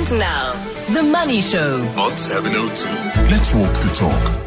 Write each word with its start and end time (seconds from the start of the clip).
And 0.00 0.18
now, 0.18 0.54
The 0.94 1.02
Money 1.02 1.42
Show. 1.42 1.76
on 1.98 2.16
702. 2.16 2.88
Let's 3.30 3.52
walk 3.54 3.70
the 3.74 3.92
talk. 3.94 4.40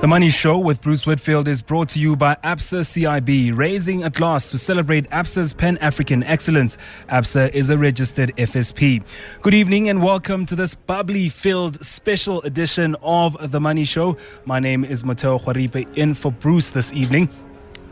The 0.00 0.08
Money 0.08 0.30
Show 0.30 0.58
with 0.58 0.82
Bruce 0.82 1.06
Whitfield 1.06 1.46
is 1.46 1.62
brought 1.62 1.88
to 1.90 2.00
you 2.00 2.16
by 2.16 2.34
ABSA 2.42 2.80
CIB, 2.80 3.56
raising 3.56 4.02
a 4.02 4.10
glass 4.10 4.50
to 4.50 4.58
celebrate 4.58 5.08
ABSA's 5.10 5.52
Pan 5.54 5.78
African 5.78 6.24
excellence. 6.24 6.76
ABSA 7.08 7.52
is 7.52 7.70
a 7.70 7.78
registered 7.78 8.34
FSP. 8.36 9.04
Good 9.42 9.54
evening 9.54 9.88
and 9.88 10.02
welcome 10.02 10.44
to 10.46 10.56
this 10.56 10.74
bubbly 10.74 11.28
filled 11.28 11.84
special 11.84 12.42
edition 12.42 12.96
of 13.00 13.52
The 13.52 13.60
Money 13.60 13.84
Show. 13.84 14.16
My 14.44 14.58
name 14.58 14.84
is 14.84 15.04
Motheo 15.04 15.40
Khoaripe 15.40 15.86
in 15.96 16.14
for 16.14 16.32
Bruce 16.32 16.70
this 16.70 16.92
evening. 16.92 17.28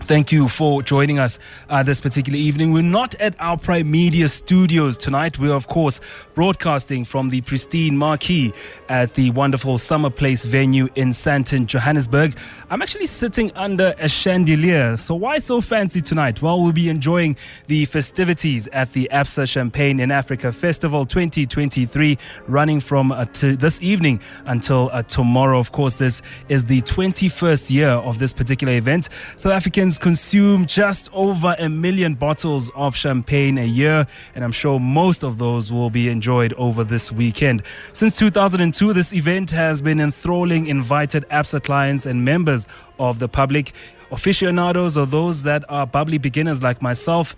Thank 0.08 0.32
you 0.32 0.48
for 0.48 0.82
joining 0.82 1.18
us 1.18 1.38
uh, 1.68 1.82
this 1.82 2.00
particular 2.00 2.38
evening. 2.38 2.72
We're 2.72 2.82
not 2.82 3.14
at 3.16 3.36
our 3.38 3.58
Prime 3.58 3.90
Media 3.90 4.26
studios 4.28 4.96
tonight. 4.96 5.38
We're, 5.38 5.52
of 5.52 5.68
course, 5.68 6.00
broadcasting 6.34 7.04
from 7.04 7.28
the 7.28 7.42
pristine 7.42 7.94
marquee 7.94 8.54
at 8.88 9.12
the 9.12 9.30
wonderful 9.32 9.76
Summer 9.76 10.08
Place 10.08 10.46
venue 10.46 10.88
in 10.94 11.10
Sandton, 11.10 11.66
Johannesburg. 11.66 12.38
I'm 12.70 12.80
actually 12.80 13.04
sitting 13.04 13.52
under 13.54 13.94
a 13.98 14.08
chandelier. 14.08 14.96
So, 14.96 15.14
why 15.14 15.40
so 15.40 15.60
fancy 15.60 16.00
tonight? 16.00 16.40
Well, 16.40 16.62
we'll 16.62 16.72
be 16.72 16.88
enjoying 16.88 17.36
the 17.66 17.84
festivities 17.84 18.66
at 18.68 18.90
the 18.94 19.10
ABSA 19.12 19.46
Champagne 19.46 20.00
in 20.00 20.10
Africa 20.10 20.52
Festival 20.52 21.04
2023, 21.04 22.16
running 22.46 22.80
from 22.80 23.12
uh, 23.12 23.26
to 23.26 23.56
this 23.56 23.82
evening 23.82 24.20
until 24.46 24.88
uh, 24.90 25.02
tomorrow. 25.02 25.58
Of 25.58 25.72
course, 25.72 25.98
this 25.98 26.22
is 26.48 26.64
the 26.64 26.80
21st 26.80 27.70
year 27.70 27.88
of 27.88 28.18
this 28.18 28.32
particular 28.32 28.72
event. 28.72 29.10
South 29.36 29.52
Africans 29.52 29.97
consume 30.00 30.66
just 30.66 31.08
over 31.12 31.54
a 31.58 31.68
million 31.68 32.14
bottles 32.14 32.70
of 32.74 32.96
champagne 32.96 33.58
a 33.58 33.64
year, 33.64 34.06
and 34.34 34.44
I'm 34.44 34.52
sure 34.52 34.80
most 34.80 35.22
of 35.22 35.38
those 35.38 35.72
will 35.72 35.90
be 35.90 36.08
enjoyed 36.08 36.52
over 36.54 36.84
this 36.84 37.12
weekend. 37.12 37.62
Since 37.92 38.18
2002, 38.18 38.92
this 38.92 39.12
event 39.12 39.50
has 39.50 39.82
been 39.82 40.00
enthralling 40.00 40.66
invited 40.66 41.28
ABSA 41.28 41.64
clients 41.64 42.06
and 42.06 42.24
members 42.24 42.66
of 42.98 43.18
the 43.18 43.28
public. 43.28 43.72
Aficionados 44.10 44.96
or 44.96 45.06
those 45.06 45.42
that 45.42 45.64
are 45.68 45.86
bubbly 45.86 46.18
beginners 46.18 46.62
like 46.62 46.80
myself 46.80 47.36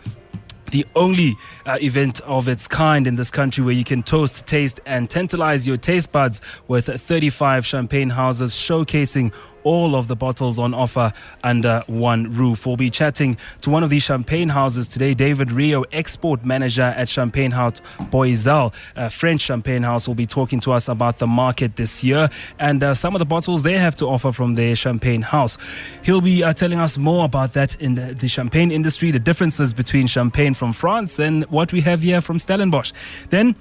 the 0.71 0.87
only 0.95 1.37
uh, 1.67 1.79
event 1.83 2.21
of 2.21 2.49
its 2.49 2.69
kind 2.69 3.07
in 3.07 3.17
this 3.17 3.31
country 3.31 3.63
where 3.65 3.75
you 3.75 3.85
can 3.85 4.03
toast, 4.03 4.47
taste, 4.47 4.81
and 4.87 5.11
tantalize 5.11 5.67
your 5.67 5.77
taste 5.77 6.13
buds 6.13 6.41
with 6.69 6.87
35 6.87 7.67
champagne 7.67 8.11
houses 8.11 8.53
showcasing 8.53 9.33
all 9.65 9.95
of 9.95 10.09
the 10.09 10.17
bottles 10.17 10.59
on 10.59 10.75
offer 10.75 11.13
under 11.43 11.83
one 11.87 12.33
roof. 12.33 12.67
We'll 12.67 12.77
be 12.77 12.91
chatting 12.91 13.37
to 13.63 13.71
one 13.71 13.83
of 13.83 13.91
these 13.91 14.03
champagne 14.03 14.49
houses 14.49 14.89
today, 14.89 15.15
David 15.15 15.53
Rio, 15.53 15.83
export 15.93 16.45
manager 16.45 16.95
at 16.97 17.09
Champagne 17.09 17.51
House 17.51 17.81
Boizel, 18.11 18.73
a 18.97 19.11
French 19.11 19.41
champagne 19.41 19.83
house, 19.83 20.07
will 20.07 20.15
be 20.15 20.27
talking 20.27 20.61
to 20.61 20.73
us 20.73 20.89
about 20.89 21.19
the 21.19 21.27
market 21.27 21.77
this 21.77 22.03
year 22.03 22.29
and 22.59 22.83
uh, 22.83 22.95
some 22.95 23.15
of 23.15 23.19
the 23.19 23.25
bottles 23.25 23.63
they 23.63 23.79
have 23.79 23.97
to 23.97 24.07
offer 24.07 24.33
from 24.33 24.55
their 24.55 24.77
champagne 24.77 25.23
house. 25.23 25.59
He'll 26.03 26.21
be 26.21 26.43
uh, 26.43 26.53
telling 26.53 26.79
us 26.79 26.99
more 26.99 27.25
about 27.25 27.53
that 27.55 27.81
in 27.81 27.95
the, 27.95 28.15
the 28.15 28.29
champagne 28.29 28.71
industry, 28.71 29.11
the 29.11 29.19
differences 29.19 29.73
between 29.73 30.07
champagne 30.07 30.55
from 30.55 30.73
France 30.73 31.19
and 31.19 31.45
what 31.51 31.73
we 31.73 31.81
have 31.83 32.01
here 32.01 32.21
from 32.21 32.39
Stellenbosch. 32.39 32.93
Then 33.31 33.55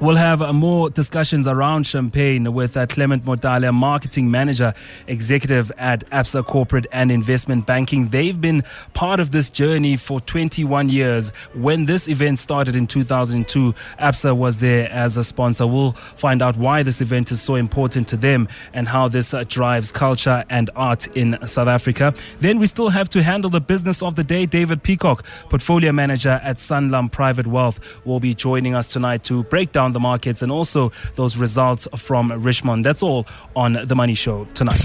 We'll 0.00 0.16
have 0.16 0.40
uh, 0.40 0.54
more 0.54 0.88
discussions 0.88 1.46
around 1.46 1.86
champagne 1.86 2.54
with 2.54 2.74
uh, 2.74 2.86
Clement 2.86 3.22
Modale, 3.26 3.70
marketing 3.74 4.30
manager, 4.30 4.72
executive 5.06 5.70
at 5.76 6.08
ABSA 6.08 6.46
Corporate 6.46 6.86
and 6.90 7.12
Investment 7.12 7.66
Banking. 7.66 8.08
They've 8.08 8.40
been 8.40 8.64
part 8.94 9.20
of 9.20 9.30
this 9.30 9.50
journey 9.50 9.96
for 9.96 10.18
21 10.22 10.88
years. 10.88 11.34
When 11.52 11.84
this 11.84 12.08
event 12.08 12.38
started 12.38 12.76
in 12.76 12.86
2002, 12.86 13.74
ABSA 13.98 14.34
was 14.34 14.56
there 14.56 14.90
as 14.90 15.18
a 15.18 15.22
sponsor. 15.22 15.66
We'll 15.66 15.92
find 15.92 16.40
out 16.40 16.56
why 16.56 16.82
this 16.82 17.02
event 17.02 17.30
is 17.30 17.42
so 17.42 17.56
important 17.56 18.08
to 18.08 18.16
them 18.16 18.48
and 18.72 18.88
how 18.88 19.06
this 19.06 19.34
uh, 19.34 19.44
drives 19.46 19.92
culture 19.92 20.46
and 20.48 20.70
art 20.76 21.08
in 21.08 21.36
South 21.46 21.68
Africa. 21.68 22.14
Then 22.38 22.58
we 22.58 22.66
still 22.68 22.88
have 22.88 23.10
to 23.10 23.22
handle 23.22 23.50
the 23.50 23.60
business 23.60 24.02
of 24.02 24.14
the 24.14 24.24
day. 24.24 24.46
David 24.46 24.82
Peacock, 24.82 25.26
portfolio 25.50 25.92
manager 25.92 26.40
at 26.42 26.56
Sanlam 26.56 27.12
Private 27.12 27.46
Wealth, 27.46 28.00
will 28.06 28.18
be 28.18 28.32
joining 28.32 28.74
us 28.74 28.88
tonight 28.88 29.22
to 29.24 29.42
break 29.44 29.72
down 29.72 29.89
the 29.92 30.00
markets 30.00 30.42
and 30.42 30.50
also 30.50 30.92
those 31.14 31.36
results 31.36 31.86
from 31.96 32.30
Richemont. 32.30 32.82
That's 32.82 33.02
all 33.02 33.26
on 33.54 33.78
The 33.84 33.94
Money 33.94 34.14
Show 34.14 34.46
tonight. 34.54 34.80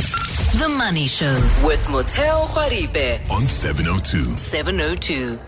The 0.60 0.70
Money 0.78 1.08
Show 1.08 1.34
with 1.66 1.86
Motheo 1.88 2.46
Khoaripe. 2.46 3.30
On 3.30 3.48
702. 3.48 4.38
702. 4.38 5.40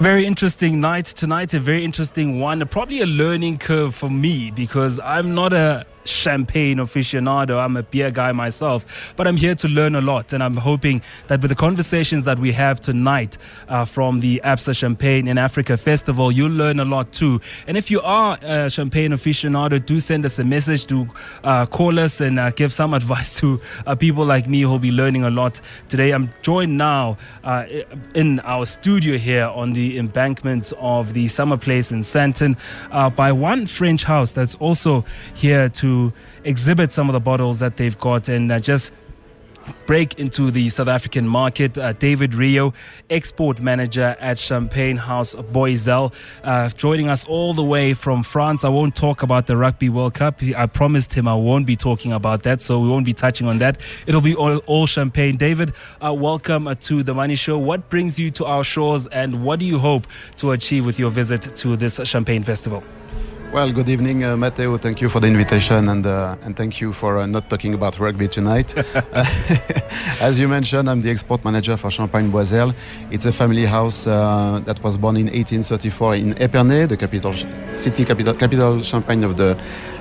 Very 0.00 0.26
interesting 0.26 0.80
night 0.80 1.06
tonight, 1.06 1.54
a 1.54 1.60
very 1.60 1.84
interesting 1.84 2.40
one. 2.40 2.66
Probably 2.66 3.00
a 3.00 3.06
learning 3.06 3.58
curve 3.58 3.94
for 3.94 4.10
me 4.10 4.50
because 4.50 5.00
I'm 5.00 5.34
not 5.34 5.52
a 5.52 5.86
champagne 6.06 6.78
aficionado. 6.78 7.62
I'm 7.62 7.76
a 7.76 7.82
beer 7.82 8.10
guy 8.10 8.32
myself, 8.32 9.14
but 9.16 9.26
I'm 9.26 9.36
here 9.36 9.54
to 9.56 9.68
learn 9.68 9.94
a 9.94 10.00
lot. 10.00 10.32
And 10.32 10.42
I'm 10.42 10.56
hoping 10.56 11.02
that 11.28 11.40
with 11.40 11.50
the 11.50 11.56
conversations 11.56 12.24
that 12.24 12.38
we 12.38 12.52
have 12.52 12.80
tonight 12.80 13.38
uh, 13.68 13.84
from 13.84 14.20
the 14.20 14.40
ABSA 14.44 14.76
Champagne 14.76 15.28
in 15.28 15.38
Africa 15.38 15.76
Festival, 15.76 16.32
you'll 16.32 16.50
learn 16.52 16.80
a 16.80 16.84
lot 16.84 17.12
too. 17.12 17.40
And 17.66 17.76
if 17.76 17.90
you 17.90 18.00
are 18.00 18.38
a 18.42 18.70
champagne 18.70 19.12
aficionado, 19.12 19.84
do 19.84 20.00
send 20.00 20.24
us 20.24 20.38
a 20.38 20.44
message, 20.44 20.86
do 20.86 21.08
uh, 21.44 21.66
call 21.66 21.98
us 21.98 22.20
and 22.20 22.38
uh, 22.38 22.50
give 22.50 22.72
some 22.72 22.94
advice 23.00 23.38
to 23.40 23.60
uh, 23.86 23.94
people 23.94 24.24
like 24.24 24.48
me 24.48 24.62
who'll 24.62 24.78
be 24.78 24.92
learning 24.92 25.24
a 25.24 25.30
lot 25.30 25.60
today. 25.88 26.12
I'm 26.12 26.30
joined 26.42 26.76
now 26.76 27.18
uh, 27.44 27.64
in 28.14 28.40
our 28.40 28.66
studio 28.66 29.18
here 29.18 29.46
on 29.46 29.72
the 29.72 29.98
embankments 29.98 30.72
of 30.78 31.12
the 31.12 31.28
Summer 31.28 31.56
Place 31.56 31.92
in 31.92 32.00
Sandton 32.00 32.56
uh, 32.90 33.10
by 33.10 33.32
one 33.32 33.66
French 33.66 34.04
house 34.04 34.32
that's 34.32 34.54
also 34.56 35.04
here 35.34 35.68
to 35.70 35.95
exhibit 36.44 36.92
some 36.92 37.08
of 37.08 37.12
the 37.12 37.20
bottles 37.20 37.58
that 37.58 37.76
they've 37.76 37.98
got 37.98 38.28
and 38.28 38.50
uh, 38.52 38.58
just 38.60 38.92
break 39.86 40.18
into 40.18 40.50
the 40.50 40.68
South 40.68 40.88
African 40.88 41.26
market. 41.26 41.78
Uh, 41.78 41.92
David 41.92 42.34
Rio, 42.34 42.72
export 43.10 43.60
manager 43.60 44.16
at 44.20 44.38
Champagne 44.38 44.96
House 44.96 45.34
Boizel, 45.34 46.12
uh, 46.44 46.68
joining 46.70 47.08
us 47.08 47.24
all 47.24 47.54
the 47.54 47.64
way 47.64 47.94
from 47.94 48.22
France. 48.22 48.64
I 48.64 48.68
won't 48.68 48.94
talk 48.94 49.22
about 49.22 49.46
the 49.46 49.56
Rugby 49.56 49.88
World 49.88 50.14
Cup. 50.14 50.42
I 50.56 50.66
promised 50.66 51.12
him 51.14 51.28
I 51.28 51.34
won't 51.34 51.66
be 51.66 51.76
talking 51.76 52.12
about 52.12 52.42
that, 52.44 52.60
so 52.60 52.78
we 52.80 52.88
won't 52.88 53.06
be 53.06 53.12
touching 53.12 53.46
on 53.46 53.58
that. 53.58 53.80
It'll 54.06 54.20
be 54.20 54.34
all, 54.34 54.58
all 54.66 54.86
champagne. 54.86 55.36
David, 55.36 55.72
uh, 56.04 56.12
welcome 56.12 56.68
uh, 56.68 56.74
to 56.80 57.02
the 57.02 57.14
Money 57.14 57.36
Show. 57.36 57.58
What 57.58 57.88
brings 57.90 58.18
you 58.18 58.30
to 58.30 58.44
our 58.44 58.64
shores, 58.64 59.06
and 59.08 59.44
what 59.44 59.58
do 59.58 59.66
you 59.66 59.78
hope 59.78 60.06
to 60.36 60.52
achieve 60.52 60.86
with 60.86 60.98
your 60.98 61.10
visit 61.10 61.42
to 61.56 61.76
this 61.76 62.00
Champagne 62.04 62.42
Festival? 62.42 62.82
Well, 63.52 63.72
good 63.72 63.88
evening, 63.88 64.24
uh, 64.24 64.34
Motheo. 64.36 64.78
Thank 64.78 65.00
you 65.00 65.08
for 65.08 65.20
the 65.20 65.28
invitation 65.28 65.88
and 65.88 66.04
uh, 66.04 66.36
and 66.42 66.56
thank 66.56 66.80
you 66.80 66.92
for 66.92 67.18
uh, 67.18 67.26
not 67.26 67.48
talking 67.48 67.74
about 67.74 67.98
rugby 67.98 68.28
tonight. 68.28 68.74
As 70.20 70.38
you 70.38 70.48
mentioned, 70.48 70.90
I'm 70.90 71.00
the 71.00 71.10
export 71.10 71.44
manager 71.44 71.76
for 71.76 71.90
Champagne 71.90 72.30
Boizel. 72.30 72.74
It's 73.10 73.24
a 73.24 73.32
family 73.32 73.64
house 73.64 74.06
uh, 74.06 74.60
that 74.66 74.82
was 74.82 74.98
born 74.98 75.16
in 75.16 75.26
1834 75.26 76.14
in 76.16 76.34
Epernay, 76.34 76.88
the 76.88 76.96
capital 76.96 77.34
city 77.72 78.04
capital 78.04 78.34
capital 78.34 78.82
Champagne 78.82 79.22
of 79.24 79.36
the 79.36 79.56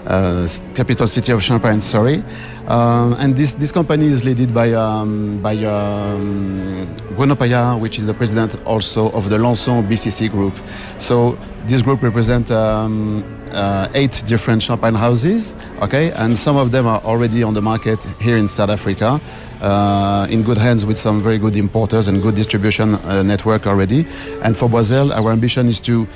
uh, 0.08 0.48
capital 0.74 1.08
city 1.08 1.32
of 1.32 1.42
Champagne. 1.42 1.82
Sorry, 1.82 2.24
um, 2.68 3.14
and 3.20 3.36
this 3.38 3.54
this 3.54 3.72
company 3.72 4.08
is 4.08 4.26
led 4.26 4.54
by 4.54 4.74
um, 4.74 5.40
by 5.42 5.56
um, 5.64 6.88
Bruno 7.16 7.36
Paillard, 7.36 7.80
which 7.80 8.00
is 8.00 8.08
the 8.08 8.14
president 8.14 8.62
also 8.66 9.12
of 9.12 9.30
the 9.30 9.38
Lanson 9.38 9.88
BCC 9.88 10.30
group. 10.32 10.56
So 10.98 11.38
this 11.68 11.82
group 11.82 12.02
represents 12.04 12.52
um, 12.52 13.24
uh, 13.52 13.88
eight 13.94 14.24
different 14.26 14.62
champagne 14.62 14.94
houses, 14.94 15.56
okay, 15.82 16.12
and 16.12 16.38
some 16.38 16.58
of 16.58 16.72
them 16.72 16.86
are 16.86 17.02
already 17.04 17.44
on 17.44 17.54
the 17.54 17.62
market 17.62 18.04
here 18.20 18.38
in 18.38 18.48
South 18.48 18.70
Africa, 18.70 19.20
uh, 19.62 20.28
in 20.30 20.44
good 20.44 20.58
hands 20.58 20.86
with 20.86 20.98
some 20.98 21.22
very 21.22 21.38
good 21.38 21.56
importers 21.56 22.08
and 22.08 22.22
good 22.22 22.36
distribution 22.36 22.96
uh, 22.96 23.24
network 23.24 23.66
already. 23.66 24.06
And 24.44 24.56
for 24.56 24.70
Boizel, 24.70 25.12
our 25.12 25.32
ambition 25.32 25.68
is 25.68 25.80
to 25.82 26.08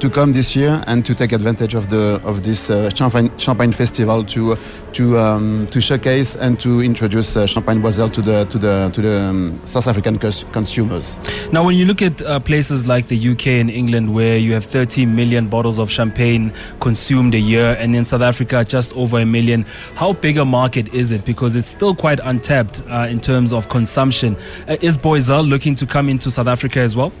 to 0.00 0.08
come 0.08 0.32
this 0.32 0.54
year 0.54 0.82
and 0.86 1.04
to 1.04 1.14
take 1.14 1.32
advantage 1.32 1.74
of 1.74 1.90
the 1.90 2.20
of 2.24 2.42
this 2.42 2.70
uh, 2.70 2.88
champagne 2.90 3.30
champagne 3.36 3.72
festival 3.72 4.24
to 4.24 4.56
to 4.92 5.18
um, 5.18 5.66
to 5.70 5.80
showcase 5.80 6.36
and 6.36 6.60
to 6.60 6.80
introduce 6.82 7.36
uh, 7.36 7.46
Champagne 7.46 7.82
Boizel 7.82 8.12
to 8.12 8.22
the 8.22 8.44
to 8.44 8.58
the 8.58 8.90
to 8.94 9.02
the 9.02 9.20
um, 9.22 9.60
South 9.64 9.88
African 9.88 10.18
cons- 10.18 10.44
consumers. 10.52 11.18
Now, 11.52 11.64
when 11.64 11.76
you 11.76 11.84
look 11.84 12.00
at 12.00 12.22
uh, 12.22 12.38
places 12.40 12.86
like 12.86 13.08
the 13.08 13.30
UK 13.30 13.46
and 13.48 13.70
England, 13.70 14.14
where 14.14 14.38
you 14.38 14.52
have 14.52 14.64
30 14.64 15.06
million 15.06 15.48
bottles 15.48 15.78
of 15.78 15.90
champagne 15.90 16.52
consumed 16.80 17.34
a 17.34 17.40
year, 17.40 17.76
and 17.78 17.96
in 17.96 18.04
South 18.04 18.22
Africa, 18.22 18.64
just 18.64 18.94
over 18.96 19.18
a 19.18 19.26
million, 19.26 19.64
how 19.94 20.12
big 20.12 20.38
a 20.38 20.44
market 20.44 20.92
is 20.94 21.10
it? 21.12 21.24
Because 21.24 21.56
it's 21.56 21.66
still 21.66 21.94
quite 21.94 22.20
untapped 22.22 22.82
uh, 22.88 23.08
in 23.10 23.20
terms 23.20 23.52
of 23.52 23.68
consumption. 23.68 24.36
Uh, 24.68 24.76
is 24.80 24.96
Boizel 24.96 25.48
looking 25.48 25.74
to 25.74 25.86
come 25.86 26.08
into 26.08 26.30
South 26.30 26.46
Africa 26.46 26.80
as 26.80 26.94
well? 26.94 27.12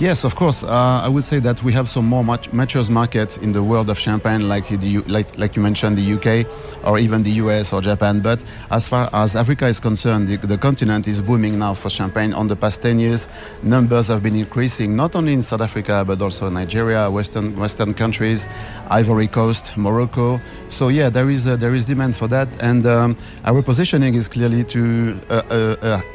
Yes, 0.00 0.22
of 0.22 0.36
course. 0.36 0.62
Uh, 0.62 1.00
I 1.04 1.08
would 1.08 1.24
say 1.24 1.40
that 1.40 1.60
we 1.64 1.72
have 1.72 1.88
some 1.88 2.06
more 2.06 2.22
mature 2.22 2.88
markets 2.88 3.36
in 3.38 3.52
the 3.52 3.64
world 3.64 3.90
of 3.90 3.98
champagne, 3.98 4.48
like 4.48 4.70
U- 4.70 5.02
like 5.08 5.36
like 5.36 5.56
you 5.56 5.62
mentioned, 5.62 5.98
the 5.98 6.12
UK 6.14 6.46
or 6.84 7.00
even 7.00 7.24
the 7.24 7.32
US 7.42 7.72
or 7.72 7.80
Japan. 7.80 8.20
But 8.20 8.44
as 8.70 8.86
far 8.86 9.10
as 9.12 9.34
Africa 9.34 9.66
is 9.66 9.80
concerned, 9.80 10.28
the, 10.28 10.36
the 10.36 10.56
continent 10.56 11.08
is 11.08 11.20
booming 11.20 11.58
now 11.58 11.74
for 11.74 11.90
champagne. 11.90 12.32
On 12.32 12.46
the 12.46 12.54
past 12.54 12.80
10 12.82 13.00
years, 13.00 13.28
numbers 13.64 14.06
have 14.06 14.22
been 14.22 14.36
increasing, 14.36 14.94
not 14.94 15.16
only 15.16 15.32
in 15.32 15.42
South 15.42 15.62
Africa 15.62 16.04
but 16.06 16.22
also 16.22 16.48
Nigeria, 16.48 17.10
Western 17.10 17.56
Western 17.56 17.92
countries, 17.92 18.48
Ivory 18.90 19.26
Coast, 19.26 19.76
Morocco. 19.76 20.40
So 20.68 20.88
yeah, 20.88 21.08
there 21.10 21.28
is 21.28 21.46
a, 21.48 21.56
there 21.56 21.74
is 21.74 21.86
demand 21.86 22.14
for 22.14 22.28
that, 22.28 22.46
and 22.62 22.86
um, 22.86 23.16
our 23.44 23.62
positioning 23.62 24.14
is 24.14 24.28
clearly 24.28 24.62
to 24.64 25.18
a, 25.30 25.42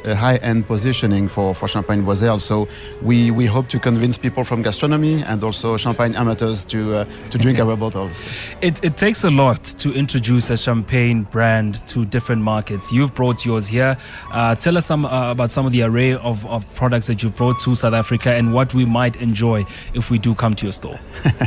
a, 0.06 0.10
a 0.12 0.14
high-end 0.14 0.66
positioning 0.66 1.28
for 1.28 1.54
for 1.54 1.68
Champagne 1.68 2.02
Boizel. 2.02 2.40
So 2.40 2.66
we 3.02 3.30
we 3.32 3.46
hope 3.46 3.68
to 3.68 3.73
convince 3.78 4.18
people 4.18 4.44
from 4.44 4.62
gastronomy 4.62 5.22
and 5.24 5.42
also 5.42 5.76
champagne 5.76 6.14
amateurs 6.14 6.64
to 6.64 6.94
uh, 6.94 7.04
to 7.30 7.38
drink 7.38 7.58
our 7.64 7.76
bottles. 7.76 8.26
It, 8.60 8.82
it 8.84 8.96
takes 8.96 9.24
a 9.24 9.30
lot 9.30 9.62
to 9.78 9.92
introduce 9.92 10.50
a 10.50 10.56
champagne 10.56 11.22
brand 11.24 11.86
to 11.88 12.04
different 12.04 12.42
markets. 12.42 12.92
You've 12.92 13.14
brought 13.14 13.44
yours 13.44 13.66
here. 13.66 13.96
Uh, 14.32 14.54
tell 14.54 14.76
us 14.76 14.86
some 14.86 15.04
uh, 15.04 15.30
about 15.30 15.50
some 15.50 15.66
of 15.66 15.72
the 15.72 15.82
array 15.82 16.14
of, 16.14 16.44
of 16.46 16.62
products 16.74 17.06
that 17.06 17.22
you've 17.22 17.36
brought 17.36 17.58
to 17.60 17.74
South 17.74 17.94
Africa 17.94 18.34
and 18.34 18.54
what 18.54 18.74
we 18.74 18.84
might 18.84 19.16
enjoy 19.16 19.64
if 19.94 20.10
we 20.10 20.18
do 20.18 20.34
come 20.34 20.54
to 20.54 20.66
your 20.66 20.72
store. 20.72 20.98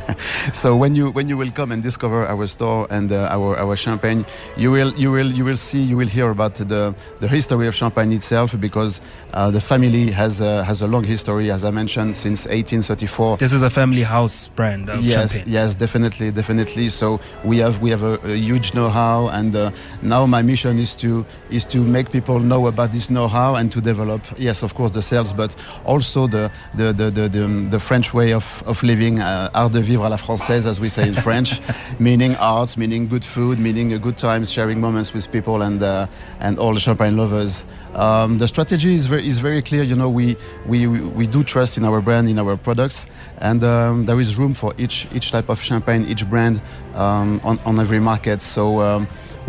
so 0.54 0.76
when 0.76 0.96
you 0.96 1.12
when 1.12 1.30
you 1.30 1.38
will 1.38 1.52
come 1.52 1.72
and 1.72 1.82
discover 1.82 2.26
our 2.28 2.48
store 2.48 2.88
and 2.90 3.12
uh, 3.12 3.28
our 3.32 3.58
our 3.58 3.76
champagne, 3.76 4.26
you 4.58 4.72
will 4.72 4.94
you 4.96 5.12
will 5.12 5.32
you 5.32 5.46
will 5.46 5.58
see 5.58 5.82
you 5.82 5.98
will 5.98 6.08
hear 6.08 6.30
about 6.30 6.56
the 6.56 6.94
the 7.20 7.28
history 7.28 7.68
of 7.68 7.76
champagne 7.76 8.12
itself 8.12 8.60
because 8.60 9.02
uh, 9.34 9.52
the 9.52 9.62
family 9.62 10.12
has 10.12 10.40
has 10.40 10.82
a 10.82 10.88
long 10.88 11.04
history, 11.04 11.52
as 11.52 11.64
I 11.64 11.72
mentioned, 11.72 12.17
since 12.18 12.46
1834. 12.46 13.38
This 13.38 13.54
is 13.54 13.62
a 13.62 13.70
family 13.70 14.04
house 14.04 14.48
brand 14.48 14.90
yes, 15.00 15.36
champagne. 15.36 15.54
yes, 15.54 15.76
definitely, 15.76 16.32
definitely. 16.32 16.90
So 16.90 17.20
we 17.44 17.58
have 17.58 17.82
we 17.82 17.90
have 17.90 18.04
a, 18.04 18.20
a 18.24 18.36
huge 18.36 18.74
know-how, 18.74 19.28
and 19.30 19.56
uh, 19.56 19.72
now 20.02 20.26
my 20.26 20.42
mission 20.42 20.80
is 20.80 20.96
to 20.96 21.26
is 21.50 21.66
to 21.66 21.80
make 21.80 22.12
people 22.12 22.40
know 22.40 22.68
about 22.68 22.92
this 22.92 23.10
know-how 23.10 23.56
and 23.56 23.72
to 23.72 23.82
develop, 23.82 24.22
yes, 24.38 24.64
of 24.64 24.74
course, 24.74 24.92
the 24.92 25.02
sales, 25.02 25.34
but 25.34 25.56
also 25.86 26.28
the 26.28 26.52
the 26.76 26.94
the 26.94 27.12
the, 27.12 27.30
the, 27.30 27.48
the 27.70 27.80
French 27.80 28.14
way 28.14 28.34
of 28.34 28.64
of 28.66 28.82
living, 28.84 29.20
uh, 29.20 29.50
art 29.54 29.72
de 29.72 29.82
vivre 29.82 30.06
à 30.06 30.10
la 30.10 30.18
française, 30.18 30.66
as 30.66 30.80
we 30.80 30.90
say 30.90 31.08
in 31.08 31.14
French, 31.14 31.62
meaning 32.00 32.36
arts, 32.40 32.78
meaning 32.78 33.08
good 33.08 33.24
food, 33.26 33.60
meaning 33.60 33.94
a 33.94 34.00
good 34.00 34.18
times, 34.18 34.52
sharing 34.52 34.80
moments 34.82 35.14
with 35.14 35.32
people, 35.32 35.62
and 35.62 35.82
uh, 35.84 36.08
and 36.40 36.58
all 36.60 36.74
the 36.74 36.80
champagne 36.80 37.16
lovers. 37.18 37.64
Um, 37.96 38.38
the 38.38 38.48
strategy 38.48 38.94
is 38.94 39.08
very 39.08 39.28
is 39.28 39.40
very 39.40 39.62
clear. 39.62 39.84
You 39.84 39.96
know, 39.96 40.10
we 40.10 40.36
we 40.68 40.88
we 40.88 41.26
do 41.26 41.44
trust 41.44 41.78
in 41.78 41.84
our 41.86 42.02
brand, 42.08 42.26
in 42.30 42.38
our 42.40 42.56
products, 42.58 43.06
and 43.50 43.62
um, 43.64 44.06
there 44.08 44.20
is 44.24 44.30
room 44.40 44.54
for 44.54 44.70
each 44.84 44.96
each 45.16 45.28
type 45.36 45.50
of 45.54 45.60
champagne, 45.62 46.04
each 46.12 46.24
brand 46.32 46.56
um, 47.04 47.40
on 47.44 47.56
on 47.66 47.80
every 47.80 48.00
market. 48.00 48.42
So. 48.42 48.64
Um, 48.88 49.08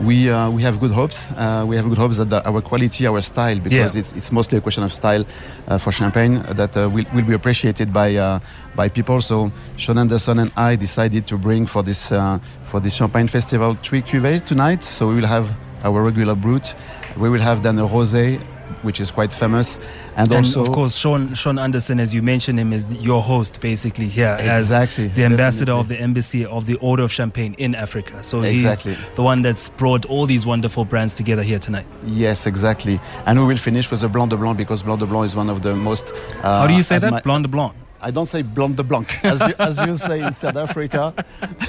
we, 0.08 0.31
uh, 0.31 0.49
we 0.56 0.62
have 0.62 0.76
good 0.78 0.93
hopes. 0.93 1.26
Uh, 1.37 1.64
we 1.70 1.75
have 1.76 1.88
good 1.88 1.99
hopes 1.99 2.16
that 2.19 2.31
the, 2.31 2.40
our 2.49 2.62
quality, 2.62 3.05
our 3.10 3.20
style, 3.20 3.58
because 3.66 3.94
Yeah. 3.94 4.00
it's, 4.00 4.12
it's 4.19 4.31
mostly 4.31 4.56
a 4.58 4.60
question 4.60 4.84
of 4.84 4.93
style 4.93 5.25
uh, 5.66 5.76
for 5.82 5.90
champagne, 5.93 6.34
that 6.60 6.72
uh, 6.76 6.88
will, 6.94 7.05
will 7.14 7.26
be 7.26 7.34
appreciated 7.34 7.88
by 7.93 8.08
uh, 8.16 8.38
by 8.76 8.88
people. 8.88 9.20
So 9.20 9.50
Sean 9.76 9.99
Anderson 9.99 10.38
and 10.38 10.50
I 10.70 10.76
decided 10.76 11.26
to 11.26 11.37
bring 11.37 11.66
for 11.66 11.82
this 11.82 12.12
uh, 12.12 12.38
for 12.70 12.81
this 12.81 12.94
champagne 12.94 13.28
festival 13.28 13.75
three 13.82 14.02
cuvées 14.02 14.40
tonight. 14.50 14.84
So 14.84 15.00
we 15.10 15.14
will 15.19 15.28
have 15.37 15.46
our 15.82 16.00
regular 16.10 16.37
brut, 16.37 16.76
we 17.16 17.28
will 17.28 17.43
have 17.43 17.58
then 17.62 17.78
a 17.78 17.87
rosé, 17.94 18.38
which 18.82 19.00
is 19.00 19.11
quite 19.11 19.32
famous, 19.32 19.79
and, 20.17 20.29
And 20.32 20.44
also 20.47 20.62
of 20.62 20.70
course, 20.73 20.94
Sean 20.97 21.35
Sean 21.35 21.59
Anderson, 21.59 22.00
as 22.00 22.12
you 22.15 22.23
mentioned 22.23 22.59
him, 22.59 22.73
is 22.73 22.85
your 22.97 23.23
host 23.23 23.61
basically 23.61 24.09
here 24.09 24.37
Exactly, 24.41 25.06
as 25.06 25.15
the 25.15 25.25
ambassador 25.25 25.73
definitely. 25.73 25.81
of 25.81 25.88
the 25.88 26.00
embassy 26.00 26.44
of 26.47 26.67
the 26.67 26.76
Order 26.76 27.03
of 27.05 27.12
Champagne 27.12 27.55
in 27.59 27.75
Africa. 27.75 28.23
So 28.23 28.41
Exactly. 28.43 28.94
he's 28.94 29.05
the 29.17 29.23
one 29.23 29.43
that's 29.43 29.69
brought 29.69 30.05
all 30.06 30.26
these 30.26 30.44
wonderful 30.47 30.85
brands 30.85 31.15
together 31.15 31.43
here 31.43 31.59
tonight. 31.59 31.87
yes, 32.06 32.47
exactly. 32.47 33.00
And 33.26 33.38
we 33.41 33.47
will 33.47 33.56
finish 33.59 33.91
with 33.91 34.03
a 34.03 34.09
Blanc 34.09 34.31
de 34.31 34.37
Blanc 34.37 34.56
because 34.59 34.82
Blanc 34.82 35.00
de 35.00 35.06
Blanc 35.06 35.25
is 35.26 35.35
one 35.37 35.50
of 35.50 35.62
the 35.62 35.75
most. 35.75 36.12
Uh, 36.43 36.61
How 36.61 36.67
do 36.67 36.75
you 36.75 36.82
say 36.82 36.99
that? 36.99 37.12
admi- 37.12 37.23
Blanc 37.23 37.43
de 37.43 37.49
Blanc. 37.49 37.73
I 38.00 38.11
don't 38.12 38.27
say 38.27 38.43
blanc 38.43 38.77
de 38.77 38.85
blanc 38.85 39.25
as 39.25 39.41
you, 39.41 39.55
as 39.59 39.79
you 39.85 39.97
say 39.97 40.21
in 40.21 40.33
South 40.33 40.56
Africa. 40.56 41.12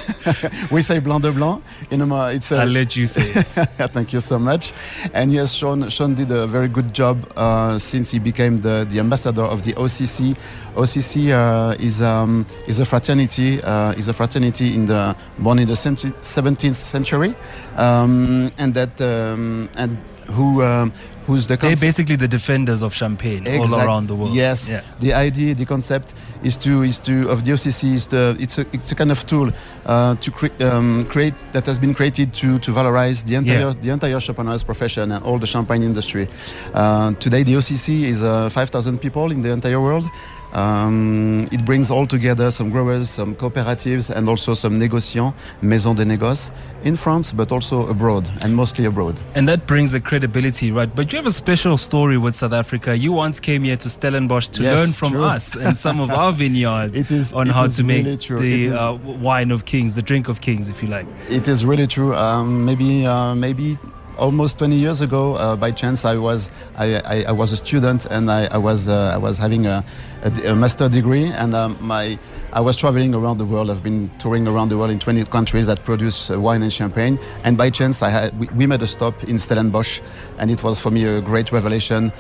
we 0.72 0.82
say 0.82 1.00
blanc 1.00 1.24
de 1.24 1.32
blanc. 1.32 1.64
In 1.90 2.02
a, 2.02 2.28
it's 2.28 2.52
a, 2.52 2.58
I'll 2.58 2.68
let 2.68 2.96
you 2.96 3.08
say 3.08 3.24
it. 3.32 3.48
Thank 3.94 4.14
you 4.14 4.20
so 4.20 4.38
much. 4.38 4.74
And 5.14 5.32
yes, 5.32 5.54
Sean, 5.54 5.90
Sean 5.90 6.14
did 6.14 6.32
a 6.32 6.46
very 6.46 6.68
good 6.68 6.94
job 6.94 7.32
uh, 7.36 7.80
since 7.80 8.12
he 8.12 8.20
became 8.20 8.62
the, 8.62 8.86
the 8.90 9.00
ambassador 9.00 9.44
of 9.44 9.64
the 9.64 9.74
OCC. 9.74 10.38
OCC 10.76 11.32
uh, 11.32 11.76
is 11.80 12.02
um, 12.02 12.46
is 12.68 12.80
a 12.80 12.86
fraternity 12.86 13.62
uh, 13.64 13.92
is 13.94 14.08
a 14.08 14.14
fraternity 14.14 14.76
in 14.76 14.86
the 14.86 15.16
born 15.40 15.58
in 15.58 15.68
the 15.68 15.74
centi- 15.74 16.14
17th 16.22 16.76
century, 16.76 17.36
um, 17.76 18.52
and 18.60 18.74
that 18.76 19.02
um, 19.02 19.68
and 19.76 19.98
who 20.30 20.64
um, 20.64 20.94
who's 21.30 21.46
the 21.48 21.56
They're 21.58 21.76
basically 21.90 22.18
the 22.26 22.28
defenders 22.38 22.82
of 22.88 22.92
champagne 23.02 23.44
all 23.48 23.74
around 23.86 24.06
the 24.12 24.16
world. 24.20 24.34
Yes, 24.46 24.60
Yeah. 24.70 24.82
the 25.06 25.12
idea, 25.28 25.50
the 25.62 25.66
concept 25.74 26.08
is 26.50 26.56
to 26.66 26.72
is 26.92 26.98
to 27.08 27.14
of 27.34 27.38
the 27.46 27.52
OCC 27.58 27.82
is 28.00 28.06
the 28.08 28.24
it's 28.44 28.56
a 28.62 28.64
it's 28.78 28.92
a 28.92 28.96
kind 29.02 29.12
of 29.12 29.20
tool 29.32 29.48
uh, 29.86 30.16
to 30.24 30.30
cre- 30.38 30.58
um, 30.70 31.04
create 31.14 31.36
that 31.56 31.66
has 31.70 31.78
been 31.84 31.94
created 32.00 32.28
to 32.42 32.48
to 32.66 32.70
valorize 32.80 33.20
the 33.30 33.36
entire 33.42 33.70
Yeah. 33.70 33.82
the 33.86 33.90
entire 33.98 34.20
champagne's 34.20 34.64
profession 34.64 35.06
and 35.14 35.22
all 35.28 35.38
the 35.40 35.48
champagne 35.56 35.84
industry. 35.92 36.26
Uh, 36.74 37.12
today, 37.26 37.44
the 37.50 37.56
OCC 37.60 37.88
is 38.14 38.20
uh, 38.24 38.50
5,000 38.50 38.98
people 39.06 39.32
in 39.36 39.42
the 39.42 39.52
entire 39.52 39.80
world. 39.88 40.06
Um, 40.54 41.48
it 41.52 41.64
brings 41.66 41.92
all 41.92 42.08
together 42.08 42.52
some 42.52 42.70
growers, 42.70 43.10
some 43.10 43.36
cooperatives, 43.36 44.10
and 44.10 44.28
also 44.28 44.54
some 44.56 44.80
négociants, 44.80 45.34
maisons 45.62 45.96
de 45.96 46.06
négoce, 46.06 46.52
in 46.84 46.96
France, 46.98 47.32
but 47.34 47.52
also 47.52 47.88
abroad, 47.88 48.30
and 48.42 48.56
mostly 48.56 48.86
abroad. 48.86 49.16
And 49.36 49.48
that 49.48 49.68
brings 49.68 49.92
the 49.92 50.00
credibility, 50.00 50.72
right? 50.72 50.94
But 50.94 51.12
you 51.12 51.18
have 51.18 51.28
a 51.28 51.32
special 51.32 51.78
story 51.78 52.18
with 52.18 52.34
South 52.36 52.54
Africa. 52.54 52.98
You 52.98 53.12
once 53.12 53.40
came 53.40 53.64
here 53.64 53.78
to 53.78 53.90
Stellenbosch 53.90 54.48
to 54.50 54.64
Yes, 54.64 54.76
learn 54.80 54.90
from 54.92 55.12
true. 55.14 55.24
us 55.24 55.56
and 55.56 55.76
some 55.78 56.00
of 56.00 56.10
our 56.10 56.32
vineyards 56.44 56.96
It 56.98 57.12
is- 57.12 57.34
on 57.34 57.48
it 57.50 57.54
how 57.54 57.66
is 57.66 57.76
to 57.78 57.84
make 57.84 58.20
true. 58.20 58.40
the 58.40 58.72
uh, 58.72 58.94
wine 58.94 59.52
of 59.52 59.66
kings, 59.66 59.94
the 59.96 60.02
drink 60.02 60.28
of 60.30 60.42
kings, 60.42 60.68
if 60.70 60.82
you 60.82 60.90
like. 60.90 61.06
It 61.30 61.48
is 61.48 61.66
really 61.66 61.88
true. 61.88 62.16
Um, 62.16 62.66
maybe 62.66 63.06
uh, 63.06 63.36
maybe 63.36 63.78
almost 64.20 64.60
20 64.60 64.76
years 64.76 65.02
ago, 65.02 65.36
uh, 65.36 65.56
by 65.56 65.72
chance, 65.72 66.06
I 66.06 66.18
was 66.18 66.52
I, 66.76 67.02
I, 67.06 67.24
I 67.30 67.32
was 67.32 67.52
a 67.52 67.58
student 67.58 68.06
and 68.06 68.30
I, 68.30 68.48
I 68.52 68.58
was 68.58 68.88
uh, 68.88 69.12
I 69.14 69.18
was 69.18 69.38
having 69.38 69.66
a, 69.66 69.84
a, 70.24 70.52
a 70.52 70.56
master 70.56 70.90
degree 70.90 71.26
and 71.26 71.56
um, 71.56 71.78
my 71.82 72.20
I 72.52 72.62
was 72.62 72.78
traveling 72.78 73.14
around 73.14 73.38
the 73.38 73.46
world. 73.46 73.70
I've 73.70 73.84
been 73.84 74.10
touring 74.18 74.48
around 74.48 74.70
the 74.70 74.78
world 74.78 74.92
in 74.92 75.00
20 75.00 75.24
countries 75.26 75.68
that 75.68 75.84
produce 75.84 76.32
uh, 76.32 76.40
wine 76.40 76.64
and 76.64 76.74
champagne. 76.74 77.20
And 77.44 77.58
by 77.58 77.70
chance, 77.70 78.02
I 78.02 78.10
had, 78.10 78.40
we, 78.40 78.48
we 78.48 78.66
made 78.66 78.82
a 78.82 78.88
stop 78.88 79.24
in 79.26 79.38
Stellenbosch, 79.38 80.02
and 80.40 80.50
it 80.50 80.64
was 80.64 80.80
for 80.80 80.90
me 80.90 81.06
a 81.06 81.22
great 81.22 81.52
revelation 81.52 82.12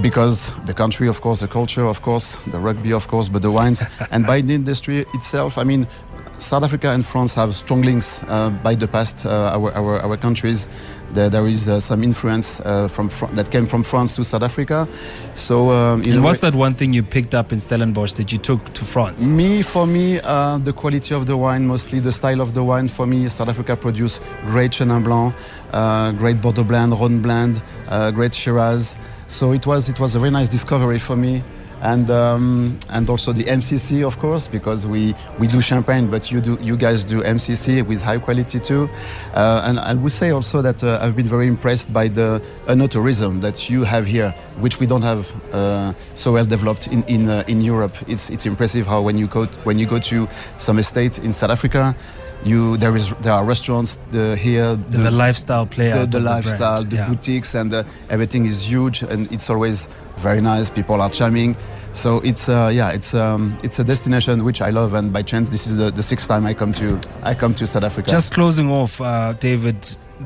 because 0.00 0.50
the 0.64 0.74
country, 0.74 1.08
of 1.08 1.20
course, 1.20 1.40
the 1.40 1.48
culture, 1.48 1.84
of 1.84 2.00
course, 2.00 2.36
the 2.46 2.58
rugby, 2.58 2.92
of 2.92 3.06
course, 3.08 3.28
but 3.28 3.42
the 3.42 3.50
wines, 3.50 3.84
and 4.10 4.26
by 4.26 4.40
the 4.40 4.54
industry 4.54 5.04
itself. 5.14 5.58
I 5.58 5.64
mean, 5.64 5.86
South 6.38 6.64
Africa 6.64 6.90
and 6.90 7.04
France 7.04 7.34
have 7.34 7.54
strong 7.54 7.82
links 7.82 8.22
uh, 8.28 8.50
by 8.62 8.74
the 8.74 8.86
past. 8.86 9.24
Uh, 9.24 9.52
our, 9.54 9.72
our 9.72 10.00
our 10.00 10.16
countries, 10.16 10.68
there, 11.16 11.30
there 11.30 11.46
is 11.46 11.68
uh, 11.68 11.80
some 11.80 12.04
influence 12.04 12.60
uh, 12.60 12.88
from 12.88 13.08
Fr- 13.08 13.26
that 13.38 13.50
came 13.50 13.66
from 13.66 13.82
France 13.82 14.14
to 14.16 14.22
South 14.22 14.42
Africa. 14.42 14.86
So, 15.34 15.70
um, 15.70 16.02
And 16.02 16.22
what's 16.22 16.40
that 16.40 16.54
one 16.54 16.74
thing 16.74 16.92
you 16.92 17.02
picked 17.02 17.34
up 17.34 17.52
in 17.52 17.58
Stellenbosch 17.58 18.12
that 18.18 18.30
you 18.32 18.38
took 18.38 18.62
to 18.74 18.84
France? 18.84 19.26
me, 19.28 19.62
for 19.62 19.86
me, 19.86 20.20
uh, 20.22 20.58
the 20.58 20.72
quality 20.72 21.14
of 21.14 21.26
the 21.26 21.36
wine, 21.36 21.66
mostly 21.66 21.98
the 22.00 22.12
style 22.12 22.40
of 22.40 22.52
the 22.52 22.62
wine. 22.62 22.88
For 22.88 23.06
me, 23.06 23.28
South 23.28 23.48
Africa 23.48 23.74
produce 23.76 24.20
great 24.52 24.72
Chenin 24.72 25.02
Blanc, 25.02 25.34
uh, 25.72 26.12
great 26.12 26.40
Bordeaux 26.42 26.64
Blend, 26.64 26.92
Rhône 26.92 27.20
Blend, 27.22 27.62
uh, 27.88 28.10
great 28.10 28.34
Shiraz. 28.34 28.94
So 29.28 29.52
it 29.52 29.66
was 29.66 29.88
it 29.88 29.98
was 29.98 30.14
a 30.14 30.20
very 30.20 30.30
nice 30.30 30.48
discovery 30.48 31.00
for 31.00 31.16
me. 31.16 31.42
And 31.82 32.10
um, 32.10 32.78
and 32.90 33.08
also 33.10 33.32
the 33.32 33.44
MCC, 33.44 34.06
of 34.06 34.18
course, 34.18 34.48
because 34.48 34.86
we, 34.86 35.14
we 35.38 35.46
do 35.46 35.60
champagne, 35.60 36.08
but 36.10 36.32
you 36.32 36.40
do 36.40 36.58
you 36.60 36.76
guys 36.76 37.04
do 37.04 37.22
MCC 37.22 37.86
with 37.86 38.02
high 38.02 38.18
quality 38.18 38.58
too. 38.58 38.88
Uh, 39.34 39.62
and 39.66 39.78
I 39.78 39.94
would 39.94 40.12
say 40.12 40.30
also 40.30 40.62
that 40.62 40.82
uh, 40.82 40.98
I've 41.02 41.14
been 41.14 41.26
very 41.26 41.46
impressed 41.46 41.92
by 41.92 42.08
the 42.08 42.40
tourism 42.90 43.40
that 43.40 43.68
you 43.68 43.84
have 43.84 44.06
here, 44.06 44.30
which 44.58 44.80
we 44.80 44.86
don't 44.86 45.02
have 45.02 45.30
uh, 45.52 45.92
so 46.14 46.32
well 46.32 46.46
developed 46.46 46.88
in 46.88 47.02
in, 47.04 47.28
uh, 47.28 47.44
in 47.46 47.60
Europe. 47.60 47.94
It's 48.08 48.30
it's 48.30 48.46
impressive 48.46 48.86
how 48.86 49.02
when 49.02 49.18
you 49.18 49.26
go 49.26 49.44
when 49.64 49.78
you 49.78 49.86
go 49.86 49.98
to 49.98 50.28
some 50.56 50.78
estate 50.78 51.18
in 51.18 51.32
South 51.32 51.50
Africa, 51.50 51.94
you 52.46 52.76
there 52.76 52.94
is 52.96 53.12
there 53.22 53.32
are 53.32 53.44
restaurants 53.44 53.98
the, 54.10 54.36
here. 54.36 54.76
There's 54.76 55.02
the, 55.04 55.10
a 55.10 55.22
lifestyle 55.26 55.66
play 55.66 55.90
the, 55.90 56.06
the 56.06 56.20
lifestyle, 56.20 56.84
the 56.84 56.96
Yeah. 56.96 57.08
boutiques, 57.08 57.54
and 57.54 57.72
uh, 57.74 57.84
everything 58.10 58.46
is 58.46 58.70
huge, 58.70 59.02
and 59.02 59.30
it's 59.32 59.50
always 59.50 59.88
very 60.16 60.40
nice. 60.40 60.70
People 60.70 61.00
are 61.00 61.10
charming, 61.10 61.56
so 61.92 62.20
it's 62.20 62.48
uh, 62.48 62.70
yeah, 62.72 62.90
it's 62.90 63.14
um, 63.14 63.58
it's 63.62 63.78
a 63.78 63.84
destination 63.84 64.44
which 64.44 64.60
I 64.62 64.70
love, 64.70 64.94
and 64.94 65.12
by 65.12 65.22
chance, 65.22 65.48
this 65.50 65.66
is 65.66 65.76
the, 65.76 65.90
the 65.90 66.02
sixth 66.02 66.28
time 66.28 66.46
I 66.46 66.54
come 66.54 66.72
to 66.74 67.00
I 67.22 67.34
come 67.34 67.54
to 67.54 67.66
South 67.66 67.84
Africa. 67.84 68.10
Just 68.10 68.32
closing 68.32 68.70
off, 68.70 69.00
uh, 69.00 69.32
David, 69.34 69.76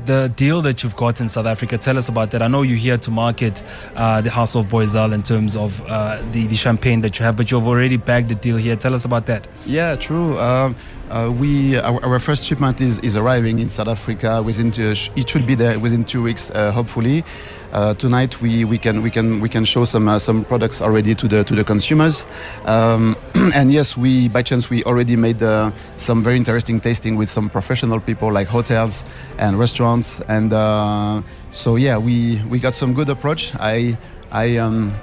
the 0.05 0.31
deal 0.35 0.61
that 0.61 0.83
you've 0.83 0.95
got 0.95 1.21
in 1.21 1.29
South 1.29 1.45
Africa, 1.45 1.77
tell 1.77 1.97
us 1.97 2.09
about 2.09 2.31
that. 2.31 2.41
I 2.41 2.47
know 2.47 2.61
you're 2.61 2.77
here 2.77 2.97
to 2.97 3.11
market 3.11 3.61
uh, 3.95 4.21
the 4.21 4.29
House 4.29 4.55
of 4.55 4.67
Boizel 4.67 5.13
in 5.13 5.23
terms 5.23 5.55
of 5.55 5.81
uh, 5.87 6.21
the, 6.31 6.47
the 6.47 6.55
champagne 6.55 7.01
that 7.01 7.19
you 7.19 7.25
have, 7.25 7.35
but 7.37 7.51
you've 7.51 7.67
already 7.67 7.97
bagged 7.97 8.31
a 8.31 8.35
deal 8.35 8.57
here. 8.57 8.75
Tell 8.75 8.93
us 8.93 9.05
about 9.05 9.25
that. 9.27 9.47
Yeah, 9.65 9.95
true. 9.95 10.37
Um, 10.39 10.75
uh, 11.09 11.29
we 11.29 11.77
our, 11.77 12.03
our, 12.05 12.19
first 12.19 12.45
shipment 12.45 12.79
is, 12.79 12.99
is 12.99 13.17
arriving 13.17 13.59
in 13.59 13.67
South 13.67 13.89
Africa 13.89 14.41
within 14.41 14.71
two, 14.71 14.93
it 15.15 15.29
should 15.29 15.45
be 15.45 15.55
there 15.55 15.77
within 15.77 16.05
two 16.05 16.23
weeks, 16.23 16.51
uh, 16.51 16.71
hopefully. 16.71 17.23
Uh, 17.71 17.93
tonight 17.93 18.41
we, 18.41 18.65
we 18.65 18.77
can 18.77 19.01
we 19.01 19.09
can 19.09 19.39
we 19.39 19.47
can 19.47 19.63
show 19.63 19.85
some 19.85 20.07
uh, 20.09 20.19
some 20.19 20.43
products 20.43 20.81
already 20.81 21.15
to 21.15 21.27
the 21.27 21.43
to 21.45 21.55
the 21.55 21.63
consumers, 21.63 22.25
um, 22.65 23.15
and 23.55 23.71
yes, 23.71 23.95
we 23.95 24.27
by 24.27 24.41
chance 24.41 24.69
we 24.69 24.83
already 24.83 25.15
made 25.15 25.41
uh, 25.41 25.71
some 25.95 26.21
very 26.21 26.35
interesting 26.35 26.81
tasting 26.81 27.15
with 27.15 27.29
some 27.29 27.49
professional 27.49 27.99
people 28.01 28.29
like 28.29 28.47
hotels 28.47 29.05
and 29.37 29.57
restaurants, 29.57 30.19
and 30.27 30.51
uh, 30.51 31.21
so 31.53 31.77
yeah, 31.77 31.97
we 31.97 32.41
we 32.49 32.59
got 32.59 32.73
some 32.73 32.93
good 32.93 33.09
approach. 33.09 33.53
I 33.59 33.97
I. 34.31 34.57
Um, 34.57 34.93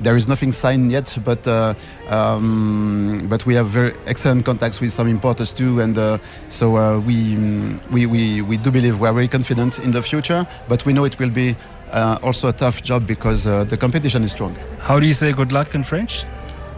there 0.00 0.16
is 0.16 0.28
nothing 0.28 0.52
signed 0.52 0.92
yet, 0.92 1.16
but 1.24 1.46
uh, 1.46 1.74
um, 2.08 3.26
but 3.28 3.46
we 3.46 3.54
have 3.54 3.68
very 3.68 3.94
excellent 4.06 4.44
contacts 4.44 4.80
with 4.80 4.92
some 4.92 5.08
importers 5.08 5.52
too, 5.52 5.80
and 5.80 5.96
uh, 5.96 6.18
so 6.48 6.76
uh, 6.76 6.98
we, 6.98 7.34
we 7.90 8.06
we 8.06 8.42
we 8.42 8.56
do 8.58 8.70
believe 8.70 9.00
we 9.00 9.08
are 9.08 9.14
very 9.14 9.28
confident 9.28 9.78
in 9.78 9.92
the 9.92 10.02
future. 10.02 10.46
But 10.68 10.84
we 10.84 10.92
know 10.92 11.04
it 11.04 11.18
will 11.18 11.30
be 11.30 11.56
uh, 11.96 12.18
also 12.22 12.48
a 12.48 12.52
tough 12.52 12.82
job 12.82 13.06
because 13.06 13.46
uh, 13.46 13.64
the 13.64 13.76
competition 13.76 14.22
is 14.22 14.32
strong. 14.32 14.54
How 14.80 15.00
do 15.00 15.06
you 15.06 15.14
say 15.14 15.32
good 15.32 15.50
luck 15.50 15.74
in 15.74 15.82
French? 15.82 16.24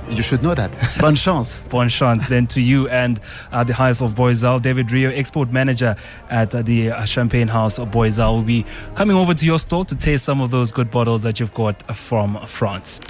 You 0.08 0.22
should 0.22 0.42
know 0.42 0.54
that. 0.54 0.70
Bonne 1.00 1.16
chance. 1.16 1.60
Bonne 1.62 1.90
chance 1.90 2.26
then 2.28 2.46
to 2.48 2.62
you 2.62 2.88
and 2.88 3.20
uh, 3.52 3.62
the 3.64 3.74
House 3.74 4.00
of 4.00 4.14
Boizel. 4.14 4.62
David 4.62 4.90
Rio, 4.90 5.10
export 5.10 5.52
manager 5.52 5.96
at 6.30 6.54
uh, 6.54 6.62
the 6.62 6.92
uh, 6.92 7.04
Champagne 7.04 7.48
House 7.48 7.78
of 7.78 7.90
Boizel, 7.90 8.36
will 8.36 8.42
be 8.42 8.64
coming 8.94 9.16
over 9.16 9.34
to 9.34 9.44
your 9.44 9.58
store 9.58 9.84
to 9.84 9.94
taste 9.94 10.24
some 10.24 10.40
of 10.40 10.50
those 10.50 10.72
good 10.72 10.90
bottles 10.90 11.22
that 11.22 11.38
you've 11.38 11.52
got 11.52 11.82
from 11.94 12.38
France. 12.46 13.00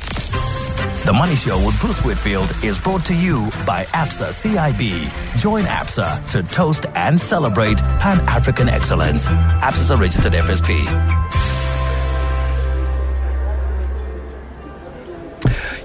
The 1.04 1.12
Money 1.12 1.36
Show 1.36 1.56
with 1.64 1.80
Bruce 1.80 2.04
Whitfield 2.04 2.50
is 2.64 2.80
brought 2.80 3.04
to 3.06 3.14
you 3.14 3.48
by 3.64 3.84
ABSA 3.94 4.30
CIB. 4.30 5.40
Join 5.40 5.64
ABSA 5.64 6.30
to 6.32 6.42
toast 6.52 6.86
and 6.96 7.18
celebrate 7.18 7.78
Pan 8.00 8.18
African 8.28 8.68
excellence. 8.68 9.28
ABSA 9.28 9.94
a 9.94 9.96
registered 9.96 10.32
FSP. 10.32 11.57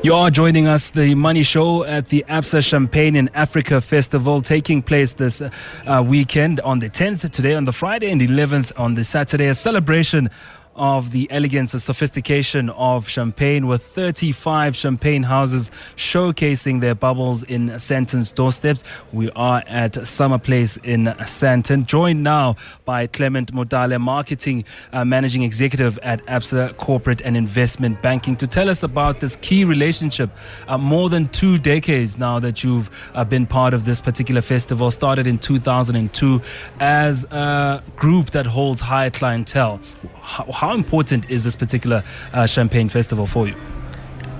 You 0.03 0.13
are 0.15 0.29
joining 0.29 0.67
us, 0.67 0.91
the 0.91 1.15
Money 1.15 1.43
Show 1.43 1.85
at 1.85 2.09
the 2.09 2.25
ABSA 2.27 2.61
Champagne 2.61 3.15
in 3.15 3.29
Africa 3.33 3.79
Festival, 3.79 4.41
taking 4.41 4.81
place 4.81 5.13
this 5.13 5.41
uh, 5.41 6.03
weekend 6.05 6.59
on 6.59 6.79
the 6.79 6.89
10th, 6.89 7.31
today 7.31 7.55
on 7.55 7.63
the 7.63 7.71
Friday, 7.71 8.11
and 8.11 8.19
11th 8.19 8.73
on 8.75 8.95
the 8.95 9.05
Saturday. 9.05 9.47
A 9.47 9.53
celebration 9.53 10.29
of 10.75 11.11
the 11.11 11.27
elegance 11.31 11.73
and 11.73 11.81
sophistication 11.81 12.69
of 12.71 13.07
Champagne 13.07 13.67
with 13.67 13.83
35 13.83 14.75
champagne 14.75 15.23
houses 15.23 15.71
showcasing 15.95 16.81
their 16.81 16.95
bubbles 16.95 17.43
in 17.43 17.77
Sandton's 17.77 18.31
doorsteps. 18.31 18.83
We 19.11 19.29
are 19.31 19.63
at 19.67 20.05
Summer 20.07 20.37
Place 20.37 20.77
in 20.77 21.05
Sandton, 21.05 21.85
joined 21.85 22.23
now 22.23 22.55
by 22.85 23.07
Clement 23.07 23.53
Modale, 23.53 23.99
Marketing 23.99 24.65
uh, 24.91 25.05
Managing 25.05 25.43
Executive 25.43 25.99
at 25.99 26.25
ABSA 26.25 26.77
Corporate 26.77 27.21
and 27.21 27.37
Investment 27.37 28.01
Banking, 28.01 28.35
to 28.37 28.47
tell 28.47 28.69
us 28.69 28.83
about 28.83 29.19
this 29.19 29.35
key 29.37 29.65
relationship. 29.65 30.29
Uh, 30.67 30.77
more 30.77 31.09
than 31.09 31.27
two 31.29 31.57
decades 31.57 32.17
now 32.17 32.39
that 32.39 32.63
you've 32.63 32.89
uh, 33.13 33.23
been 33.23 33.45
part 33.45 33.73
of 33.73 33.85
this 33.85 34.01
particular 34.01 34.41
festival, 34.41 34.89
started 34.91 35.27
in 35.27 35.37
2002 35.37 36.41
as 36.79 37.25
a 37.25 37.83
group 37.95 38.31
that 38.31 38.45
holds 38.45 38.81
high 38.81 39.09
clientele 39.09 39.79
how, 40.23 40.45
how 40.63 40.73
important 40.73 41.29
is 41.29 41.43
this 41.43 41.57
particular 41.57 42.01
uh, 42.31 42.45
champagne 42.45 42.87
festival 42.87 43.27
for 43.27 43.47
you? 43.49 43.55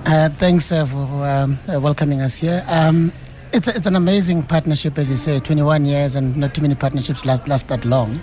Uh, 0.06 0.30
thanks 0.30 0.72
uh, 0.72 0.86
for 0.86 0.96
um, 0.96 1.58
uh, 1.68 1.78
welcoming 1.78 2.22
us 2.22 2.38
here. 2.38 2.64
Um, 2.66 3.12
it's, 3.52 3.68
it's 3.68 3.86
an 3.86 3.94
amazing 3.94 4.42
partnership, 4.42 4.96
as 4.96 5.10
you 5.10 5.16
say, 5.16 5.38
21 5.38 5.84
years, 5.84 6.16
and 6.16 6.34
not 6.34 6.54
too 6.54 6.62
many 6.62 6.74
partnerships 6.74 7.26
last, 7.26 7.46
last 7.46 7.68
that 7.68 7.84
long 7.84 8.20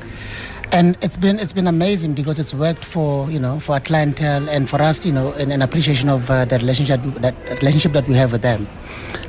and 0.71 0.97
it's 1.01 1.17
been 1.17 1.39
it's 1.39 1.53
been 1.53 1.67
amazing 1.67 2.13
because 2.13 2.39
it's 2.39 2.53
worked 2.53 2.85
for 2.85 3.29
you 3.29 3.39
know 3.39 3.59
for 3.59 3.73
our 3.73 3.79
clientele 3.79 4.49
and 4.49 4.69
for 4.69 4.81
us 4.81 5.05
you 5.05 5.11
know 5.11 5.33
in 5.33 5.51
an 5.51 5.61
appreciation 5.61 6.09
of 6.09 6.29
uh, 6.29 6.45
the 6.45 6.57
relationship 6.59 7.01
that 7.19 7.35
relationship 7.61 7.91
that 7.91 8.07
we 8.07 8.15
have 8.15 8.31
with 8.31 8.41
them. 8.41 8.67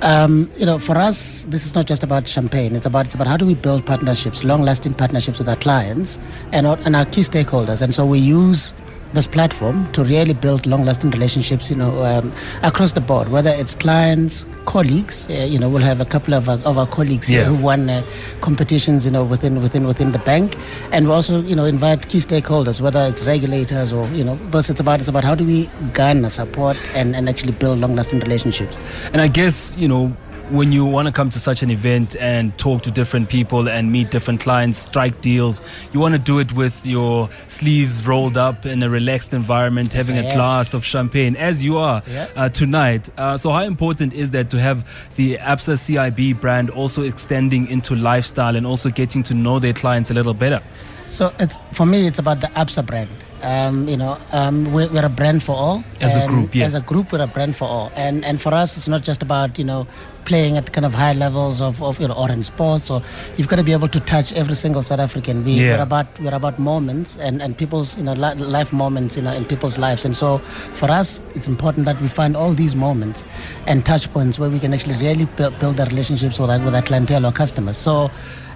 Um, 0.02 0.50
you 0.56 0.66
know 0.66 0.78
for 0.78 0.96
us 0.96 1.44
this 1.49 1.64
is 1.64 1.75
not 1.75 1.87
just 1.87 2.02
about 2.02 2.28
champagne. 2.28 2.76
It's 2.76 2.87
about 2.87 3.06
it's 3.06 3.14
about 3.14 3.26
how 3.26 3.37
do 3.37 3.46
we 3.46 3.54
build 3.54 3.84
partnerships 3.84 4.44
long 4.44 4.62
lasting 4.62 4.94
partnerships 4.94 5.38
with 5.38 5.49
our 5.49 5.56
clients 5.56 6.20
and 6.52 6.66
our, 6.66 6.78
and 6.84 6.94
our 6.94 7.04
key 7.06 7.22
stakeholders. 7.22 7.82
And 7.82 7.92
so 7.94 8.06
we 8.06 8.18
use 8.18 8.75
this 9.12 9.26
platform 9.26 9.90
to 9.92 10.04
really 10.04 10.35
build 10.35 10.66
long-lasting 10.66 11.11
relationships, 11.11 11.71
you 11.71 11.76
know, 11.76 12.04
um, 12.04 12.33
across 12.62 12.92
the 12.92 13.00
board. 13.00 13.28
Whether 13.28 13.50
it's 13.50 13.75
clients, 13.75 14.47
colleagues, 14.64 15.28
uh, 15.31 15.47
you 15.49 15.59
know, 15.59 15.69
we'll 15.69 15.83
have 15.83 16.00
a 16.00 16.04
couple 16.04 16.35
of, 16.35 16.49
uh, 16.49 16.59
of 16.64 16.78
our 16.78 16.87
colleagues 16.87 17.31
yeah. 17.31 17.45
here 17.45 17.54
who 17.54 17.62
won 17.62 17.90
uh, 17.90 18.04
competitions, 18.40 19.07
you 19.07 19.12
know, 19.12 19.25
within 19.25 19.61
within 19.61 19.87
within 19.87 20.12
the 20.12 20.19
bank, 20.21 20.57
and 20.92 21.07
we 21.07 21.12
also, 21.12 21.42
you 21.42 21.57
know, 21.57 21.64
invite 21.64 22.09
key 22.09 22.19
stakeholders, 22.19 22.81
whether 22.81 23.00
it's 23.07 23.25
regulators 23.25 23.92
or 23.92 24.07
you 24.09 24.25
know, 24.25 24.37
but 24.50 24.69
it's 24.71 24.81
about 24.81 25.00
it's 25.00 25.09
about 25.09 25.25
how 25.25 25.35
do 25.35 25.45
we 25.45 25.71
garner 25.92 26.31
support 26.31 26.76
and 26.95 27.14
and 27.14 27.28
actually 27.28 27.52
build 27.52 27.78
long-lasting 27.78 28.21
relationships. 28.21 28.81
And 29.12 29.21
I 29.21 29.28
guess 29.28 29.76
you 29.76 29.88
know 29.88 30.16
when 30.52 30.71
you 30.71 30.85
want 30.85 31.09
to 31.09 31.12
come 31.12 31.30
to 31.30 31.40
such 31.40 31.62
an 31.62 31.71
event 31.71 32.14
and 32.16 32.56
talk 32.59 32.82
to 32.82 32.90
different 32.90 33.30
people 33.30 33.71
and 33.71 33.90
meet 33.90 34.11
different 34.11 34.38
clients, 34.38 34.76
strike 34.76 35.18
deals, 35.23 35.62
you 35.92 36.00
want 36.00 36.14
to 36.14 36.21
do 36.21 36.38
it 36.38 36.52
with 36.52 36.85
your 36.85 37.30
sleeves 37.49 38.06
rolled 38.06 38.37
up 38.37 38.66
in 38.66 38.82
a 38.82 38.90
relaxed 38.90 39.32
environment, 39.32 39.94
having 39.94 40.18
a 40.18 40.23
am. 40.23 40.37
glass 40.37 40.75
of 40.75 40.85
champagne, 40.85 41.37
as 41.37 41.64
you 41.64 41.78
are 41.78 42.02
yeah. 42.06 42.28
uh, 42.37 42.49
tonight. 42.50 43.09
Uh, 43.16 43.37
so, 43.37 43.50
how 43.50 43.62
important 43.62 44.12
is 44.12 44.30
that 44.32 44.50
to 44.50 44.61
have 44.61 44.87
the 45.16 45.38
ABSA 45.38 46.12
CIB 46.12 46.38
brand 46.38 46.68
also 46.68 47.02
extending 47.02 47.66
into 47.68 47.97
lifestyle 47.97 48.54
and 48.54 48.66
also 48.66 48.90
getting 48.90 49.23
to 49.23 49.35
know 49.35 49.59
their 49.59 49.73
clients 49.73 50.11
a 50.11 50.14
little 50.14 50.35
better? 50.35 50.62
So, 51.11 51.32
it's 51.38 51.56
for 51.73 51.87
me, 51.87 52.06
it's 52.06 52.18
about 52.18 52.42
the 52.42 52.49
ABSA 52.49 52.87
brand. 52.87 53.11
Um, 53.42 53.88
you 53.88 53.96
know, 53.96 54.18
um, 54.32 54.72
we're, 54.72 54.88
we're, 54.88 55.04
a 55.04 55.08
brand 55.08 55.42
for 55.42 55.56
all. 55.56 55.84
As 56.00 56.16
a 56.16 56.28
group, 56.28 56.54
yes. 56.54 56.75
As 56.75 56.80
a 56.80 56.84
group, 56.84 57.11
we're 57.12 57.22
a 57.22 57.26
brand 57.26 57.56
for 57.56 57.64
all. 57.64 57.90
And 57.96 58.25
and 58.25 58.40
for 58.40 58.54
us, 58.54 58.76
it's 58.76 58.87
not 58.87 59.02
just 59.02 59.20
about 59.20 59.58
you 59.58 59.64
know 59.64 59.87
playing 60.25 60.56
at 60.56 60.72
kind 60.72 60.84
of 60.84 60.94
high 60.94 61.12
levels 61.12 61.61
of, 61.61 61.82
of 61.82 62.00
you 62.00 62.06
know 62.06 62.14
or 62.14 62.30
in 62.30 62.44
sports 62.44 62.90
or 62.90 63.02
you've 63.37 63.49
got 63.49 63.56
to 63.56 63.64
be 63.64 63.72
able 63.72 63.88
to 63.88 63.99
touch 64.00 64.32
every 64.34 64.54
single 64.54 64.82
South 64.82 65.00
African. 65.00 65.44
We, 65.44 65.52
yeah. 65.54 65.76
We're 65.76 65.82
about 65.82 66.20
we're 66.20 66.34
about 66.34 66.58
moments 66.58 67.16
and, 67.16 67.42
and 67.42 67.56
people's 67.58 67.99
you 67.99 68.04
know 68.04 68.12
life 68.12 68.72
moments 68.72 69.16
you 69.16 69.22
know 69.22 69.32
in 69.32 69.44
people's 69.44 69.78
lives. 69.78 70.04
And 70.04 70.14
so 70.16 70.38
for 70.38 70.90
us, 70.90 71.22
it's 71.34 71.49
important 71.49 71.87
that 71.87 72.00
we 72.00 72.08
find 72.08 72.37
all 72.37 72.52
these 72.52 72.76
moments 72.76 73.25
and 73.66 73.84
touch 73.84 74.12
points 74.12 74.38
where 74.38 74.50
we 74.50 74.58
can 74.58 74.72
actually 74.72 74.96
really 74.96 75.25
build 75.37 75.76
the 75.76 75.87
relationships 75.90 76.38
with 76.38 76.50
our, 76.50 76.61
with 76.61 76.75
our 76.75 76.82
clientele 76.82 77.26
or 77.26 77.32
customers. 77.32 77.76
So 77.76 78.11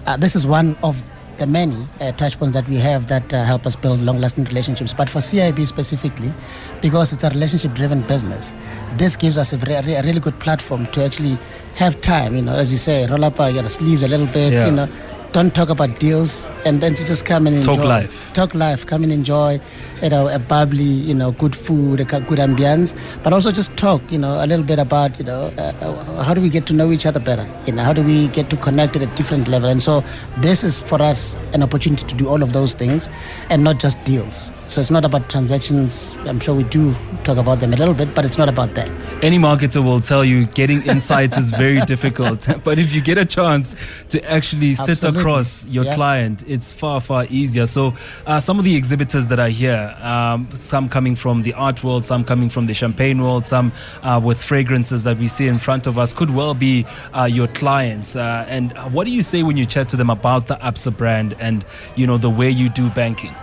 uh, 0.07 0.17
this 0.17 0.37
is 0.37 0.47
one 0.47 0.77
of 0.83 1.03
the 1.39 1.47
many 1.47 1.77
uh, 2.01 2.13
touch 2.13 2.39
points 2.39 2.55
that 2.55 2.69
we 2.69 2.77
have 2.77 3.07
that 3.09 3.33
uh, 3.33 3.45
help 3.45 3.67
us 3.67 3.77
build 3.77 4.01
long-lasting 4.01 4.45
relationships. 4.45 4.93
But 4.95 5.11
for 5.11 5.19
CIB 5.19 5.67
specifically, 5.67 6.33
because 6.81 7.13
it's 7.13 7.25
a 7.25 7.31
relationship-driven 7.31 8.03
business, 8.03 8.55
this 8.97 9.17
gives 9.17 9.39
us 9.39 9.53
a, 9.53 9.59
re- 9.59 9.95
a, 9.95 10.03
really 10.03 10.21
good 10.21 10.39
platform 10.41 10.87
to 10.89 11.05
actually 11.05 11.39
have 11.75 12.01
time. 12.01 12.37
You 12.37 12.43
know, 12.43 12.57
as 12.57 12.73
you 12.73 12.79
say, 12.79 13.07
roll 13.07 13.25
up 13.25 13.39
your 13.39 13.65
sleeves 13.65 14.03
a 14.03 14.09
little 14.09 14.27
bit. 14.27 14.53
Yeah. 14.53 14.67
You 14.67 14.73
know, 14.73 14.89
don't 15.33 15.55
talk 15.55 15.69
about 15.69 16.01
deals, 16.01 16.49
and 16.65 16.81
then 16.81 16.95
to 16.95 17.05
just 17.05 17.27
come 17.27 17.47
and 17.47 17.57
enjoy. 17.57 17.75
Talk 17.75 17.85
life. 17.85 18.31
Talk 18.33 18.55
life. 18.55 18.87
Come 18.87 19.03
and 19.03 19.13
enjoy, 19.13 19.61
you 20.03 20.09
know, 20.11 20.29
a 20.29 20.39
bubbly, 20.39 20.83
you 20.83 21.15
know, 21.15 21.33
good 21.33 21.55
food, 21.55 22.01
a 22.01 22.05
good 22.05 22.39
ambience, 22.39 22.97
but 23.23 23.33
also 23.33 23.51
just 23.51 23.77
talk, 23.77 24.01
you 24.11 24.19
know, 24.19 24.45
a 24.45 24.47
little 24.47 24.65
bit 24.65 24.79
about, 24.79 25.19
you 25.19 25.25
know, 25.25 25.53
uh, 25.59 25.73
uh, 25.81 26.23
how 26.23 26.35
do 26.35 26.41
we 26.41 26.49
get 26.49 26.67
to 26.67 26.73
know 26.73 26.93
each 26.93 27.07
other 27.07 27.21
better? 27.21 27.47
You 27.67 27.73
know, 27.73 27.83
how 27.83 27.93
do 27.93 28.03
we 28.03 28.29
get 28.29 28.51
to 28.51 28.57
connect 28.57 28.97
at 28.97 29.03
a 29.03 29.07
different 29.17 29.49
level? 29.49 29.69
And 29.69 29.83
so 29.83 30.05
this 30.39 30.65
is 30.65 30.81
for 30.81 31.01
us 31.01 31.37
an 31.55 31.63
opportunity 31.63 32.07
to 32.07 32.15
do 32.15 32.29
all 32.29 32.43
of 32.43 32.53
those 32.53 32.75
things, 32.75 33.11
and 33.51 33.63
not 33.63 33.81
just 33.81 34.03
deals. 34.05 34.53
So 34.67 34.81
it's 34.81 34.91
not 34.91 35.05
about 35.05 35.29
transactions. 35.31 36.17
I'm 36.27 36.41
sure 36.41 36.55
we 36.55 36.65
do 36.65 36.95
talk 37.25 37.39
about 37.39 37.61
them 37.61 37.73
a 37.73 37.77
little 37.77 37.95
bit, 37.95 38.15
but 38.15 38.25
it's 38.25 38.39
not 38.39 38.49
about 38.49 38.75
that. 38.75 38.89
Any 39.23 39.39
marketer 39.39 39.83
will 39.85 40.01
tell 40.01 40.25
you 40.25 40.47
getting 40.47 40.83
insights 40.83 41.39
is 41.39 41.51
very 41.51 41.81
difficult, 41.83 42.47
but 42.65 42.79
if 42.79 42.93
you 42.93 43.01
get 43.01 43.19
a 43.19 43.25
chance 43.25 43.75
to 44.11 44.23
actually 44.31 44.75
sit 44.75 44.91
Absolutely. 44.91 45.21
across 45.21 45.65
your 45.67 45.85
yep. 45.85 45.95
client, 45.95 46.45
it's 46.47 46.73
far 46.73 47.01
far 47.01 47.27
easier. 47.31 47.67
So 47.67 47.95
uh, 48.27 48.41
some 48.41 48.59
of 48.59 48.65
the 48.65 48.75
exhibitors 48.77 49.27
that 49.29 49.39
are 49.39 49.49
here, 49.49 49.86
um, 50.01 50.49
some 50.53 50.89
coming 50.89 51.17
from 51.17 51.43
the 51.43 51.55
art 51.55 51.83
world, 51.83 52.05
some 52.05 52.25
coming 52.25 52.51
from 52.51 52.67
the 52.67 52.75
champagne 52.75 53.23
world, 53.23 53.45
some 53.45 53.73
uh, 54.03 54.21
with 54.23 54.43
fragrances 54.43 55.05
that 55.05 55.19
we 55.19 55.29
see 55.29 55.47
in 55.47 55.59
front 55.59 55.87
of 55.87 55.99
us, 55.99 56.13
could 56.13 56.31
well 56.31 56.55
be 56.55 56.87
uh, 57.13 57.25
your 57.25 57.49
clients. 57.49 58.17
Uh, 58.17 58.45
and 58.49 58.73
what 58.93 59.05
do 59.05 59.11
you 59.11 59.23
say 59.23 59.43
when 59.43 59.57
you 59.57 59.67
chat 59.67 59.89
to 59.89 59.97
them 59.97 60.11
about 60.11 60.47
the 60.47 60.57
ABSA 60.57 60.97
brand 60.97 61.35
and 61.41 61.65
you 61.95 62.07
know 62.07 62.17
the 62.17 62.31
way 62.31 62.51
you 62.51 62.69
do 62.69 62.91
banking? 62.91 63.35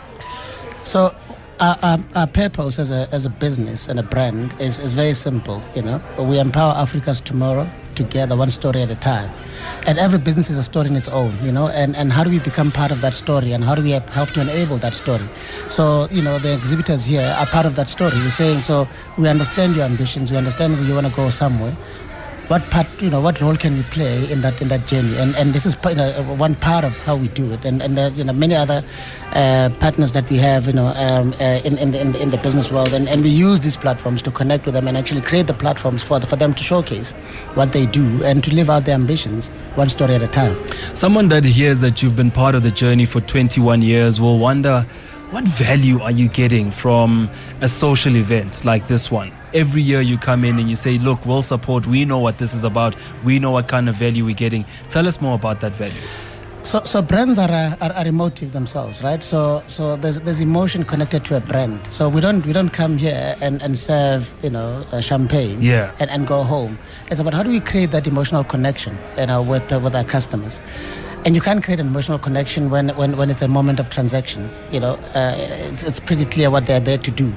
So 0.83 1.15
our, 1.59 1.77
our, 1.81 1.97
our, 2.15 2.29
as 2.35 2.91
a, 2.91 3.07
as 3.11 3.25
a 3.25 3.29
business 3.29 3.87
and 3.87 3.99
a 3.99 4.03
brand 4.03 4.53
is, 4.59 4.79
is 4.79 4.93
very 4.93 5.13
simple. 5.13 5.63
You 5.75 5.83
know, 5.83 6.01
we 6.19 6.39
empower 6.39 6.73
Africa's 6.73 7.21
tomorrow 7.21 7.69
together, 7.95 8.35
one 8.35 8.51
story 8.51 8.81
at 8.81 8.91
a 8.91 8.95
time. 8.95 9.29
And 9.85 9.99
every 9.99 10.19
business 10.19 10.49
is 10.49 10.57
a 10.57 10.63
story 10.63 10.87
in 10.87 10.95
its 10.95 11.07
own, 11.09 11.33
you 11.43 11.51
know. 11.51 11.67
And, 11.69 11.95
and 11.95 12.11
how 12.11 12.23
do 12.23 12.29
we 12.29 12.39
become 12.39 12.71
part 12.71 12.91
of 12.91 13.01
that 13.01 13.13
story? 13.13 13.51
And 13.53 13.63
how 13.63 13.75
do 13.75 13.83
we 13.83 13.91
help 13.91 14.29
to 14.29 14.41
enable 14.41 14.77
that 14.77 14.93
story? 14.93 15.27
So, 15.69 16.07
you 16.11 16.21
know, 16.21 16.39
the 16.39 16.53
exhibitors 16.53 17.05
here 17.05 17.35
are 17.39 17.45
part 17.45 17.65
of 17.65 17.75
that 17.75 17.89
story. 17.89 18.13
We're 18.15 18.29
saying, 18.29 18.61
so 18.61 18.87
we 19.17 19.27
understand 19.27 19.75
your 19.75 19.85
ambitions, 19.85 20.31
we 20.31 20.37
understand 20.37 20.77
you 20.87 20.93
want 20.93 21.07
to 21.07 21.13
go 21.13 21.29
somewhere 21.29 21.75
what 22.47 22.61
part 22.69 22.87
you 23.01 23.09
know 23.09 23.21
what 23.21 23.39
role 23.39 23.55
can 23.55 23.75
we 23.77 23.83
play 23.83 24.29
in 24.31 24.41
that 24.41 24.61
in 24.61 24.67
that 24.67 24.85
journey? 24.87 25.17
And 25.17 25.35
and 25.35 25.53
this 25.53 25.65
is 25.65 25.77
you 25.87 25.95
know, 25.95 26.11
one 26.37 26.55
part 26.55 26.83
of 26.83 26.97
how 26.99 27.15
we 27.15 27.27
do 27.29 27.51
it. 27.51 27.63
And 27.65 27.81
and 27.81 27.97
uh, 27.97 28.11
you 28.15 28.23
know 28.23 28.33
many 28.33 28.55
other 28.55 28.83
uh, 29.31 29.69
partners 29.79 30.11
that 30.11 30.29
we 30.29 30.37
have 30.37 30.67
you 30.67 30.73
know 30.73 30.87
um, 30.87 31.33
uh, 31.39 31.61
in 31.63 31.77
in 31.77 31.91
the, 31.91 32.01
in 32.01 32.11
the, 32.11 32.21
in 32.21 32.29
the 32.31 32.37
business 32.37 32.71
world. 32.71 32.93
And, 32.93 33.07
and 33.07 33.23
we 33.23 33.29
use 33.29 33.61
these 33.61 33.77
platforms 33.77 34.21
to 34.23 34.31
connect 34.31 34.65
with 34.65 34.73
them 34.73 34.87
and 34.87 34.97
actually 34.97 35.21
create 35.21 35.47
the 35.47 35.53
platforms 35.53 36.03
for 36.03 36.19
the, 36.19 36.27
for 36.27 36.35
them 36.35 36.53
to 36.53 36.63
showcase 36.63 37.11
what 37.53 37.71
they 37.71 37.85
do 37.85 38.23
and 38.23 38.43
to 38.43 38.53
live 38.53 38.69
out 38.69 38.85
their 38.85 38.95
ambitions 38.95 39.49
one 39.75 39.89
story 39.89 40.15
at 40.15 40.21
a 40.21 40.27
time. 40.27 40.57
Someone 40.93 41.29
that 41.29 41.45
hears 41.45 41.79
that 41.79 42.03
you've 42.03 42.15
been 42.15 42.31
part 42.31 42.55
of 42.55 42.63
the 42.63 42.71
journey 42.71 43.05
for 43.05 43.21
21 43.21 43.81
years 43.81 44.19
will 44.19 44.37
wonder 44.39 44.85
what 45.31 45.47
value 45.47 45.99
are 46.01 46.11
you 46.11 46.27
getting 46.27 46.69
from 46.69 47.29
a 47.61 47.69
social 47.69 48.15
event 48.15 48.63
like 48.65 48.87
this 48.87 49.09
one 49.09 49.31
every 49.53 49.81
year 49.81 50.01
you 50.01 50.17
come 50.17 50.43
in 50.43 50.59
and 50.59 50.69
you 50.69 50.75
say, 50.75 50.97
look, 50.97 51.25
we'll 51.25 51.41
support. 51.41 51.85
We 51.87 52.05
know 52.05 52.19
what 52.19 52.37
this 52.37 52.53
is 52.53 52.63
about. 52.63 52.95
We 53.23 53.39
know 53.39 53.51
what 53.51 53.67
kind 53.67 53.89
of 53.89 53.95
value 53.95 54.25
we're 54.25 54.35
getting. 54.35 54.65
Tell 54.89 55.07
us 55.07 55.21
more 55.21 55.35
about 55.35 55.61
that 55.61 55.75
value. 55.75 55.93
So, 56.63 56.81
so 56.85 57.01
brands 57.01 57.37
are, 57.39 57.51
are, 57.51 57.91
are 57.91 58.07
emotive 58.07 58.53
themselves, 58.53 59.03
right? 59.03 59.21
So, 59.21 59.61
so 59.67 59.97
there's, 59.97 60.21
there's 60.21 60.39
emotion 60.39 60.85
connected 60.85 61.25
to 61.25 61.35
a 61.35 61.41
brand. 61.41 61.81
So 61.91 62.07
we 62.07 62.21
don't 62.21 62.45
we 62.45 62.53
don't 62.53 62.69
come 62.69 62.97
here 62.97 63.35
and, 63.41 63.61
and 63.61 63.77
serve 63.77 64.33
you 64.41 64.49
know 64.49 64.85
champagne, 65.01 65.61
yeah. 65.61 65.93
and, 65.99 66.09
and 66.09 66.25
go 66.25 66.41
home. 66.41 66.79
It's 67.11 67.19
about 67.19 67.33
how 67.33 67.43
do 67.43 67.49
we 67.49 67.59
create 67.59 67.91
that 67.91 68.07
emotional 68.07 68.45
connection, 68.45 68.97
you 69.17 69.25
know, 69.25 69.41
with 69.41 69.73
uh, 69.73 69.79
with 69.81 69.93
our 69.93 70.05
customers. 70.05 70.61
And 71.25 71.35
you 71.35 71.41
can't 71.41 71.63
create 71.63 71.79
an 71.79 71.87
emotional 71.87 72.19
connection 72.19 72.69
when, 72.69 72.89
when, 72.89 73.15
when 73.15 73.29
it's 73.29 73.41
a 73.41 73.47
moment 73.47 73.79
of 73.79 73.89
transaction. 73.89 74.49
You 74.73 74.81
know, 74.81 74.93
uh, 75.15 75.35
it's, 75.37 75.83
it's 75.83 75.99
pretty 76.01 76.25
clear 76.25 76.49
what 76.49 76.65
they're 76.65 76.81
there 76.81 76.97
to 76.97 77.11
do. 77.11 77.33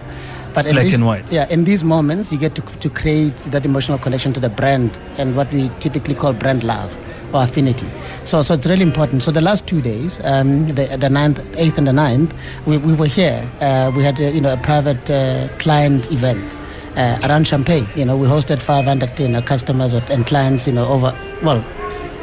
But 0.56 0.64
it's 0.64 0.72
black 0.72 0.84
these, 0.86 0.94
and 0.94 1.04
white. 1.04 1.30
Yeah, 1.30 1.46
in 1.50 1.64
these 1.64 1.84
moments, 1.84 2.32
you 2.32 2.38
get 2.38 2.54
to, 2.54 2.62
to 2.62 2.88
create 2.88 3.36
that 3.52 3.66
emotional 3.66 3.98
connection 3.98 4.32
to 4.32 4.40
the 4.40 4.48
brand 4.48 4.98
and 5.18 5.36
what 5.36 5.52
we 5.52 5.70
typically 5.80 6.14
call 6.14 6.32
brand 6.32 6.64
love 6.64 6.96
or 7.34 7.42
affinity. 7.42 7.86
So, 8.25 8.40
so 8.40 8.54
it's 8.54 8.66
really 8.66 8.82
important. 8.82 9.22
So 9.22 9.30
the 9.30 9.42
last 9.42 9.68
two 9.68 9.82
days, 9.82 10.18
um, 10.25 10.66
the, 10.68 10.96
the 10.98 11.08
9th, 11.08 11.34
8th 11.56 11.76
and 11.76 11.86
the 11.88 11.92
9th, 11.92 12.32
we, 12.64 12.78
we 12.78 12.94
were 12.94 13.06
here. 13.06 13.46
Uh, 13.60 13.92
we 13.94 14.02
had, 14.02 14.18
a, 14.18 14.30
you 14.30 14.40
know, 14.40 14.54
a 14.54 14.56
private 14.56 15.10
uh, 15.10 15.48
client 15.58 16.10
event. 16.10 16.56
Uh, 16.96 17.20
around 17.25 17.46
Champagne, 17.46 17.86
you 17.94 18.06
know, 18.06 18.16
we 18.16 18.26
hosted 18.26 18.62
500 18.62 19.20
you 19.20 19.28
know, 19.28 19.42
customers 19.42 19.92
and 19.92 20.25
clients, 20.26 20.66
you 20.66 20.72
know, 20.72 20.88
over 20.88 21.14
well, 21.42 21.60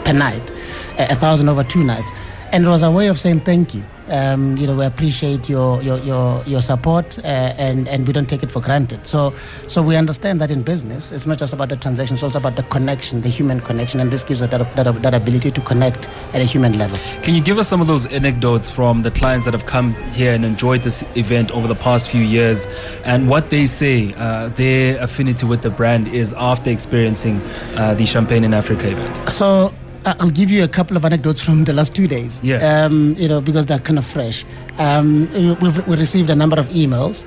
per 0.04 0.13
night, 0.13 0.52
a 0.98 1.13
thousand 1.13 1.48
over 1.48 1.63
two 1.63 1.84
nights, 1.84 2.12
and 2.52 2.66
it 2.66 2.68
was 2.68 2.82
a 2.82 2.90
way 2.90 3.08
of 3.08 3.20
saying 3.20 3.42
thank 3.42 3.75
you 3.75 3.84
um, 4.10 4.58
you 4.58 4.68
know, 4.68 4.76
we 4.76 4.86
appreciate 4.86 5.50
your 5.50 5.82
your 5.82 5.98
your, 6.00 6.44
your 6.46 6.62
support, 6.62 7.18
uh, 7.20 7.22
and 7.58 7.88
and 7.88 8.08
we 8.08 8.14
don't 8.14 8.30
take 8.30 8.44
it 8.44 8.52
for 8.52 8.62
granted. 8.62 9.06
So 9.06 9.34
so 9.68 9.82
we 9.82 9.96
understand 9.96 10.42
that 10.42 10.52
in 10.52 10.64
business, 10.64 11.12
it's 11.12 11.28
not 11.28 11.38
just 11.38 11.54
about 11.54 11.70
the 11.70 11.78
transaction; 11.78 12.16
it's 12.16 12.24
also 12.24 12.40
about 12.40 12.56
the 12.56 12.64
connection, 12.64 13.22
the 13.22 13.30
human 13.30 13.60
connection, 13.60 14.00
and 14.00 14.12
this 14.12 14.24
gives 14.24 14.42
us 14.42 14.50
that, 14.50 14.76
that 14.76 15.02
that 15.02 15.14
ability 15.14 15.52
to 15.52 15.62
connect 15.62 16.10
at 16.34 16.42
a 16.42 16.46
human 16.46 16.78
level. 16.78 16.98
Can 17.22 17.34
you 17.36 17.42
give 17.42 17.58
us 17.58 17.68
some 17.68 17.82
of 17.82 17.88
those 17.88 18.06
anecdotes 18.08 18.70
from 18.70 19.02
the 19.02 19.12
clients 19.12 19.46
that 19.46 19.54
have 19.54 19.66
come 19.66 19.94
here 20.12 20.34
and 20.34 20.44
enjoyed 20.46 20.84
this 20.84 21.04
event 21.16 21.52
over 21.52 21.68
the 21.68 21.76
past 21.76 22.10
few 22.10 22.22
years, 22.22 22.68
and 23.06 23.30
what 23.30 23.50
they 23.50 23.68
say 23.68 24.14
uh, 24.16 24.50
their 24.50 25.02
affinity 25.02 25.46
with 25.46 25.62
the 25.62 25.70
brand 25.70 26.08
is 26.08 26.34
after 26.34 26.70
experiencing 26.70 27.42
uh, 27.76 27.94
the 27.94 28.06
Champagne 28.06 28.44
in 28.44 28.54
Africa 28.54 28.92
event? 28.92 29.30
So 29.30 29.74
I'll 30.06 30.30
give 30.30 30.50
you 30.50 30.64
a 30.64 30.68
couple 30.68 30.98
of 30.98 31.06
anecdotes 31.06 31.42
from 31.42 31.64
the 31.64 31.74
last 31.74 31.96
two 31.96 32.08
days. 32.08 32.42
Yeah. 32.44 32.58
Um, 32.58 33.16
you 33.18 33.28
know, 33.28 33.42
because 33.42 33.66
they're 33.66 33.80
kind 33.80 33.98
of 33.98 34.06
fresh. 34.06 34.46
Um, 34.78 35.30
we've 35.34 35.88
we 35.88 35.96
received 35.96 36.30
a 36.30 36.36
number 36.36 36.60
of 36.60 36.68
emails. 36.68 37.26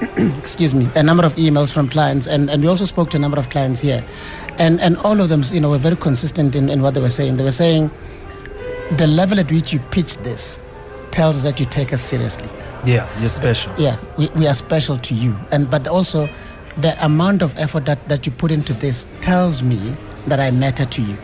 excuse 0.38 0.74
me, 0.74 0.88
a 0.96 1.02
number 1.02 1.24
of 1.24 1.34
emails 1.36 1.72
from 1.72 1.88
clients, 1.88 2.26
and, 2.26 2.50
and 2.50 2.62
we 2.62 2.68
also 2.68 2.84
spoke 2.84 3.10
to 3.10 3.16
a 3.16 3.20
number 3.20 3.38
of 3.38 3.48
clients 3.50 3.80
here, 3.80 4.04
and 4.58 4.80
and 4.80 4.96
all 4.98 5.20
of 5.20 5.28
them, 5.28 5.42
you 5.52 5.60
know, 5.60 5.70
were 5.70 5.78
very 5.78 5.96
consistent 5.96 6.56
in, 6.56 6.68
in 6.68 6.82
what 6.82 6.94
they 6.94 7.00
were 7.00 7.10
saying. 7.10 7.36
They 7.36 7.44
were 7.44 7.52
saying 7.52 7.90
the 8.96 9.06
level 9.06 9.38
at 9.38 9.50
which 9.50 9.72
you 9.72 9.78
pitch 9.78 10.16
this 10.18 10.60
tells 11.10 11.36
us 11.36 11.42
that 11.44 11.60
you 11.60 11.66
take 11.66 11.92
us 11.92 12.02
seriously. 12.02 12.48
Yeah, 12.84 13.08
you're 13.20 13.28
special. 13.28 13.72
Yeah, 13.78 13.96
we, 14.18 14.28
we 14.30 14.46
are 14.48 14.54
special 14.54 14.98
to 14.98 15.14
you, 15.14 15.36
and 15.52 15.70
but 15.70 15.86
also 15.86 16.28
the 16.78 17.04
amount 17.04 17.42
of 17.42 17.56
effort 17.56 17.86
that, 17.86 18.08
that 18.08 18.26
you 18.26 18.32
put 18.32 18.50
into 18.50 18.72
this 18.74 19.06
tells 19.20 19.62
me 19.62 19.94
that 20.26 20.40
I 20.40 20.50
matter 20.50 20.84
to 20.84 21.02
you. 21.02 21.16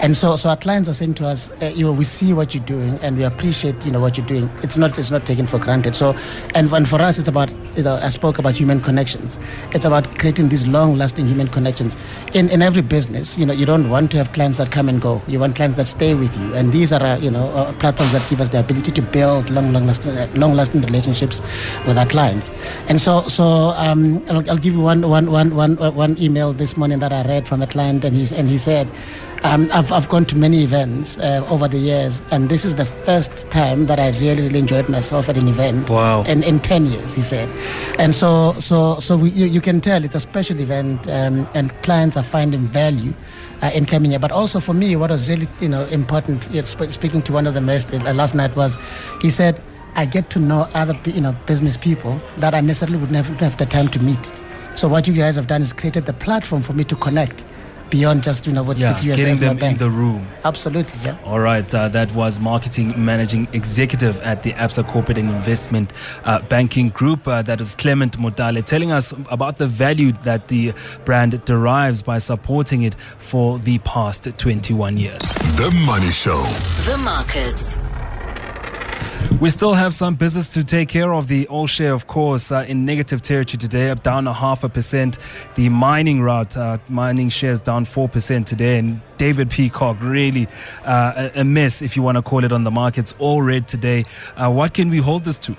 And 0.00 0.16
so, 0.16 0.36
so 0.36 0.50
our 0.50 0.56
clients 0.56 0.88
are 0.88 0.94
saying 0.94 1.14
to 1.14 1.26
us, 1.26 1.50
uh, 1.62 1.72
you 1.74 1.86
know, 1.86 1.92
we 1.92 2.04
see 2.04 2.32
what 2.32 2.54
you're 2.54 2.64
doing 2.64 2.98
and 3.02 3.16
we 3.16 3.24
appreciate, 3.24 3.84
you 3.84 3.92
know, 3.92 4.00
what 4.00 4.16
you're 4.16 4.26
doing. 4.26 4.50
It's 4.62 4.76
not, 4.76 4.98
it's 4.98 5.10
not 5.10 5.26
taken 5.26 5.46
for 5.46 5.58
granted. 5.58 5.96
So, 5.96 6.16
and, 6.54 6.70
for 6.88 7.00
us, 7.00 7.18
it's 7.18 7.28
about, 7.28 7.52
you 7.76 7.82
know, 7.82 7.96
I 7.96 8.10
spoke 8.10 8.38
about 8.38 8.54
human 8.54 8.80
connections. 8.80 9.38
It's 9.72 9.84
about 9.84 10.18
creating 10.18 10.48
these 10.48 10.66
long-lasting 10.66 11.26
human 11.26 11.48
connections. 11.48 11.96
In, 12.34 12.48
in 12.50 12.62
every 12.62 12.82
business, 12.82 13.38
you 13.38 13.46
know, 13.46 13.52
you 13.52 13.66
don't 13.66 13.90
want 13.90 14.10
to 14.12 14.18
have 14.18 14.32
clients 14.32 14.58
that 14.58 14.70
come 14.70 14.88
and 14.88 15.00
go. 15.00 15.22
You 15.26 15.40
want 15.40 15.56
clients 15.56 15.76
that 15.78 15.86
stay 15.86 16.14
with 16.14 16.36
you. 16.38 16.54
And 16.54 16.72
these 16.72 16.92
are, 16.92 17.02
uh, 17.02 17.18
you 17.18 17.30
know, 17.30 17.48
uh, 17.54 17.72
platforms 17.74 18.12
that 18.12 18.28
give 18.28 18.40
us 18.40 18.48
the 18.50 18.60
ability 18.60 18.92
to 18.92 19.02
build 19.02 19.50
long, 19.50 19.72
long-lasting, 19.72 20.16
uh, 20.16 20.28
long-lasting 20.34 20.82
relationships 20.82 21.40
with 21.86 21.98
our 21.98 22.06
clients. 22.06 22.52
And 22.88 23.00
so, 23.00 23.28
so 23.28 23.44
um, 23.76 24.24
I'll, 24.28 24.50
I'll 24.50 24.58
give 24.58 24.74
you 24.74 24.80
one, 24.80 25.08
one, 25.08 25.30
one, 25.30 25.54
one, 25.54 25.78
uh, 25.78 25.92
email 26.18 26.52
this 26.52 26.76
morning 26.76 26.98
that 27.00 27.12
I 27.12 27.22
read 27.22 27.46
from 27.46 27.62
a 27.62 27.66
client, 27.66 28.04
and 28.04 28.14
he's, 28.14 28.32
and 28.32 28.48
he 28.48 28.58
said, 28.58 28.90
um, 29.44 29.68
I've, 29.72 29.92
I've 29.92 30.08
gone 30.08 30.24
to 30.26 30.36
many 30.36 30.62
events 30.62 31.18
uh, 31.18 31.46
over 31.48 31.68
the 31.68 31.78
years, 31.78 32.22
and 32.30 32.48
this 32.48 32.64
is 32.64 32.76
the 32.76 32.84
first 32.84 33.50
time 33.50 33.86
that 33.86 33.98
I 33.98 34.08
really, 34.18 34.42
really 34.42 34.58
enjoyed 34.58 34.88
myself 34.88 35.28
at 35.28 35.36
an 35.36 35.48
event. 35.48 35.90
Wow! 35.90 36.22
In, 36.24 36.42
in 36.42 36.58
ten 36.60 36.86
years, 36.86 37.14
he 37.14 37.22
said, 37.22 37.52
and 37.98 38.14
so 38.14 38.54
so 38.58 38.98
so 39.00 39.16
we, 39.16 39.30
you, 39.30 39.46
you 39.46 39.60
can 39.60 39.80
tell 39.80 40.04
it's 40.04 40.14
a 40.14 40.20
special 40.20 40.58
event, 40.60 41.08
um, 41.08 41.48
and 41.54 41.70
clients 41.82 42.16
are 42.16 42.24
finding 42.24 42.60
value. 42.66 43.12
Uh, 43.62 43.70
in 43.74 43.86
coming 43.86 44.10
here, 44.10 44.20
but 44.20 44.30
also 44.30 44.60
for 44.60 44.74
me, 44.74 44.96
what 44.96 45.08
was 45.08 45.30
really 45.30 45.46
you 45.60 45.68
know 45.68 45.86
important. 45.86 46.46
You 46.50 46.60
know, 46.60 46.66
sp- 46.68 46.92
speaking 46.92 47.22
to 47.22 47.32
one 47.32 47.46
of 47.46 47.54
them 47.54 47.64
last, 47.64 47.90
uh, 47.90 48.12
last 48.12 48.34
night 48.34 48.54
was, 48.54 48.76
he 49.22 49.30
said, 49.30 49.62
I 49.94 50.04
get 50.04 50.28
to 50.30 50.38
know 50.38 50.68
other 50.74 50.94
you 51.06 51.22
know 51.22 51.32
business 51.46 51.74
people 51.74 52.20
that 52.36 52.54
I 52.54 52.60
necessarily 52.60 52.98
would 52.98 53.10
never 53.10 53.32
have 53.42 53.56
the 53.56 53.64
time 53.64 53.88
to 53.88 53.98
meet. 54.02 54.30
So 54.74 54.88
what 54.88 55.08
you 55.08 55.14
guys 55.14 55.36
have 55.36 55.46
done 55.46 55.62
is 55.62 55.72
created 55.72 56.04
the 56.04 56.12
platform 56.12 56.60
for 56.60 56.74
me 56.74 56.84
to 56.84 56.96
connect 56.96 57.44
beyond 57.90 58.22
just 58.22 58.46
you 58.46 58.52
know 58.52 58.62
what 58.62 58.76
yeah, 58.76 58.92
with 58.92 59.04
US 59.04 59.16
getting 59.16 59.36
them 59.36 59.56
bank. 59.56 59.72
in 59.72 59.78
the 59.78 59.90
room. 59.90 60.26
Absolutely, 60.44 60.98
yeah. 61.04 61.16
All 61.24 61.40
right, 61.40 61.72
uh, 61.74 61.88
that 61.88 62.12
was 62.14 62.40
marketing 62.40 62.92
managing 63.02 63.48
executive 63.52 64.20
at 64.20 64.42
the 64.42 64.52
Absa 64.54 64.86
Corporate 64.86 65.18
and 65.18 65.30
Investment 65.30 65.92
uh, 66.24 66.40
Banking 66.40 66.90
Group. 66.90 67.26
Uh, 67.26 67.42
that 67.42 67.60
is 67.60 67.74
Clement 67.74 68.18
Modale 68.18 68.64
telling 68.64 68.92
us 68.92 69.12
about 69.30 69.58
the 69.58 69.66
value 69.66 70.12
that 70.24 70.48
the 70.48 70.72
brand 71.04 71.44
derives 71.44 72.02
by 72.02 72.18
supporting 72.18 72.82
it 72.82 72.94
for 73.18 73.58
the 73.58 73.78
past 73.80 74.24
21 74.38 74.96
years. 74.96 75.20
The 75.56 75.70
Money 75.86 76.10
Show. 76.10 76.42
The 76.84 76.98
markets. 76.98 77.78
We 79.40 79.50
still 79.50 79.74
have 79.74 79.92
some 79.92 80.14
business 80.14 80.48
to 80.54 80.64
take 80.64 80.88
care 80.88 81.12
of. 81.12 81.28
The 81.28 81.46
all 81.48 81.66
share, 81.66 81.92
of 81.92 82.06
course, 82.06 82.50
uh, 82.50 82.64
in 82.66 82.86
negative 82.86 83.20
territory 83.20 83.58
today, 83.58 83.90
up 83.90 84.02
down 84.02 84.26
a 84.26 84.32
half 84.32 84.64
a 84.64 84.68
percent. 84.70 85.18
The 85.56 85.68
mining 85.68 86.22
route, 86.22 86.56
uh, 86.56 86.78
mining 86.88 87.28
shares 87.28 87.60
down 87.60 87.84
4% 87.84 88.46
today. 88.46 88.78
And 88.78 89.02
David 89.18 89.50
Peacock, 89.50 89.98
really 90.00 90.48
uh, 90.84 91.28
a, 91.34 91.44
mess, 91.44 91.82
if 91.82 91.96
you 91.96 92.02
want 92.02 92.16
to 92.16 92.22
call 92.22 92.44
it, 92.44 92.52
on 92.52 92.64
the 92.64 92.70
markets. 92.70 93.14
All 93.18 93.42
red 93.42 93.68
today. 93.68 94.04
Uh, 94.36 94.50
what 94.50 94.72
can 94.72 94.88
we 94.88 94.98
hold 94.98 95.24
this 95.24 95.38
to? 95.40 95.56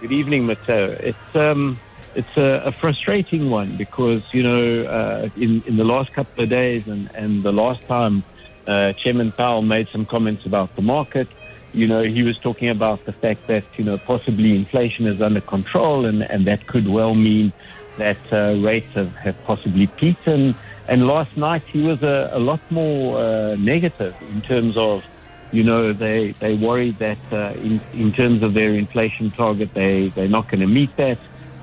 Good 0.00 0.12
evening, 0.12 0.46
Motheo. 0.46 0.90
It's 1.00 1.36
um, 1.36 1.80
it's 2.14 2.36
a, 2.36 2.62
a, 2.66 2.72
frustrating 2.72 3.50
one 3.50 3.76
because 3.76 4.22
you 4.32 4.44
know 4.44 4.84
uh, 4.84 5.28
in 5.36 5.62
in 5.66 5.76
the 5.76 5.84
last 5.84 6.12
couple 6.12 6.44
of 6.44 6.50
days 6.50 6.86
and 6.86 7.10
and 7.16 7.42
the 7.42 7.52
last 7.52 7.82
time 7.86 8.22
uh, 8.68 8.92
Chairman 8.92 9.32
Powell 9.32 9.62
made 9.62 9.88
some 9.88 10.06
comments 10.06 10.46
about 10.46 10.76
the 10.76 10.82
market 10.82 11.26
you 11.72 11.86
know, 11.86 12.02
he 12.02 12.22
was 12.22 12.38
talking 12.38 12.68
about 12.68 13.04
the 13.04 13.12
fact 13.12 13.46
that, 13.48 13.64
you 13.76 13.84
know, 13.84 13.98
possibly 13.98 14.54
inflation 14.54 15.06
is 15.06 15.20
under 15.20 15.40
control 15.40 16.06
and, 16.06 16.22
and 16.22 16.46
that 16.46 16.66
could 16.66 16.88
well 16.88 17.14
mean 17.14 17.52
that 17.98 18.18
uh, 18.32 18.54
rates 18.60 18.92
have, 18.94 19.14
have 19.16 19.36
possibly 19.44 19.86
peaked. 19.86 20.26
And, 20.26 20.54
and 20.86 21.06
last 21.06 21.36
night 21.36 21.62
he 21.64 21.82
was 21.82 22.02
a, 22.02 22.30
a 22.32 22.38
lot 22.38 22.60
more 22.70 23.18
uh, 23.18 23.56
negative 23.56 24.14
in 24.30 24.40
terms 24.42 24.76
of, 24.76 25.04
you 25.52 25.62
know, 25.62 25.92
they, 25.92 26.32
they 26.32 26.54
worried 26.54 26.98
that 26.98 27.18
uh, 27.32 27.52
in, 27.54 27.80
in 27.92 28.12
terms 28.12 28.42
of 28.42 28.54
their 28.54 28.70
inflation 28.70 29.30
target, 29.30 29.72
they, 29.74 30.08
they're 30.08 30.28
not 30.28 30.50
going 30.50 30.60
to 30.60 30.66
meet 30.66 30.94
that. 30.96 31.18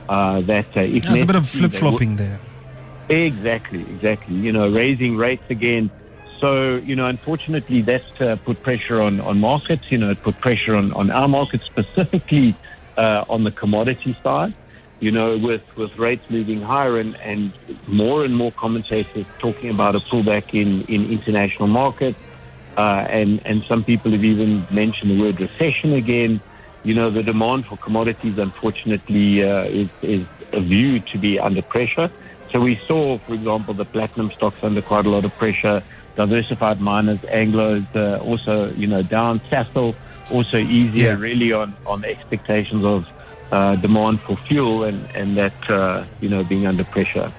Uh, 0.10 0.42
that 0.42 0.66
uh, 0.78 0.82
if 0.82 1.04
There's 1.04 1.24
a 1.24 1.26
bit 1.26 1.36
of 1.36 1.50
flip 1.50 1.72
flopping 1.72 2.16
there. 2.16 2.40
Exactly, 3.10 3.82
exactly. 3.82 4.36
You 4.36 4.52
know, 4.52 4.70
raising 4.70 5.18
rates 5.18 5.44
again 5.50 5.90
so, 6.40 6.76
you 6.78 6.96
know, 6.96 7.08
unfortunately, 7.08 7.82
that's 7.82 8.22
uh, 8.22 8.36
put 8.44 8.62
pressure 8.62 9.02
on, 9.02 9.20
on 9.20 9.40
markets. 9.40 9.92
You 9.92 9.98
know, 9.98 10.12
it 10.12 10.22
put 10.22 10.40
pressure 10.40 10.76
on, 10.76 10.92
on 10.94 11.10
our 11.12 11.28
market, 11.28 11.62
specifically 11.64 12.56
uh, 12.98 13.26
on 13.30 13.44
the 13.44 13.52
commodity 13.52 14.18
side. 14.24 14.54
you 15.00 15.12
know, 15.12 15.38
with, 15.38 15.64
with 15.76 15.96
rates 15.98 16.24
moving 16.30 16.62
higher 16.62 16.98
and, 16.98 17.16
and 17.18 17.54
more 17.88 18.24
and 18.24 18.36
more 18.36 18.52
commentators 18.52 19.26
talking 19.40 19.70
about 19.70 19.96
a 19.96 20.00
pullback 20.00 20.54
in, 20.54 20.82
in 20.84 21.12
international 21.12 21.68
markets. 21.68 22.20
Uh, 22.78 23.06
and, 23.10 23.42
and 23.46 23.64
some 23.68 23.84
people 23.84 24.12
have 24.12 24.24
even 24.24 24.68
mentioned 24.70 25.12
the 25.12 25.22
word 25.22 25.40
recession 25.40 25.94
again. 25.94 26.42
You 26.84 26.94
know, 26.94 27.10
the 27.10 27.24
demand 27.24 27.66
for 27.66 27.78
commodities, 27.78 28.38
unfortunately, 28.38 29.44
uh, 29.44 29.64
is, 29.66 29.90
is 30.02 30.28
viewed 30.54 31.08
to 31.08 31.18
be 31.18 31.40
under 31.40 31.62
pressure. 31.62 32.10
So 32.52 32.60
we 32.60 32.80
saw, 32.88 33.18
for 33.20 33.34
example, 33.34 33.74
the 33.74 33.86
platinum 33.86 34.32
stocks 34.32 34.60
under 34.62 34.82
quite 34.82 35.06
a 35.06 35.10
lot 35.10 35.26
of 35.26 35.36
pressure. 35.38 35.84
Diversified 36.16 36.80
miners, 36.80 37.20
Anglos, 37.22 37.86
uh, 37.96 38.18
also, 38.24 38.72
you 38.74 38.88
know, 38.88 39.04
down. 39.04 39.42
Sasol 39.52 39.96
also 40.32 40.58
easier, 40.58 41.12
Yeah. 41.14 41.20
really, 41.20 41.52
on, 41.52 41.76
on 41.86 42.02
the 42.02 42.10
expectations 42.10 42.84
of 42.86 43.06
uh, 43.52 43.76
demand 43.76 44.22
for 44.22 44.38
fuel 44.48 44.84
and, 44.86 45.08
and 45.14 45.38
that, 45.38 45.70
uh, 45.70 46.06
you 46.22 46.30
know, 46.30 46.44
being 46.44 46.66
under 46.66 46.84
pressure. 46.84 47.32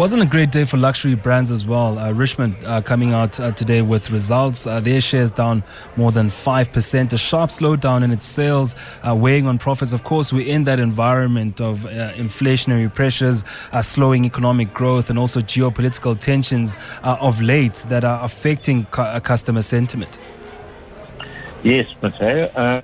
Wasn't 0.00 0.22
a 0.22 0.26
great 0.26 0.50
day 0.50 0.64
for 0.64 0.78
luxury 0.78 1.14
brands 1.14 1.50
as 1.50 1.66
well. 1.66 1.98
Uh, 1.98 2.10
Richemont 2.10 2.56
uh, 2.64 2.80
coming 2.80 3.12
out 3.12 3.38
uh, 3.38 3.52
today 3.52 3.82
with 3.82 4.10
results. 4.10 4.66
Uh, 4.66 4.80
their 4.80 4.98
shares 4.98 5.30
down 5.30 5.62
more 5.94 6.10
than 6.10 6.30
5%. 6.30 7.12
A 7.12 7.18
sharp 7.18 7.50
slowdown 7.50 8.02
in 8.02 8.10
its 8.10 8.24
sales, 8.24 8.74
uh, 9.06 9.14
weighing 9.14 9.46
on 9.46 9.58
profits. 9.58 9.92
Of 9.92 10.02
course, 10.02 10.32
we're 10.32 10.48
in 10.48 10.64
that 10.64 10.78
environment 10.80 11.60
of 11.60 11.84
uh, 11.84 12.14
inflationary 12.14 12.90
pressures, 12.94 13.44
slowing 13.82 14.24
economic 14.24 14.72
growth, 14.72 15.10
and 15.10 15.18
also 15.18 15.40
geopolitical 15.40 16.18
tensions 16.18 16.78
of 17.02 17.42
late 17.42 17.84
that 17.90 18.02
are 18.02 18.24
affecting 18.24 18.86
cu- 18.86 19.20
customer 19.20 19.60
sentiment. 19.60 20.18
Yes, 21.62 21.86
Motheo. 22.02 22.82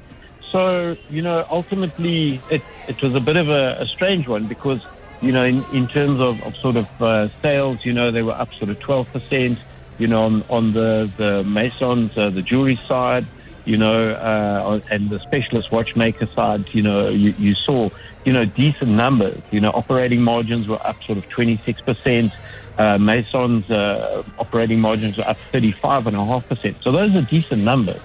So, 0.53 0.97
you 1.09 1.23
know, 1.23 1.47
ultimately 1.51 2.43
it, 2.51 2.61
it 2.89 3.01
was 3.01 3.15
a 3.15 3.21
bit 3.21 3.37
of 3.37 3.49
a, 3.49 3.79
a 3.81 3.87
strange 3.87 4.29
one 4.29 4.47
because, 4.47 4.85
you 5.21 5.33
know, 5.33 5.45
in, 5.45 5.65
in 5.73 5.89
terms 5.89 6.21
of, 6.21 6.43
of 6.43 6.57
sort 6.57 6.77
of 6.77 6.89
uh, 7.01 7.29
sales, 7.43 7.85
you 7.85 7.93
know, 7.93 8.11
they 8.11 8.23
were 8.23 8.33
up 8.33 8.53
sort 8.55 8.71
of 8.71 8.79
12%, 8.81 9.59
you 9.99 10.07
know, 10.07 10.25
on, 10.25 10.45
on 10.49 10.73
the, 10.73 11.11
the 11.17 11.45
Maisons, 11.45 12.17
uh, 12.17 12.31
the 12.31 12.43
jewelry 12.43 12.79
side, 12.87 13.27
you 13.65 13.77
know, 13.77 14.11
uh, 14.11 14.81
and 14.91 15.11
the 15.11 15.19
specialist 15.21 15.73
watchmaker 15.73 16.27
side, 16.35 16.67
you 16.73 16.83
know, 16.83 17.09
you, 17.09 17.35
you 17.39 17.55
saw, 17.55 17.91
you 18.25 18.33
know, 18.33 18.45
decent 18.45 18.91
numbers. 18.91 19.43
You 19.51 19.61
know, 19.61 19.71
operating 19.71 20.23
margins 20.23 20.69
were 20.69 20.85
up 20.87 21.03
sort 21.05 21.19
of 21.19 21.29
26%. 21.29 22.33
Uh, 22.79 22.99
Maisons' 22.99 23.69
uh, 23.71 24.23
operating 24.39 24.81
margins 24.81 25.17
were 25.17 25.27
up 25.29 25.39
35.5%. 25.53 26.83
So 26.83 26.93
those 26.93 27.15
are 27.15 27.23
decent 27.23 27.63
numbers. 27.63 28.01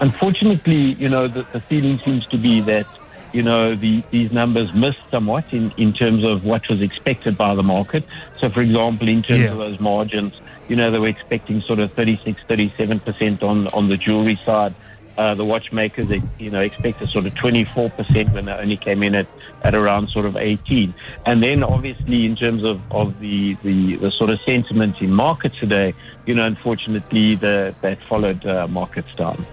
Unfortunately, 0.00 0.94
you 0.94 1.08
know, 1.08 1.28
the, 1.28 1.46
the 1.52 1.60
feeling 1.60 2.00
seems 2.04 2.26
to 2.28 2.38
be 2.38 2.60
that, 2.62 2.86
you 3.34 3.42
know, 3.42 3.74
the, 3.74 4.02
these 4.10 4.30
numbers 4.30 4.72
missed 4.72 5.02
somewhat 5.10 5.44
in, 5.52 5.72
in 5.76 5.92
terms 5.92 6.24
of 6.24 6.44
what 6.44 6.62
was 6.70 6.80
expected 6.80 7.36
by 7.36 7.54
the 7.54 7.64
market. 7.64 8.04
So, 8.40 8.48
for 8.48 8.60
example, 8.60 9.08
in 9.08 9.22
terms 9.24 9.40
Yeah. 9.40 9.50
of 9.52 9.58
those 9.58 9.80
margins, 9.80 10.32
you 10.68 10.76
know, 10.76 10.90
they 10.92 10.98
were 10.98 11.08
expecting 11.08 11.60
sort 11.62 11.80
of 11.80 11.92
36, 11.94 12.40
37% 12.48 13.42
on, 13.42 13.66
on 13.68 13.88
the 13.88 13.96
jewelry 13.96 14.38
side. 14.46 14.74
Uh, 15.18 15.34
the 15.34 15.44
watchmakers, 15.44 16.08
you 16.38 16.50
know, 16.50 16.60
expected 16.60 17.08
sort 17.10 17.26
of 17.26 17.34
24% 17.34 18.32
when 18.32 18.44
they 18.46 18.52
only 18.52 18.76
came 18.76 19.02
in 19.02 19.14
at, 19.14 19.26
at 19.62 19.76
around 19.76 20.08
sort 20.10 20.26
of 20.26 20.36
18. 20.36 20.94
And 21.26 21.42
then 21.42 21.62
obviously 21.62 22.26
in 22.26 22.36
terms 22.36 22.64
of, 22.64 22.80
of 22.92 23.18
the, 23.20 23.56
the, 23.62 23.96
the 23.96 24.10
sort 24.12 24.30
of 24.30 24.40
sentiment 24.46 25.00
in 25.00 25.12
markets 25.12 25.56
today, 25.58 25.94
you 26.26 26.34
know, 26.34 26.44
unfortunately 26.44 27.34
the, 27.36 27.74
that 27.80 27.98
followed 28.08 28.44
uh, 28.46 28.66
markets 28.68 29.08
down. 29.16 29.44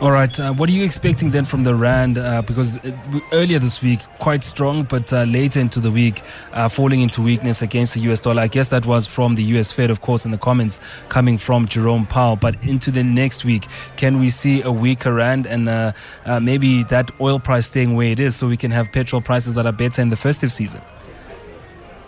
All 0.00 0.10
right. 0.10 0.38
Uh, 0.38 0.52
what 0.52 0.68
are 0.68 0.72
you 0.72 0.82
expecting 0.82 1.30
then 1.30 1.44
from 1.44 1.62
the 1.62 1.74
Rand? 1.74 2.18
Uh, 2.18 2.42
because 2.42 2.78
w- 2.78 3.22
earlier 3.32 3.60
this 3.60 3.80
week, 3.80 4.00
quite 4.18 4.42
strong, 4.42 4.82
but 4.82 5.12
uh, 5.12 5.22
later 5.22 5.60
into 5.60 5.78
the 5.78 5.90
week, 5.90 6.20
uh, 6.52 6.68
falling 6.68 7.00
into 7.00 7.22
weakness 7.22 7.62
against 7.62 7.94
the 7.94 8.00
US 8.10 8.20
dollar. 8.20 8.42
I 8.42 8.48
guess 8.48 8.68
that 8.68 8.86
was 8.86 9.06
from 9.06 9.36
the 9.36 9.44
US 9.54 9.70
Fed, 9.70 9.90
of 9.90 10.00
course, 10.00 10.24
in 10.24 10.32
the 10.32 10.36
comments 10.36 10.80
coming 11.08 11.38
from 11.38 11.68
Jerome 11.68 12.06
Powell. 12.06 12.34
But 12.34 12.60
into 12.64 12.90
the 12.90 13.04
next 13.04 13.44
week, 13.44 13.66
can 13.96 14.18
we 14.18 14.30
see 14.30 14.62
a 14.62 14.72
weaker 14.72 15.14
Rand 15.14 15.46
and 15.46 15.68
uh, 15.68 15.92
uh, 16.26 16.40
maybe 16.40 16.82
that 16.84 17.12
oil 17.20 17.38
price 17.38 17.66
staying 17.66 17.94
where 17.94 18.08
it 18.08 18.18
is 18.18 18.34
so 18.34 18.48
we 18.48 18.56
can 18.56 18.72
have 18.72 18.90
petrol 18.90 19.22
prices 19.22 19.54
that 19.54 19.64
are 19.64 19.72
better 19.72 20.02
in 20.02 20.10
the 20.10 20.16
festive 20.16 20.52
season? 20.52 20.82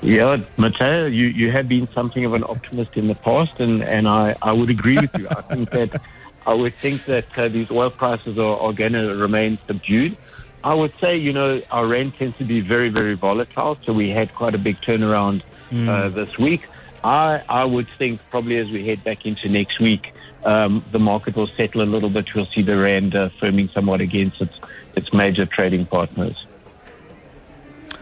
Yeah, 0.03 0.37
Motheo, 0.59 1.11
you, 1.11 1.29
you 1.29 1.53
have 1.53 1.69
been 1.69 1.89
something 1.95 2.25
of 2.25 2.35
an 2.35 2.45
optimist 2.45 2.97
in 2.97 3.07
the 3.09 3.15
past, 3.15 3.59
and, 3.59 3.83
and 3.83 4.09
I, 4.09 4.35
I 4.43 4.53
would 4.53 4.71
agree 4.71 4.99
with 4.99 5.17
you. 5.17 5.29
I 5.31 5.41
think 5.41 5.71
that 5.71 6.01
I 6.47 6.55
would 6.55 6.77
think 6.77 7.05
that 7.07 7.37
uh, 7.37 7.49
these 7.49 7.71
oil 7.71 7.91
prices 7.91 8.39
are, 8.39 8.57
are 8.59 8.73
going 8.73 8.93
to 8.93 9.15
remain 9.17 9.59
subdued. 9.67 10.17
I 10.63 10.75
would 10.75 10.93
say, 11.01 11.17
you 11.17 11.33
know, 11.33 11.61
our 11.71 11.87
rand 11.87 12.15
tends 12.17 12.39
to 12.39 12.45
be 12.45 12.61
very, 12.61 12.89
very 12.89 13.15
volatile, 13.15 13.79
so 13.85 13.93
we 13.93 14.11
had 14.11 14.35
quite 14.35 14.55
a 14.55 14.59
big 14.59 14.81
turnaround 14.81 15.43
uh, 15.73 16.09
this 16.09 16.39
week. 16.39 16.63
I, 17.05 17.43
I 17.49 17.65
would 17.65 17.89
think 17.99 18.21
probably 18.31 18.59
as 18.59 18.69
we 18.71 18.87
head 18.87 19.05
back 19.05 19.27
into 19.27 19.49
next 19.49 19.81
week, 19.81 20.13
um, 20.45 20.85
the 20.93 20.99
market 20.99 21.37
will 21.37 21.49
settle 21.57 21.83
a 21.83 21.85
little 21.85 22.11
bit. 22.11 22.33
We'll 22.35 22.47
see 22.47 22.63
the 22.63 22.79
rand 22.79 23.15
uh, 23.15 23.29
firming 23.41 23.73
somewhat 23.73 24.01
against 24.01 24.41
its, 24.41 24.55
its 24.95 25.13
major 25.13 25.47
trading 25.47 25.87
partners. 25.87 26.47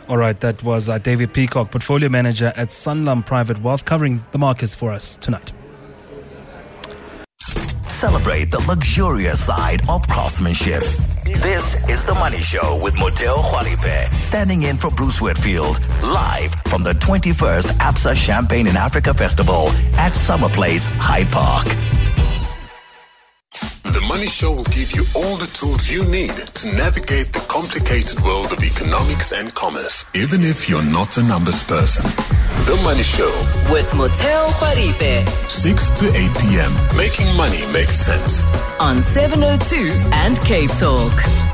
All 0.08 0.18
right, 0.18 0.38
that 0.40 0.62
was 0.62 0.88
uh, 0.88 0.98
David 0.98 1.32
Peacock, 1.32 1.70
portfolio 1.70 2.10
manager 2.10 2.52
at 2.56 2.68
Sanlam 2.68 3.24
Private 3.24 3.62
Wealth, 3.62 3.86
covering 3.86 4.22
the 4.32 4.38
markets 4.38 4.74
for 4.74 4.92
us 4.92 5.16
tonight. 5.16 5.52
Celebrate 7.88 8.50
the 8.50 8.60
luxurious 8.66 9.44
side 9.44 9.82
of 9.88 10.06
craftsmanship. 10.08 10.82
This 11.24 11.76
is 11.88 12.04
The 12.04 12.14
Money 12.14 12.38
Show 12.38 12.78
with 12.82 12.94
Motheo 12.94 13.36
Khoaripe, 13.36 14.12
standing 14.20 14.64
in 14.64 14.76
for 14.76 14.90
Bruce 14.90 15.20
Whitfield, 15.20 15.80
live 16.02 16.54
from 16.66 16.82
the 16.82 16.92
21st 16.92 17.66
ABSA 17.78 18.14
Champagne 18.14 18.66
in 18.66 18.76
Africa 18.76 19.14
Festival 19.14 19.68
at 19.96 20.14
Summer 20.14 20.48
Place, 20.48 20.86
Hyde 20.94 21.30
Park. 21.30 21.66
The 23.84 24.00
Money 24.00 24.26
Show 24.26 24.52
will 24.52 24.64
give 24.64 24.92
you 24.92 25.04
all 25.14 25.36
the 25.36 25.46
tools 25.52 25.88
you 25.90 26.04
need 26.04 26.30
to 26.30 26.72
navigate 26.74 27.32
the 27.32 27.44
complicated 27.48 28.18
world 28.20 28.52
of 28.52 28.62
economics 28.62 29.32
and 29.32 29.54
commerce, 29.54 30.04
even 30.14 30.42
if 30.42 30.68
you're 30.68 30.82
not 30.82 31.16
a 31.18 31.22
numbers 31.22 31.62
person. 31.64 32.04
The 32.64 32.80
Money 32.82 33.02
Show, 33.02 33.30
With 33.72 33.88
Motheo 33.92 34.46
Khoaripe 34.58 35.28
6 35.50 35.90
to 36.00 36.06
8 36.06 36.12
p.m., 36.40 36.72
making 36.96 37.28
money 37.36 37.60
makes 37.72 37.94
sense. 37.96 38.42
on 38.80 39.02
702 39.02 39.76
and 40.12 40.38
Cape 40.40 40.70
Talk. 40.78 41.53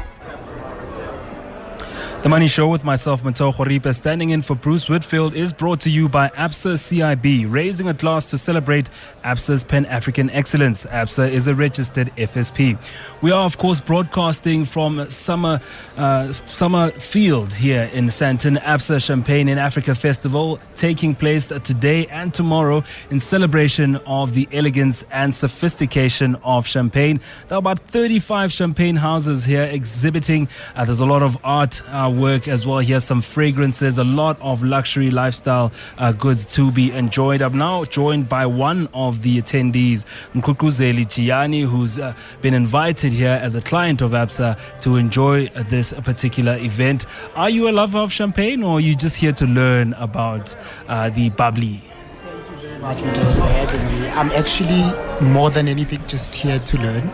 The 2.22 2.28
Money 2.28 2.48
Show 2.48 2.68
with 2.68 2.85
myself, 2.85 3.22
Motheo 3.22 3.50
Khoaripe, 3.50 3.94
standing 3.94 4.28
in 4.28 4.42
for 4.42 4.54
Bruce 4.54 4.90
Whitfield, 4.90 5.33
is 5.35 5.54
brought 5.54 5.80
to 5.80 5.90
you 5.90 6.06
by 6.06 6.28
ABSA 6.28 6.74
CIB, 6.74 7.50
raising 7.50 7.88
a 7.88 7.94
glass 7.94 8.26
to 8.26 8.37
celebrate 8.37 8.90
ABSA's 9.24 9.64
Pan 9.64 9.87
African 9.87 10.28
excellence. 10.28 10.85
ABSA 10.85 11.30
is 11.30 11.46
a 11.46 11.54
registered 11.54 12.14
FSP. 12.16 12.78
We 13.22 13.30
are, 13.30 13.46
of 13.46 13.56
course, 13.56 13.80
broadcasting 13.80 14.66
from 14.66 15.09
Summer 15.09 15.62
uh, 15.96 16.30
Summer 16.44 16.90
Field 16.90 17.54
here 17.54 17.90
in 17.94 18.09
Sandton, 18.09 18.59
ABSA 18.59 19.02
Champagne 19.02 19.48
in 19.48 19.56
Africa 19.56 19.94
Festival, 19.94 20.61
taking 20.74 21.14
place 21.14 21.46
today 21.46 22.06
and 22.09 22.35
tomorrow 22.35 22.85
in 23.11 23.18
celebration 23.18 23.96
of 24.06 24.35
the 24.35 24.46
elegance 24.52 25.06
and 25.11 25.35
sophistication 25.35 26.35
of 26.44 26.66
champagne. 26.66 27.18
There 27.48 27.56
are 27.56 27.61
about 27.61 27.78
35 27.78 28.52
champagne 28.52 28.96
houses 28.96 29.44
here 29.44 29.64
exhibiting. 29.64 30.48
Uh, 30.76 30.85
there's 30.85 31.00
a 31.00 31.06
lot 31.06 31.22
of 31.22 31.38
art 31.44 31.80
uh, 31.88 32.10
work 32.11 32.49
as 32.49 32.66
well 32.66 32.79
here, 32.79 33.01
some 33.01 33.20
fragrances, 33.23 33.99
a 33.99 34.05
lot 34.05 34.40
of 34.40 34.62
luxury 34.62 35.11
lifestyle 35.11 35.73
uh, 35.99 36.12
goods 36.12 36.55
to 36.55 36.70
be 36.70 36.92
enjoyed. 36.92 37.42
I'm 37.42 37.57
now 37.57 37.85
joined 37.85 38.29
by 38.29 38.46
one 38.46 38.88
of 38.92 39.23
the 39.23 39.40
attendees, 39.40 40.05
Mkukuzeli 40.35 41.07
Chiani, 41.07 41.64
who's 41.64 41.99
uh, 41.99 42.14
been 42.40 42.55
invited 42.55 43.12
here 43.12 43.38
as 43.42 43.55
a 43.55 43.61
client 43.61 44.01
of 44.03 44.12
ABSA 44.12 44.59
to 44.81 44.96
enjoy 44.96 45.46
this 45.68 45.92
particular 45.92 46.57
event. 46.59 47.07
Are 47.35 47.51
you 47.51 47.68
a 47.68 47.73
lover 47.73 47.99
of 47.99 48.12
champagne 48.12 48.62
or 48.62 48.79
are 48.79 48.81
you 48.81 48.94
just 48.94 49.16
here 49.16 49.33
to 49.33 49.46
learn 49.46 49.92
about 49.94 50.55
uh, 50.88 51.11
the 51.11 51.31
bubbly? 51.31 51.81
Thank 52.23 52.51
you 52.51 52.57
very 52.59 52.79
much 52.81 52.99
for 52.99 53.42
having 53.42 54.01
me. 54.01 54.09
I'm 54.11 54.31
actually 54.33 55.29
more 55.29 55.51
than 55.51 55.68
anything 55.68 56.05
just 56.07 56.35
here 56.35 56.59
to 56.59 56.79
learn. 56.79 57.11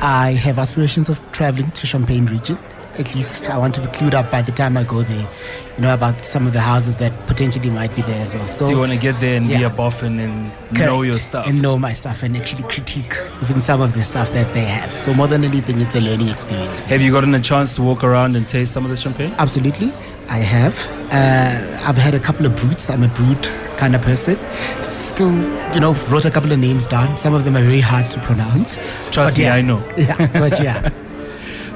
I 0.00 0.30
have 0.30 0.58
aspirations 0.58 1.08
of 1.08 1.20
traveling 1.32 1.70
to 1.72 1.86
Champagne 1.86 2.26
region. 2.26 2.56
At 2.98 3.14
least 3.14 3.48
I 3.48 3.56
want 3.58 3.74
to 3.76 3.80
be 3.80 3.86
clued 3.88 4.14
up 4.14 4.30
by 4.30 4.42
the 4.42 4.52
time 4.52 4.76
I 4.76 4.82
go 4.84 5.02
there, 5.02 5.28
you 5.76 5.82
know, 5.82 5.94
about 5.94 6.24
some 6.24 6.46
of 6.46 6.52
the 6.52 6.60
houses 6.60 6.96
that 6.96 7.12
potentially 7.26 7.70
might 7.70 7.94
be 7.94 8.02
there 8.02 8.20
as 8.20 8.34
well. 8.34 8.48
So, 8.48 8.64
So 8.64 8.70
you 8.70 8.78
want 8.78 8.92
to 8.92 8.98
get 8.98 9.20
there 9.20 9.36
and 9.36 9.46
be 9.46 9.62
a 9.62 9.70
boffin 9.70 10.18
and 10.18 10.52
know 10.72 11.02
your 11.02 11.14
stuff. 11.14 11.46
And 11.46 11.62
know 11.62 11.78
my 11.78 11.92
stuff 11.92 12.22
and 12.24 12.36
actually 12.36 12.64
critique 12.64 13.14
even 13.42 13.60
some 13.60 13.80
of 13.80 13.94
the 13.94 14.02
stuff 14.02 14.32
that 14.32 14.52
they 14.54 14.64
have. 14.64 14.98
So 14.98 15.14
more 15.14 15.28
than 15.28 15.44
anything, 15.44 15.80
it's 15.80 15.94
a 15.94 16.00
learning 16.00 16.28
experience. 16.28 16.80
Have 16.80 17.00
you 17.00 17.12
gotten 17.12 17.34
a 17.34 17.40
chance 17.40 17.76
to 17.76 17.82
walk 17.82 18.02
around 18.02 18.34
and 18.36 18.48
taste 18.48 18.72
some 18.72 18.84
of 18.84 18.90
the 18.90 18.96
champagne? 18.96 19.32
Absolutely, 19.38 19.92
I 20.28 20.38
have. 20.38 20.76
Uh, 21.12 21.86
I've 21.88 21.96
had 21.96 22.14
a 22.14 22.20
couple 22.20 22.46
of 22.46 22.56
bruts. 22.56 22.90
I'm 22.90 23.02
a 23.04 23.08
brut 23.08 23.50
kind 23.78 23.94
of 23.94 24.02
person. 24.02 24.36
Still, 24.82 25.32
you 25.72 25.80
know, 25.80 25.94
wrote 26.10 26.24
a 26.26 26.30
couple 26.30 26.50
of 26.50 26.58
names 26.58 26.84
down. 26.86 27.16
Some 27.16 27.32
of 27.32 27.44
them 27.44 27.56
are 27.56 27.62
very 27.62 27.80
hard 27.80 28.10
to 28.10 28.20
pronounce. 28.20 28.76
Trust 29.12 29.36
But 29.36 29.38
me, 29.38 29.44
yeah. 29.44 29.54
I 29.54 29.62
know. 29.62 29.78
Yeah, 29.96 30.16
but 30.32 30.60
yeah. 30.62 30.90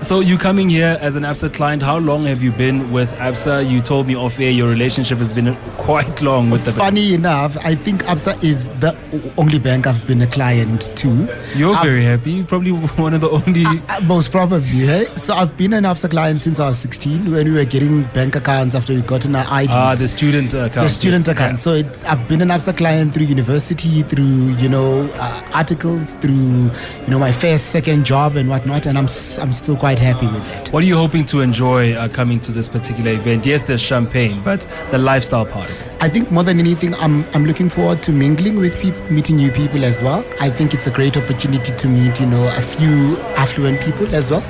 So 0.02 0.18
you 0.18 0.36
coming 0.36 0.68
here 0.68 0.98
as 1.00 1.14
an 1.14 1.22
ABSA 1.22 1.54
client? 1.54 1.80
How 1.80 1.96
long 1.96 2.24
have 2.24 2.42
you 2.42 2.50
been 2.50 2.90
with 2.90 3.08
ABSA? 3.18 3.70
You 3.70 3.80
told 3.80 4.08
me 4.08 4.16
off 4.16 4.40
air 4.40 4.50
your 4.50 4.68
relationship 4.68 5.18
has 5.18 5.32
been 5.32 5.54
quite 5.76 6.20
long 6.20 6.50
with 6.50 6.64
the. 6.64 6.72
Funny 6.72 7.14
enough, 7.14 7.56
I 7.64 7.76
think 7.76 8.02
ABSA 8.02 8.42
is 8.42 8.70
the 8.80 8.96
only 9.38 9.60
bank 9.60 9.86
I've 9.86 10.04
been 10.08 10.20
a 10.20 10.26
client 10.26 10.90
to. 10.96 11.08
You're 11.54 11.72
I've- 11.72 11.86
very 11.88 12.04
happy. 12.04 12.32
You're 12.32 12.46
probably 12.46 12.72
one 13.00 13.14
of 13.14 13.20
the 13.20 13.30
only. 13.30 13.64
Uh, 13.64 14.00
Most 14.00 14.32
probably, 14.32 14.60
hey? 14.60 15.04
So 15.16 15.34
I've 15.34 15.56
been 15.56 15.72
an 15.72 15.84
ABSA 15.84 16.10
client 16.10 16.40
since 16.40 16.58
I 16.58 16.66
was 16.66 16.78
16 16.80 17.30
when 17.30 17.46
we 17.46 17.52
were 17.52 17.64
getting 17.64 18.02
bank 18.12 18.34
accounts 18.34 18.74
after 18.74 18.94
we 18.94 19.02
got 19.02 19.24
our 19.24 19.62
IDs. 19.62 19.72
Ah, 19.72 19.94
the 19.96 20.08
student 20.08 20.52
account. 20.52 20.74
the 20.74 20.88
student 20.88 21.26
yes. 21.28 21.36
account. 21.36 21.60
So 21.60 21.74
it, 21.74 22.04
I've 22.06 22.26
been 22.28 22.42
an 22.42 22.48
ABSA 22.48 22.76
client 22.76 23.14
through 23.14 23.26
university, 23.26 24.02
through 24.02 24.50
you 24.56 24.68
know 24.68 25.08
uh, 25.14 25.50
articles, 25.52 26.16
through 26.16 26.32
you 26.32 27.06
know 27.06 27.20
my 27.20 27.30
first, 27.30 27.66
second 27.66 28.04
job 28.04 28.34
and 28.34 28.50
whatnot, 28.50 28.86
and 28.86 28.98
I'm 28.98 29.06
I'm 29.38 29.52
still 29.52 29.76
quite 29.76 29.91
happy 29.98 30.26
with 30.26 30.46
it. 30.56 30.72
What 30.72 30.82
are 30.82 30.86
you 30.86 30.96
hoping 30.96 31.24
to 31.26 31.40
enjoy 31.40 31.92
uh, 31.94 32.08
coming 32.08 32.40
to 32.40 32.52
this 32.52 32.68
particular 32.68 33.12
event? 33.12 33.46
Yes, 33.46 33.62
there's 33.62 33.80
champagne, 33.80 34.42
but 34.42 34.66
the 34.90 34.98
lifestyle 34.98 35.46
part 35.46 35.70
of 35.70 35.80
it. 35.80 35.91
I 36.02 36.08
think 36.08 36.32
more 36.32 36.42
than 36.42 36.58
anything, 36.58 36.96
I'm 36.96 37.24
I'm 37.32 37.44
looking 37.44 37.68
forward 37.68 38.02
to 38.02 38.10
mingling 38.10 38.56
with 38.56 38.76
people, 38.80 39.00
meeting 39.08 39.36
new 39.36 39.52
people 39.52 39.84
as 39.84 40.02
well. 40.02 40.24
I 40.40 40.50
think 40.50 40.74
it's 40.74 40.88
a 40.88 40.90
great 40.90 41.16
opportunity 41.16 41.70
to 41.76 41.88
meet 41.88 42.18
you 42.18 42.26
know 42.26 42.44
a 42.58 42.60
few 42.60 43.16
affluent 43.36 43.80
people 43.80 44.12
as 44.12 44.28
well. 44.28 44.40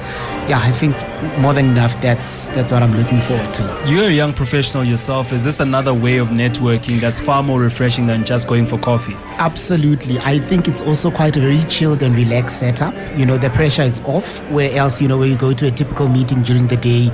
Yeah, 0.48 0.60
I 0.62 0.70
think 0.70 0.96
more 1.40 1.52
than 1.52 1.66
enough. 1.66 2.00
That's 2.00 2.48
that's 2.48 2.72
what 2.72 2.82
I'm 2.82 2.94
looking 2.94 3.20
forward 3.20 3.52
to. 3.52 3.84
You're 3.86 4.06
a 4.06 4.10
young 4.10 4.32
professional 4.32 4.82
yourself. 4.82 5.30
Is 5.30 5.44
this 5.44 5.60
another 5.60 5.92
way 5.92 6.16
of 6.16 6.28
networking 6.28 7.00
that's 7.00 7.20
far 7.20 7.42
more 7.42 7.60
refreshing 7.60 8.06
than 8.06 8.24
just 8.24 8.48
going 8.48 8.64
for 8.64 8.78
coffee? 8.78 9.14
Absolutely. 9.36 10.20
I 10.20 10.38
think 10.38 10.68
it's 10.68 10.80
also 10.80 11.10
quite 11.10 11.36
a 11.36 11.40
very 11.40 11.62
chilled 11.64 12.02
and 12.02 12.16
relaxed 12.16 12.60
setup. 12.60 12.94
You 13.18 13.26
know, 13.26 13.36
the 13.36 13.50
pressure 13.50 13.82
is 13.82 14.00
off, 14.06 14.40
where 14.50 14.74
else, 14.74 15.02
you 15.02 15.08
know, 15.08 15.18
when 15.18 15.30
you 15.30 15.36
go 15.36 15.52
to 15.52 15.66
a 15.66 15.70
typical 15.70 16.08
meeting 16.08 16.42
during 16.44 16.66
the 16.68 16.78
day, 16.78 17.10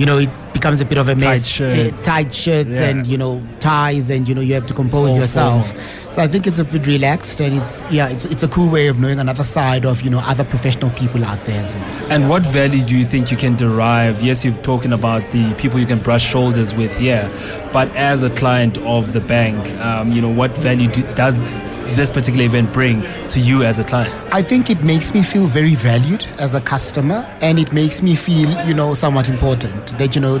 you 0.00 0.06
know, 0.06 0.16
it 0.16 0.30
becomes 0.54 0.80
a 0.80 0.84
bit 0.86 0.96
of 0.96 1.08
a 1.08 1.14
mess. 1.14 1.46
shirts. 1.46 2.02
Eh, 2.02 2.04
tight 2.10 2.32
shirts 2.32 2.70
Yeah. 2.70 2.88
and, 2.88 3.06
you 3.06 3.18
know, 3.18 3.42
ties 3.58 4.08
and, 4.08 4.26
you 4.26 4.34
know, 4.34 4.40
you 4.40 4.54
have 4.54 4.64
to 4.66 4.72
compose 4.74 5.14
yourself. 5.14 5.66
formal. 5.68 6.12
So 6.12 6.22
I 6.22 6.26
think 6.26 6.46
it's 6.46 6.58
a 6.58 6.64
bit 6.64 6.86
relaxed 6.86 7.38
and 7.40 7.52
it's, 7.60 7.86
yeah, 7.90 8.08
it's, 8.08 8.24
it's 8.24 8.42
a 8.42 8.48
cool 8.48 8.70
way 8.70 8.86
of 8.88 8.98
knowing 8.98 9.18
another 9.20 9.44
side 9.44 9.84
of, 9.84 10.00
you 10.00 10.08
know, 10.08 10.20
other 10.24 10.42
professional 10.42 10.90
people 10.92 11.22
out 11.22 11.44
there 11.44 11.60
as 11.60 11.74
well. 11.74 11.84
And 12.10 12.30
what 12.30 12.44
value 12.46 12.82
do 12.82 12.96
you 12.96 13.04
think 13.04 13.30
you 13.30 13.36
can 13.36 13.56
derive? 13.56 14.22
Yes, 14.22 14.42
you've 14.42 14.62
talking 14.62 14.94
about 14.94 15.20
the 15.32 15.52
people 15.58 15.78
you 15.78 15.86
can 15.86 15.98
brush 15.98 16.24
shoulders 16.26 16.72
with 16.74 16.96
here, 16.96 17.30
but 17.70 17.94
as 17.94 18.22
a 18.22 18.30
client 18.30 18.78
of 18.78 19.12
the 19.12 19.20
bank, 19.20 19.58
um, 19.84 20.12
you 20.12 20.22
know, 20.22 20.30
what 20.30 20.50
value 20.56 20.88
do, 20.90 21.02
does 21.14 21.38
this 21.96 22.10
particular 22.10 22.44
event 22.44 22.72
bring 22.72 23.02
to 23.28 23.40
you 23.40 23.62
as 23.64 23.78
a 23.78 23.84
client? 23.84 24.14
I 24.32 24.42
think 24.42 24.70
it 24.70 24.82
makes 24.84 25.12
me 25.14 25.22
feel 25.22 25.46
very 25.46 25.74
valued 25.74 26.26
as 26.38 26.54
a 26.54 26.60
customer 26.60 27.26
and 27.40 27.58
it 27.58 27.72
makes 27.72 28.02
me 28.02 28.14
feel, 28.16 28.50
you 28.66 28.74
know, 28.74 28.94
somewhat 28.94 29.28
important 29.28 29.98
that, 29.98 30.14
you 30.14 30.20
know, 30.20 30.38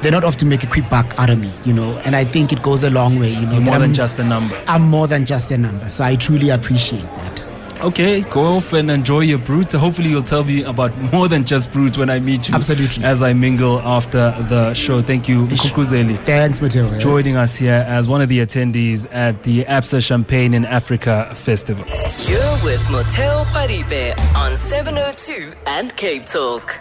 they're 0.00 0.12
not 0.12 0.24
off 0.24 0.36
to 0.38 0.44
make 0.44 0.62
a 0.64 0.66
quick 0.66 0.88
buck 0.90 1.18
out 1.18 1.30
of 1.30 1.38
me, 1.40 1.50
you 1.64 1.72
know, 1.72 1.96
and 2.04 2.14
I 2.14 2.24
think 2.24 2.52
it 2.52 2.62
goes 2.62 2.84
a 2.84 2.90
long 2.90 3.18
way, 3.18 3.30
you 3.30 3.46
know. 3.46 3.52
You're 3.52 3.60
more 3.62 3.74
than 3.74 3.82
I'm- 3.82 3.94
just 3.94 4.18
a 4.18 4.24
number. 4.24 4.56
I'm 4.68 4.82
more 4.82 5.06
than 5.08 5.24
just 5.24 5.50
a 5.50 5.58
number. 5.58 5.88
So 5.88 6.04
I 6.04 6.16
truly 6.16 6.50
appreciate 6.50 7.02
that. 7.16 7.41
Okay, 7.82 8.20
go 8.22 8.56
off 8.56 8.72
and 8.74 8.88
enjoy 8.92 9.20
your 9.20 9.38
brut. 9.38 9.72
Hopefully, 9.72 10.08
you'll 10.08 10.22
tell 10.22 10.44
me 10.44 10.62
about 10.62 10.96
more 11.12 11.26
than 11.26 11.44
just 11.44 11.72
brut 11.72 11.98
when 11.98 12.10
I 12.10 12.20
meet 12.20 12.48
you. 12.48 12.54
Absolutely. 12.54 13.02
As 13.02 13.24
I 13.24 13.32
mingle 13.32 13.80
after 13.80 14.30
the 14.48 14.72
show. 14.72 15.02
Thank 15.02 15.28
you, 15.28 15.46
Kukuzeli. 15.46 16.24
Thanks, 16.24 16.60
Matilda. 16.60 17.00
Joining 17.00 17.34
us 17.34 17.56
here 17.56 17.84
as 17.88 18.06
one 18.06 18.20
of 18.20 18.28
the 18.28 18.38
attendees 18.38 19.08
at 19.10 19.42
the 19.42 19.64
ABSA 19.64 20.00
Champagne 20.00 20.54
in 20.54 20.64
Africa 20.64 21.34
Festival. 21.34 21.84
You're 21.86 22.56
with 22.62 22.80
Motheo 22.92 23.42
Khoaripe 23.46 24.36
on 24.36 24.56
702 24.56 25.52
and 25.66 25.96
Cape 25.96 26.24
Talk. 26.26 26.78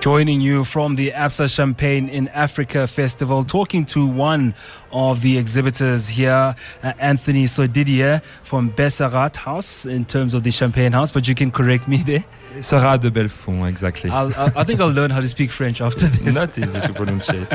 Joining 0.00 0.40
you 0.40 0.64
from 0.64 0.96
the 0.96 1.10
ABSA 1.10 1.54
Champagne 1.54 2.08
in 2.08 2.28
Africa 2.28 2.86
Festival, 2.86 3.44
talking 3.44 3.84
to 3.84 4.06
one 4.06 4.54
of 4.92 5.20
the 5.20 5.38
exhibitors 5.38 6.08
here, 6.08 6.54
uh, 6.82 6.92
Anthony 6.98 7.44
Sodidier 7.44 8.22
from 8.44 8.70
Besserat 8.72 9.36
House, 9.36 9.86
in 9.86 10.04
terms 10.04 10.34
of 10.34 10.42
the 10.42 10.50
Champagne 10.50 10.92
House, 10.92 11.10
but 11.10 11.26
you 11.28 11.34
can 11.34 11.50
correct 11.50 11.86
me 11.88 11.98
there. 11.98 12.24
Sarah 12.58 12.98
de 12.98 13.10
Belfond, 13.10 13.68
exactly. 13.68 14.10
I'll, 14.10 14.32
I 14.36 14.64
think 14.64 14.80
I'll 14.80 14.88
learn 14.90 15.10
how 15.10 15.20
to 15.20 15.28
speak 15.28 15.52
French 15.52 15.80
after 15.80 16.06
this. 16.08 16.34
Not 16.42 16.58
easy 16.58 16.80
to 16.80 16.92
pronunciate. 16.92 17.46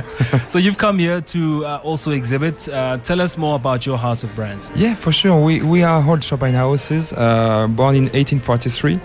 So 0.50 0.58
you've 0.58 0.78
come 0.78 1.00
here 1.00 1.19
to 1.19 1.65
uh, 1.65 1.82
also 1.84 2.12
exhibit. 2.12 2.69
Uh, 2.69 2.98
tell 2.98 3.19
us 3.19 3.38
more 3.38 3.56
about 3.58 3.86
your 3.86 3.98
house 3.98 4.24
of 4.24 4.34
brands. 4.36 4.71
yeah, 4.76 4.95
for 4.95 5.12
sure. 5.12 5.43
We, 5.43 5.62
we 5.62 5.84
are 5.84 6.02
old 6.08 6.24
champagne 6.24 6.54
houses, 6.54 7.12
uh, 7.12 7.67
born 7.67 7.95
in 7.95 8.04
1843. 8.04 9.00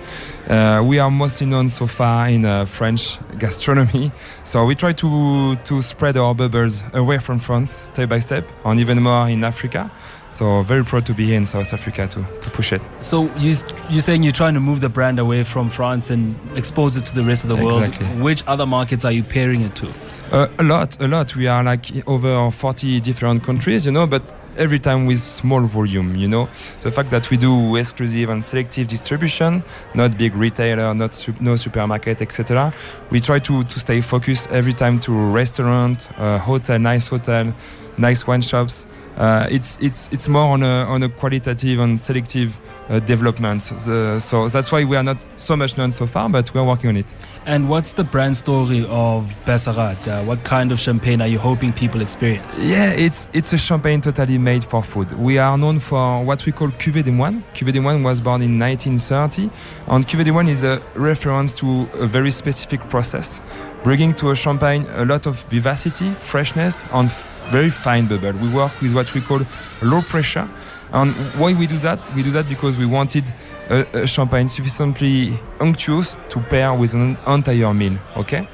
Uh, 0.48 0.82
we 0.84 0.98
are 0.98 1.10
mostly 1.10 1.46
known 1.46 1.68
so 1.68 1.86
far 1.86 2.28
in 2.28 2.44
uh, 2.44 2.64
French 2.64 3.18
gastronomy. 3.38 4.12
So 4.44 4.64
we 4.64 4.74
try 4.74 4.92
to, 4.92 5.56
to 5.56 5.82
spread 5.82 6.16
our 6.16 6.34
bubbles 6.34 6.84
away 6.92 7.18
from 7.18 7.38
France 7.38 7.70
step 7.70 8.08
by 8.08 8.19
step, 8.20 8.50
and 8.64 8.80
even 8.80 9.02
more 9.02 9.28
in 9.28 9.44
Africa. 9.44 9.90
So 10.30 10.62
very 10.62 10.85
proud 10.85 11.06
to 11.06 11.14
be 11.14 11.26
here 11.26 11.37
in 11.37 11.44
South 11.44 11.72
Africa 11.72 12.06
to, 12.06 12.24
to 12.40 12.50
push 12.50 12.72
it. 12.72 12.80
So 13.00 13.24
you, 13.37 13.54
you're 13.88 14.00
saying 14.00 14.22
you're 14.22 14.33
trying 14.33 14.54
to 14.54 14.61
move 14.61 14.80
the 14.80 14.88
brand 14.88 15.18
away 15.18 15.42
from 15.42 15.68
France 15.68 16.09
and 16.11 16.37
expose 16.56 16.96
it 16.96 17.04
to 17.06 17.14
the 17.14 17.24
rest 17.24 17.42
of 17.42 17.48
the 17.50 17.56
world. 17.56 17.83
Exactly. 17.83 18.06
Which 18.22 18.44
other 18.46 18.64
markets 18.64 19.04
are 19.04 19.11
you 19.11 19.24
pairing 19.24 19.62
it 19.62 19.74
to? 19.76 19.92
Uh, 20.30 20.46
a 20.61 20.62
lot, 20.62 21.00
a 21.02 21.09
lot. 21.09 21.35
We 21.35 21.48
are 21.48 21.64
like 21.64 22.06
over 22.06 22.48
40 22.52 23.00
different 23.00 23.42
countries, 23.42 23.85
you 23.85 23.90
know, 23.90 24.06
but 24.06 24.33
every 24.56 24.78
time 24.78 25.06
with 25.06 25.18
small 25.18 25.62
volume, 25.62 26.14
you 26.14 26.28
know. 26.28 26.48
The 26.83 26.92
fact 26.92 27.11
that 27.11 27.28
we 27.30 27.37
do 27.37 27.74
exclusive 27.74 28.28
and 28.28 28.44
selective 28.44 28.87
distribution, 28.87 29.64
not 29.94 30.16
big 30.16 30.37
retailer, 30.37 30.94
not 30.94 31.14
sup- 31.14 31.40
no 31.40 31.56
supermarket, 31.56 32.22
etc. 32.22 32.72
We 33.11 33.18
try 33.18 33.40
to, 33.40 33.64
to 33.64 33.80
stay 33.80 34.00
focused 34.00 34.52
every 34.52 34.74
time 34.74 35.00
to 35.00 35.12
restaurant, 35.33 36.09
uh, 36.16 36.38
hotel, 36.38 36.78
nice 36.78 37.09
hotel, 37.09 37.52
nice 38.00 38.26
wine 38.26 38.40
shops. 38.42 38.86
Uh, 39.16 39.46
it's 39.50 39.78
it's 39.82 40.08
it's 40.12 40.28
more 40.28 40.48
on 40.54 40.62
a 40.62 40.84
on 40.88 41.02
a 41.02 41.08
qualitative 41.08 41.78
and 41.80 41.98
selective 41.98 42.58
uh, 42.88 42.98
development. 43.00 43.62
The- 43.84 44.18
so 44.20 44.48
that's 44.48 44.72
why 44.72 44.84
we 44.84 44.96
are 44.96 45.02
not 45.02 45.26
so 45.36 45.56
much 45.56 45.76
known 45.76 45.90
so 45.90 46.06
far, 46.06 46.28
but 46.28 46.52
we 46.54 46.60
are 46.60 46.64
working 46.66 46.88
on 46.90 46.96
it. 46.96 47.06
And 47.46 47.68
what's 47.68 47.92
the 47.92 48.04
brand 48.04 48.36
story 48.36 48.86
of 48.88 49.34
Besserat? 49.46 50.06
Uh, 50.08 50.22
what 50.24 50.42
kind 50.44 50.72
of 50.72 50.78
champagne 50.80 51.20
are 51.20 51.26
you 51.28 51.38
hoping 51.38 51.72
people 51.72 52.00
experience? 52.00 52.58
Yeah, 52.58 52.92
it's 52.92 53.28
it's 53.32 53.52
a 53.52 53.58
champagne 53.58 54.00
totally 54.00 54.38
made 54.38 54.64
for 54.64 54.82
food. 54.82 55.12
We 55.18 55.38
are 55.38 55.56
known 55.58 55.80
for 55.80 56.24
what 56.24 56.46
we 56.46 56.52
call 56.52 56.68
Cuvée 56.78 57.02
des 57.02 57.10
Moines. 57.12 57.42
Cuvée 57.54 57.72
des 57.72 57.80
Moines 57.80 58.02
was 58.04 58.20
born 58.22 58.40
in 58.42 58.58
1930, 58.58 59.50
and 59.88 60.06
Cuvée 60.06 60.24
des 60.24 60.32
Moines 60.32 60.48
is 60.48 60.64
a 60.64 60.80
reference 60.94 61.54
to 61.60 61.88
a 62.00 62.06
very 62.06 62.30
specific 62.30 62.80
process, 62.88 63.42
bringing 63.82 64.14
to 64.14 64.30
a 64.30 64.34
champagne 64.34 64.86
a 64.96 65.04
lot 65.04 65.26
of 65.26 65.42
vivacity, 65.50 66.10
freshness, 66.12 66.84
and 66.92 67.10
very 67.50 67.70
fine 67.70 68.06
bubble. 68.06 68.32
We 68.32 68.48
work 68.48 68.80
with 68.80 68.94
what 68.94 69.12
we 69.14 69.20
call 69.20 69.40
low 69.82 70.02
pressure. 70.02 70.48
And 70.92 71.14
why 71.38 71.54
we 71.54 71.66
do 71.66 71.78
that? 71.78 72.12
We 72.14 72.22
do 72.22 72.30
that 72.32 72.48
because 72.48 72.76
we 72.76 72.86
wanted 72.86 73.32
a, 73.68 73.86
a 74.02 74.06
champagne 74.06 74.48
sufficiently 74.48 75.38
unctuous 75.60 76.18
to 76.30 76.40
pair 76.40 76.74
with 76.74 76.94
an 76.94 77.16
entire 77.26 77.72
meal. 77.72 77.96
Okay, 78.16 78.48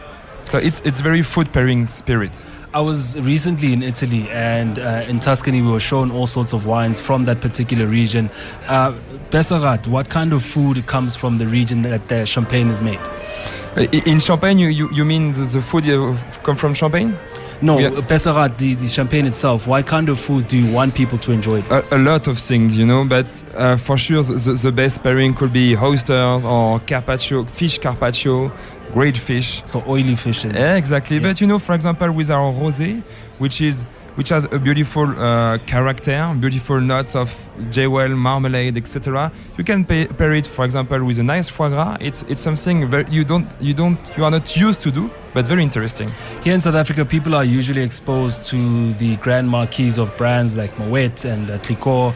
so 0.44 0.58
it's 0.58 0.82
it's 0.82 1.00
very 1.00 1.22
food 1.22 1.50
pairing 1.52 1.86
spirit. 1.86 2.44
I 2.74 2.80
was 2.82 3.18
recently 3.20 3.72
in 3.72 3.82
Italy 3.82 4.28
and 4.28 4.78
uh, 4.78 5.04
in 5.08 5.18
Tuscany, 5.18 5.62
we 5.62 5.70
were 5.70 5.80
shown 5.80 6.10
all 6.10 6.26
sorts 6.26 6.52
of 6.52 6.66
wines 6.66 7.00
from 7.00 7.24
that 7.24 7.40
particular 7.40 7.86
region. 7.86 8.28
Uh, 8.68 8.92
Besserat, 9.30 9.86
what 9.86 10.10
kind 10.10 10.34
of 10.34 10.44
food 10.44 10.86
comes 10.86 11.16
from 11.16 11.38
the 11.38 11.46
region 11.46 11.80
that 11.82 12.08
the 12.08 12.26
champagne 12.26 12.68
is 12.68 12.82
made? 12.82 13.00
In 14.06 14.18
Champagne, 14.20 14.58
you, 14.58 14.68
you, 14.68 14.90
you 14.92 15.04
mean 15.06 15.32
the, 15.32 15.42
the 15.42 15.60
food 15.60 15.84
come 16.42 16.56
from 16.56 16.74
Champagne? 16.74 17.16
No, 17.62 17.78
Yeah. 17.78 17.90
Besserat, 17.90 18.58
the, 18.58 18.74
the 18.74 18.88
champagne 18.88 19.26
itself, 19.26 19.66
what 19.66 19.86
kind 19.86 20.08
of 20.08 20.20
foods 20.20 20.44
do 20.44 20.56
you 20.56 20.72
want 20.74 20.94
people 20.94 21.18
to 21.18 21.32
enjoy? 21.32 21.62
A, 21.70 21.82
a 21.92 21.98
lot 21.98 22.28
of 22.28 22.38
things, 22.38 22.78
you 22.78 22.86
know, 22.86 23.04
but 23.04 23.26
uh, 23.54 23.76
for 23.76 23.96
sure 23.98 24.22
the, 24.22 24.34
the, 24.34 24.52
the 24.52 24.72
best 24.72 25.02
pairing 25.02 25.34
could 25.34 25.52
be 25.52 25.76
oysters 25.76 26.44
or 26.44 26.80
carpaccio, 26.80 27.44
fish 27.44 27.78
carpaccio, 27.78 28.52
great 28.92 29.16
fish. 29.16 29.62
So 29.64 29.82
oily 29.86 30.16
fishes. 30.16 30.52
Yeah, 30.54 30.76
exactly. 30.76 31.16
Yeah. 31.16 31.22
But 31.22 31.40
you 31.40 31.46
know, 31.46 31.58
for 31.58 31.74
example, 31.74 32.10
with 32.12 32.30
our 32.30 32.52
rosé, 32.52 33.02
which 33.38 33.60
is 33.60 33.84
which 34.16 34.30
has 34.30 34.44
a 34.50 34.58
beautiful 34.58 35.06
uh, 35.20 35.58
character, 35.66 36.34
beautiful 36.40 36.80
notes 36.80 37.14
of 37.14 37.28
jewel, 37.70 38.08
marmalade, 38.08 38.78
etc. 38.78 39.30
You 39.58 39.64
can 39.64 39.84
pay, 39.84 40.06
pair 40.06 40.32
it, 40.32 40.46
for 40.46 40.64
example, 40.64 41.04
with 41.04 41.18
a 41.18 41.22
nice 41.22 41.50
foie 41.50 41.68
gras. 41.68 41.98
It's 42.00 42.22
it's 42.22 42.40
something 42.40 42.88
very, 42.88 43.04
you 43.10 43.24
don't 43.24 43.46
you 43.60 43.74
don't 43.74 43.98
you 44.16 44.24
are 44.24 44.30
not 44.30 44.56
used 44.56 44.80
to 44.82 44.90
do, 44.90 45.10
but 45.36 45.46
very 45.46 45.62
interesting. 45.62 46.10
Here 46.42 46.54
in 46.54 46.60
South 46.60 46.76
Africa, 46.76 47.04
people 47.04 47.34
are 47.34 47.44
usually 47.44 47.82
exposed 47.82 48.46
to 48.46 48.94
the 48.94 49.16
grand 49.16 49.50
marquees 49.50 49.98
of 49.98 50.16
brands 50.16 50.56
like 50.56 50.78
Moet 50.78 51.26
and 51.26 51.50
uh, 51.50 51.58
Clicquot. 51.58 52.12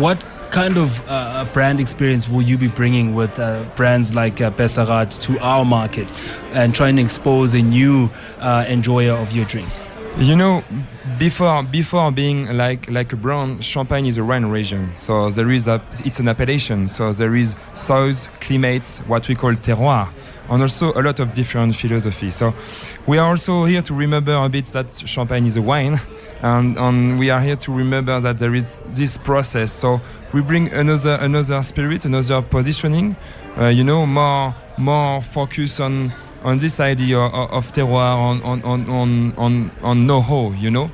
What 0.00 0.20
kind 0.50 0.78
of 0.78 1.00
uh, 1.08 1.44
brand 1.52 1.78
experience 1.78 2.28
will 2.28 2.42
you 2.42 2.58
be 2.58 2.66
bringing 2.66 3.14
with 3.14 3.38
uh, 3.38 3.62
brands 3.76 4.16
like 4.16 4.40
uh, 4.40 4.50
Besserat 4.50 5.16
to 5.20 5.38
our 5.38 5.64
market 5.64 6.12
and 6.50 6.74
trying 6.74 6.96
to 6.96 7.02
expose 7.02 7.54
a 7.54 7.62
new 7.62 8.10
uh, 8.40 8.64
enjoyer 8.66 9.12
of 9.12 9.30
your 9.30 9.44
drinks? 9.44 9.80
You 10.18 10.36
know, 10.36 10.62
before 11.18 11.62
before 11.64 12.12
being 12.12 12.56
like 12.56 12.88
like 12.90 13.12
a 13.12 13.16
brand, 13.16 13.64
Champagne 13.64 14.06
is 14.06 14.18
a 14.18 14.24
wine 14.24 14.44
region. 14.44 14.94
So 14.94 15.30
there 15.30 15.50
is 15.50 15.68
a 15.68 15.82
it's 16.04 16.20
an 16.20 16.28
appellation. 16.28 16.86
So 16.86 17.12
there 17.12 17.34
is 17.34 17.56
soils, 17.74 18.28
climates, 18.40 19.00
what 19.08 19.26
we 19.28 19.34
call 19.34 19.52
terroir, 19.54 20.08
and 20.48 20.62
also 20.62 20.92
a 20.92 21.02
lot 21.02 21.18
of 21.18 21.32
different 21.32 21.74
philosophies. 21.74 22.36
So 22.36 22.54
we 23.06 23.18
are 23.18 23.30
also 23.30 23.64
here 23.64 23.82
to 23.82 23.94
remember 23.94 24.34
a 24.34 24.48
bit 24.48 24.66
that 24.66 24.94
Champagne 25.06 25.44
is 25.44 25.56
a 25.56 25.62
wine, 25.62 25.98
and, 26.42 26.76
and 26.76 27.18
we 27.18 27.30
are 27.30 27.40
here 27.40 27.56
to 27.56 27.72
remember 27.72 28.20
that 28.20 28.38
there 28.38 28.54
is 28.54 28.84
this 28.88 29.16
process. 29.16 29.72
So 29.72 30.00
we 30.32 30.42
bring 30.42 30.72
another 30.72 31.16
another 31.20 31.62
spirit, 31.62 32.04
another 32.04 32.42
positioning. 32.42 33.16
Uh, 33.58 33.68
you 33.68 33.82
know, 33.82 34.06
more 34.06 34.54
more 34.78 35.20
focus 35.20 35.80
on 35.80 36.12
on 36.44 36.58
this 36.58 36.80
idea 36.80 37.18
of, 37.18 37.72
terroir, 37.72 38.16
on 38.16 38.42
on 38.42 38.62
on 38.64 38.88
on 38.90 39.32
on, 39.36 39.70
on 39.82 40.06
know-how. 40.06 40.52
You 40.52 40.70
know. 40.70 40.90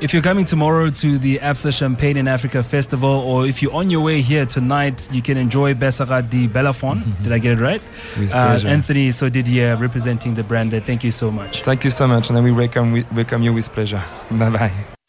If 0.00 0.14
you're 0.14 0.22
coming 0.22 0.46
tomorrow 0.46 0.88
to 0.88 1.18
the 1.18 1.38
ABSA 1.42 1.72
Champagne 1.76 2.16
in 2.16 2.26
Africa 2.26 2.62
Festival, 2.62 3.10
or 3.10 3.46
if 3.46 3.60
you're 3.60 3.74
on 3.74 3.90
your 3.90 4.00
way 4.00 4.22
here 4.22 4.46
tonight, 4.46 5.06
you 5.12 5.20
can 5.20 5.36
enjoy 5.36 5.74
Besserat 5.74 6.30
de 6.30 6.48
Bellefon. 6.48 7.02
Did 7.22 7.32
I 7.34 7.38
get 7.38 7.58
it 7.58 7.62
right? 7.62 7.82
With 8.18 8.32
Uh, 8.32 8.46
pleasure. 8.46 8.68
Anthony 8.68 9.10
Sodidier 9.10 9.78
representing 9.78 10.34
the 10.34 10.42
brand 10.42 10.70
there. 10.70 10.80
Thank 10.80 11.04
you 11.04 11.10
so 11.10 11.30
much. 11.30 11.62
Thank 11.62 11.84
you 11.84 11.90
so 11.90 12.06
much, 12.08 12.30
and 12.30 12.42
we 12.42 12.50
welcome 12.50 12.94
wi- 12.94 13.06
welcome 13.14 13.42
you 13.42 13.52
with 13.52 13.68
pleasure. 13.74 14.02
Bye 14.30 14.48
bye. 14.50 14.99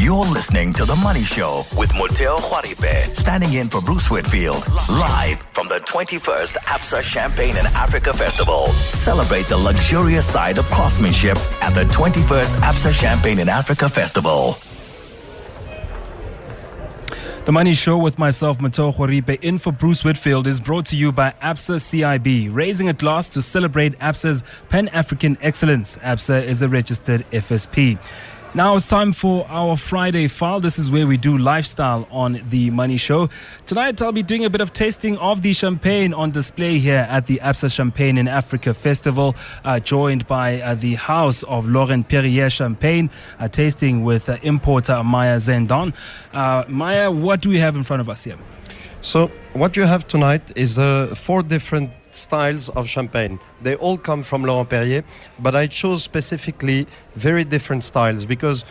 You're 0.00 0.24
listening 0.24 0.72
to 0.74 0.86
The 0.86 0.96
Money 0.96 1.20
Show 1.20 1.64
with 1.76 1.90
Motheo 1.90 2.38
Khoaripe, 2.38 3.14
standing 3.14 3.52
in 3.52 3.68
for 3.68 3.82
Bruce 3.82 4.10
Whitfield, 4.10 4.66
live 4.88 5.42
from 5.52 5.68
the 5.68 5.82
21st 5.84 6.56
ABSA 6.64 7.02
Champagne 7.02 7.58
in 7.58 7.66
Africa 7.66 8.14
Festival. 8.14 8.68
Celebrate 8.68 9.46
the 9.48 9.58
luxurious 9.58 10.26
side 10.26 10.56
of 10.56 10.64
craftsmanship 10.64 11.36
at 11.60 11.74
the 11.74 11.84
21st 11.92 12.58
ABSA 12.62 12.98
Champagne 12.98 13.38
in 13.38 13.50
Africa 13.50 13.86
Festival. 13.86 14.56
The 17.44 17.52
Money 17.52 17.74
Show 17.74 17.98
with 17.98 18.18
myself, 18.18 18.58
Motheo 18.58 18.94
Khoaripe, 18.94 19.42
in 19.42 19.58
for 19.58 19.72
Bruce 19.72 20.04
Whitfield, 20.04 20.46
is 20.46 20.58
brought 20.58 20.86
to 20.86 20.96
you 20.96 21.12
by 21.12 21.34
ABSA 21.42 21.80
CIB, 21.80 22.48
raising 22.54 22.88
a 22.88 22.94
glass 22.94 23.28
to 23.30 23.42
celebrate 23.42 23.98
ABSA's 23.98 24.42
Pan 24.70 24.88
African 24.88 25.36
excellence. 25.42 25.98
ABSA 25.98 26.44
is 26.44 26.62
a 26.62 26.68
registered 26.68 27.26
FSP. 27.32 27.98
Now 28.54 28.76
it's 28.76 28.86
time 28.86 29.14
for 29.14 29.46
our 29.48 29.78
Friday 29.78 30.26
file. 30.26 30.60
This 30.60 30.78
is 30.78 30.90
where 30.90 31.06
we 31.06 31.16
do 31.16 31.38
lifestyle 31.38 32.06
on 32.10 32.42
the 32.50 32.68
Money 32.68 32.98
Show. 32.98 33.30
Tonight 33.64 34.02
I'll 34.02 34.12
be 34.12 34.22
doing 34.22 34.44
a 34.44 34.50
bit 34.50 34.60
of 34.60 34.74
tasting 34.74 35.16
of 35.16 35.40
the 35.40 35.54
champagne 35.54 36.12
on 36.12 36.32
display 36.32 36.76
here 36.76 37.06
at 37.08 37.26
the 37.26 37.40
ABSA 37.42 37.72
Champagne 37.74 38.18
in 38.18 38.28
Africa 38.28 38.74
Festival, 38.74 39.34
uh, 39.64 39.80
joined 39.80 40.26
by 40.26 40.60
uh, 40.60 40.74
the 40.74 40.96
House 40.96 41.44
of 41.44 41.66
Laurent 41.66 42.06
Perrier 42.06 42.50
Champagne, 42.50 43.08
uh, 43.38 43.48
tasting 43.48 44.04
with 44.04 44.28
uh, 44.28 44.36
importer 44.42 45.02
Maya 45.02 45.38
Zeidan. 45.38 45.94
Uh, 46.34 46.64
Maya, 46.68 47.10
what 47.10 47.40
do 47.40 47.48
we 47.48 47.56
have 47.56 47.74
in 47.74 47.82
front 47.82 48.02
of 48.02 48.10
us 48.10 48.24
here? 48.24 48.36
So 49.00 49.28
what 49.54 49.78
you 49.78 49.84
have 49.84 50.06
tonight 50.06 50.42
is 50.58 50.78
uh, 50.78 51.14
four 51.16 51.42
different 51.42 51.90
styles 52.14 52.68
of 52.70 52.86
champagne. 52.86 53.38
They 53.62 53.76
all 53.76 53.98
come 53.98 54.22
from 54.22 54.44
Laurent 54.44 54.68
Perrier, 54.68 55.04
but 55.38 55.54
I 55.56 55.66
chose 55.66 56.02
specifically 56.02 56.86
very 57.14 57.44
different 57.44 57.84
styles 57.84 58.26
because 58.26 58.64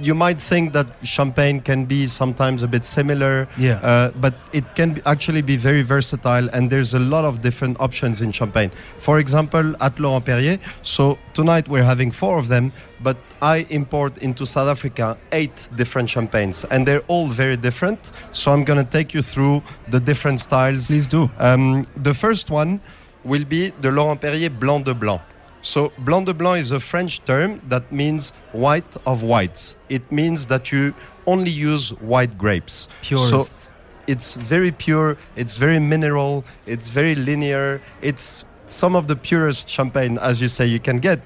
you 0.00 0.14
might 0.14 0.40
think 0.40 0.72
that 0.72 0.90
champagne 1.02 1.60
can 1.60 1.84
be 1.84 2.06
sometimes 2.06 2.62
a 2.62 2.68
bit 2.68 2.84
similar, 2.84 3.48
Yeah. 3.58 3.74
uh, 3.82 4.10
but 4.20 4.34
it 4.52 4.74
can 4.74 4.92
be 4.94 5.02
actually 5.06 5.42
be 5.42 5.56
very 5.56 5.82
versatile, 5.82 6.48
and 6.52 6.70
there's 6.70 6.94
a 6.94 6.98
lot 6.98 7.24
of 7.24 7.40
different 7.40 7.80
options 7.80 8.20
in 8.22 8.32
champagne. 8.32 8.70
For 8.98 9.18
example, 9.18 9.74
at 9.80 9.98
Laurent 9.98 10.24
Perrier, 10.24 10.58
so 10.82 11.18
tonight 11.34 11.68
we're 11.68 11.84
having 11.84 12.10
four 12.10 12.38
of 12.38 12.48
them, 12.48 12.72
but 13.02 13.16
I 13.42 13.66
import 13.70 14.18
into 14.18 14.46
South 14.46 14.68
Africa 14.68 15.16
eight 15.32 15.68
different 15.76 16.08
champagnes, 16.10 16.64
and 16.70 16.86
they're 16.86 17.04
all 17.08 17.26
very 17.26 17.56
different. 17.56 18.12
So 18.32 18.52
I'm 18.52 18.64
gonna 18.64 18.84
take 18.84 19.12
you 19.14 19.22
through 19.22 19.62
the 19.88 20.00
different 20.00 20.40
styles. 20.40 20.86
Please 20.88 21.06
do. 21.08 21.30
Um, 21.38 21.84
the 21.96 22.14
first 22.14 22.50
one 22.50 22.80
will 23.24 23.44
be 23.44 23.72
the 23.80 23.90
Laurent 23.90 24.20
Perrier 24.20 24.50
Blanc 24.50 24.84
de 24.84 24.94
Blanc. 24.94 25.20
So 25.66 25.90
Blanc 25.98 26.26
de 26.26 26.32
Blanc 26.32 26.60
is 26.60 26.70
a 26.70 26.78
French 26.78 27.24
term 27.24 27.60
that 27.68 27.90
means 27.90 28.30
white 28.52 28.96
of 29.04 29.24
whites. 29.24 29.76
It 29.88 30.12
means 30.12 30.46
that 30.46 30.70
you 30.70 30.94
only 31.26 31.50
use 31.50 31.90
white 32.00 32.38
grapes. 32.38 32.86
Purest. 33.02 33.30
So 33.30 33.70
it's 34.06 34.36
very 34.36 34.70
pure, 34.70 35.18
it's 35.34 35.56
very 35.56 35.80
mineral, 35.80 36.44
it's 36.66 36.90
very 36.90 37.16
linear, 37.16 37.82
it's 38.00 38.44
some 38.66 38.94
of 38.94 39.08
the 39.08 39.16
purest 39.16 39.68
champagne, 39.68 40.18
as 40.18 40.40
you 40.40 40.46
say, 40.46 40.66
you 40.66 40.78
can 40.78 40.98
get. 40.98 41.18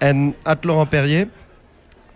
And 0.00 0.36
at 0.46 0.64
Laurent 0.64 0.92
Perrier, 0.92 1.28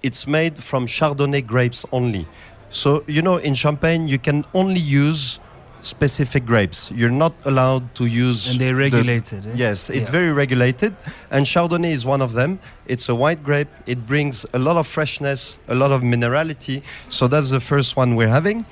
it's 0.05 0.25
made 0.29 0.57
from 0.59 0.87
Chardonnay 0.87 1.45
grapes 1.45 1.85
only. 1.91 2.29
So, 2.71 3.03
you 3.09 3.23
know, 3.23 3.39
in 3.39 3.57
Champagne, 3.57 4.07
you 4.07 4.21
can 4.21 4.45
only 4.55 4.81
use 4.81 5.41
specific 5.83 6.47
grapes. 6.47 6.91
You're 6.95 7.11
not 7.11 7.35
allowed 7.45 7.95
to 7.97 8.07
use. 8.07 8.51
And 8.53 8.61
they're 8.61 8.73
the- 8.75 8.79
regulated, 8.79 9.47
eh? 9.47 9.51
yes, 9.55 9.91
it's 9.91 10.09
Yeah. 10.09 10.13
very 10.19 10.33
regulated. 10.33 10.95
And 11.31 11.45
Chardonnay 11.47 11.93
is 11.93 12.07
one 12.07 12.23
of 12.23 12.33
them. 12.33 12.59
It's 12.87 13.09
a 13.09 13.15
white 13.15 13.43
grape. 13.43 13.69
It 13.87 14.07
brings 14.07 14.47
a 14.53 14.59
lot 14.59 14.77
of 14.77 14.87
freshness, 14.87 15.59
a 15.69 15.75
lot 15.75 15.91
of 15.93 16.03
minerality. 16.03 16.83
So 17.09 17.29
that's 17.29 17.51
the 17.51 17.61
first 17.61 17.97
one 17.97 18.15
we're 18.17 18.29
having. 18.41 18.65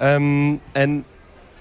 Um, 0.00 0.60
and 0.74 1.04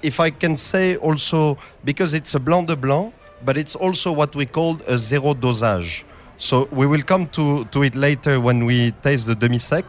if 0.02 0.20
I 0.20 0.30
can 0.30 0.56
say 0.58 0.96
also, 0.98 1.58
because 1.84 2.14
it's 2.14 2.34
a 2.36 2.40
Blanc 2.40 2.68
de 2.68 2.76
Blanc, 2.76 3.14
but 3.44 3.58
it's 3.58 3.76
also 3.76 4.12
what 4.12 4.36
we 4.36 4.46
call 4.46 4.80
a 4.88 4.98
zero 4.98 5.34
dosage. 5.34 6.06
So 6.38 6.68
we 6.72 6.86
will 6.88 7.04
come 7.04 7.28
to, 7.38 7.66
to 7.66 7.84
it 7.84 7.96
later 7.96 8.40
when 8.40 8.66
we 8.66 8.92
taste 9.04 9.26
the 9.28 9.36
demi-sec. 9.36 9.86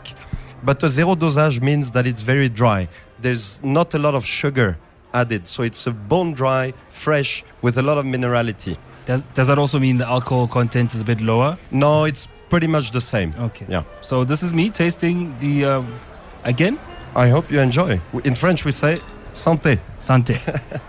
But 0.63 0.83
a 0.83 0.89
zero 0.89 1.15
dosage 1.15 1.61
means 1.61 1.91
that 1.93 2.07
it's 2.07 2.23
very 2.23 2.49
dry. 2.49 2.89
There's 3.21 3.59
not 3.63 3.95
a 3.95 3.99
lot 3.99 4.15
of 4.15 4.25
sugar 4.25 4.77
added. 5.15 5.47
So 5.47 5.63
it's 5.63 5.87
a 5.87 5.91
bone 5.91 6.33
dry, 6.33 6.73
fresh, 6.89 7.45
with 7.63 7.79
a 7.79 7.83
lot 7.83 7.99
of 7.99 8.05
minerality. 8.05 8.77
Does, 9.07 9.25
does 9.35 9.49
that 9.49 9.59
also 9.59 9.79
mean 9.79 9.99
the 9.99 10.07
alcohol 10.09 10.47
content 10.47 10.95
is 10.95 11.01
a 11.01 11.05
bit 11.05 11.21
lower? 11.21 11.59
No, 11.71 12.05
it's 12.05 12.29
pretty 12.49 12.67
much 12.67 12.93
the 12.93 13.01
same. 13.01 13.35
Okay. 13.39 13.67
Yeah. 13.69 13.85
So 14.01 14.25
this 14.25 14.43
is 14.43 14.55
me 14.55 14.71
tasting 14.71 15.37
the, 15.41 15.65
uh, 15.65 15.83
again, 16.45 16.79
I 17.15 17.29
hope 17.29 17.51
you 17.51 17.61
enjoy. 17.61 18.01
In 18.25 18.35
French, 18.35 18.65
we 18.65 18.73
say 18.73 18.99
santé. 19.33 19.79
Santé. 20.01 20.37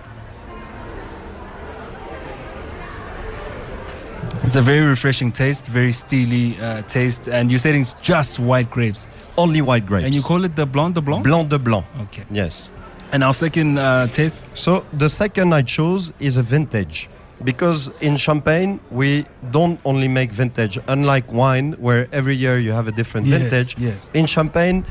it's 4.44 4.56
a 4.56 4.62
very 4.62 4.86
refreshing 4.86 5.32
taste, 5.32 5.68
very 5.68 5.92
steely 5.92 6.60
uh, 6.62 6.82
taste, 6.84 7.28
and 7.28 7.52
you're 7.52 7.60
saying 7.60 7.82
it's 7.82 7.94
just 8.02 8.40
white 8.40 8.70
grapes. 8.70 9.08
Only 9.38 9.62
white 9.62 9.86
grapes. 9.86 10.06
And 10.06 10.16
you 10.16 10.22
call 10.22 10.46
it 10.46 10.56
the 10.56 10.66
Blanc 10.66 10.96
de 10.96 11.02
Blanc? 11.02 11.24
Blanc 11.24 11.50
de 11.50 11.60
Blanc. 11.60 11.86
Okay. 12.04 12.24
Yes. 12.32 12.70
And 13.14 13.24
our 13.24 13.34
second 13.34 13.78
uh, 13.78 14.08
taste? 14.08 14.46
So 14.56 14.84
the 14.92 15.08
second 15.08 15.54
I 15.54 15.62
chose 15.62 16.12
is 16.20 16.38
a 16.38 16.42
vintage. 16.42 17.10
Because 17.44 17.92
in 18.02 18.18
Champagne, 18.18 18.80
we 18.90 19.26
don't 19.52 19.80
only 19.86 20.08
make 20.08 20.32
vintage, 20.32 20.80
unlike 20.88 21.32
wine, 21.32 21.74
where 21.74 22.08
every 22.12 22.36
year 22.36 22.58
you 22.58 22.72
have 22.72 22.88
a 22.88 22.92
different 22.92 23.28
Yes, 23.28 23.40
vintage. 23.40 23.78
yes. 23.78 24.10
In 24.16 24.26
Champagne, 24.26 24.84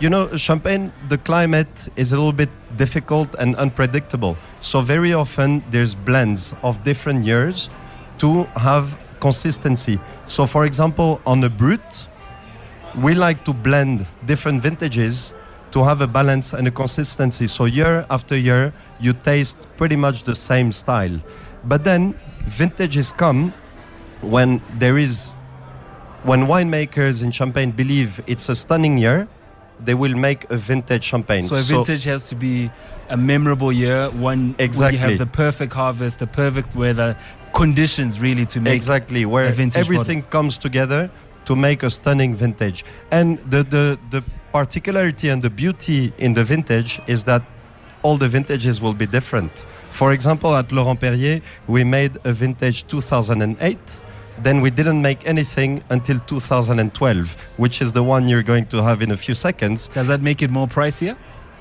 you 0.00 0.10
know, 0.10 0.36
Champagne, 0.36 0.92
the 1.08 1.16
climate 1.16 1.88
is 1.96 2.12
a 2.12 2.16
little 2.16 2.32
bit 2.32 2.50
difficult 2.76 3.34
and 3.38 3.56
unpredictable. 3.56 4.36
So 4.60 4.82
very 4.82 5.14
often 5.14 5.62
there's 5.70 5.94
blends 5.94 6.54
of 6.62 6.82
different 6.84 7.24
years 7.24 7.70
to 8.18 8.44
have 8.56 8.98
consistency. 9.20 9.98
So 10.26 10.44
for 10.46 10.66
example, 10.66 11.20
on 11.24 11.42
a 11.44 11.48
Brut, 11.48 12.08
we 12.96 13.14
like 13.14 13.44
to 13.44 13.54
blend 13.54 14.04
different 14.26 14.60
vintages 14.60 15.32
to 15.72 15.82
have 15.82 16.00
a 16.02 16.06
balance 16.06 16.52
and 16.52 16.68
a 16.68 16.70
consistency. 16.70 17.46
So 17.46 17.64
year 17.64 18.06
after 18.10 18.36
year, 18.36 18.72
you 19.00 19.12
taste 19.12 19.66
pretty 19.76 19.96
much 19.96 20.22
the 20.24 20.34
same 20.34 20.70
style. 20.70 21.18
But 21.64 21.84
then 21.84 22.14
vintages 22.44 23.12
come 23.12 23.52
when 24.20 24.62
there 24.78 24.98
is 24.98 25.34
when 26.24 26.42
winemakers 26.42 27.24
in 27.24 27.32
Champagne 27.32 27.72
believe 27.72 28.22
it's 28.26 28.48
a 28.48 28.54
stunning 28.54 28.96
year, 28.96 29.26
they 29.80 29.94
will 29.94 30.14
make 30.14 30.48
a 30.50 30.56
vintage 30.56 31.02
champagne. 31.02 31.42
So 31.42 31.56
a 31.56 31.60
vintage 31.60 32.04
has 32.04 32.28
to 32.28 32.36
be 32.36 32.70
a 33.08 33.16
memorable 33.16 33.72
year, 33.72 34.08
one 34.10 34.52
where 34.52 34.64
Exactly. 34.64 34.98
you 34.98 35.04
have 35.08 35.18
the 35.18 35.26
perfect 35.26 35.72
harvest, 35.72 36.20
the 36.20 36.28
perfect 36.28 36.76
weather, 36.76 37.16
conditions 37.52 38.20
really 38.20 38.46
to 38.46 38.60
make 38.60 38.74
exactly 38.74 39.24
where 39.26 39.46
everything 39.46 40.22
comes 40.30 40.58
together 40.58 41.10
to 41.44 41.56
make 41.56 41.82
a 41.82 41.90
stunning 41.90 42.34
vintage. 42.34 42.84
And 43.10 43.38
the, 43.50 43.64
the 43.64 43.98
the 44.10 44.22
particularity 44.52 45.28
and 45.28 45.40
the 45.40 45.50
beauty 45.50 46.12
in 46.18 46.34
the 46.34 46.44
vintage 46.44 47.00
is 47.06 47.24
that 47.24 47.42
all 48.02 48.16
the 48.16 48.28
vintages 48.28 48.80
will 48.82 48.94
be 48.94 49.06
different. 49.06 49.66
For 49.90 50.12
example, 50.12 50.54
at 50.56 50.72
Laurent 50.72 51.00
Perrier, 51.00 51.40
we 51.66 51.84
made 51.84 52.18
a 52.24 52.32
vintage 52.32 52.86
2008. 52.88 54.02
Then 54.42 54.60
we 54.60 54.70
didn't 54.70 55.00
make 55.00 55.26
anything 55.26 55.82
until 55.90 56.18
2012, 56.20 57.36
which 57.58 57.80
is 57.80 57.92
the 57.92 58.02
one 58.02 58.28
you're 58.28 58.42
going 58.42 58.66
to 58.66 58.82
have 58.82 59.02
in 59.02 59.12
a 59.12 59.16
few 59.16 59.34
seconds. 59.34 59.88
Does 59.88 60.08
that 60.08 60.20
make 60.20 60.42
it 60.42 60.50
more 60.50 60.66
pricier? 60.66 61.16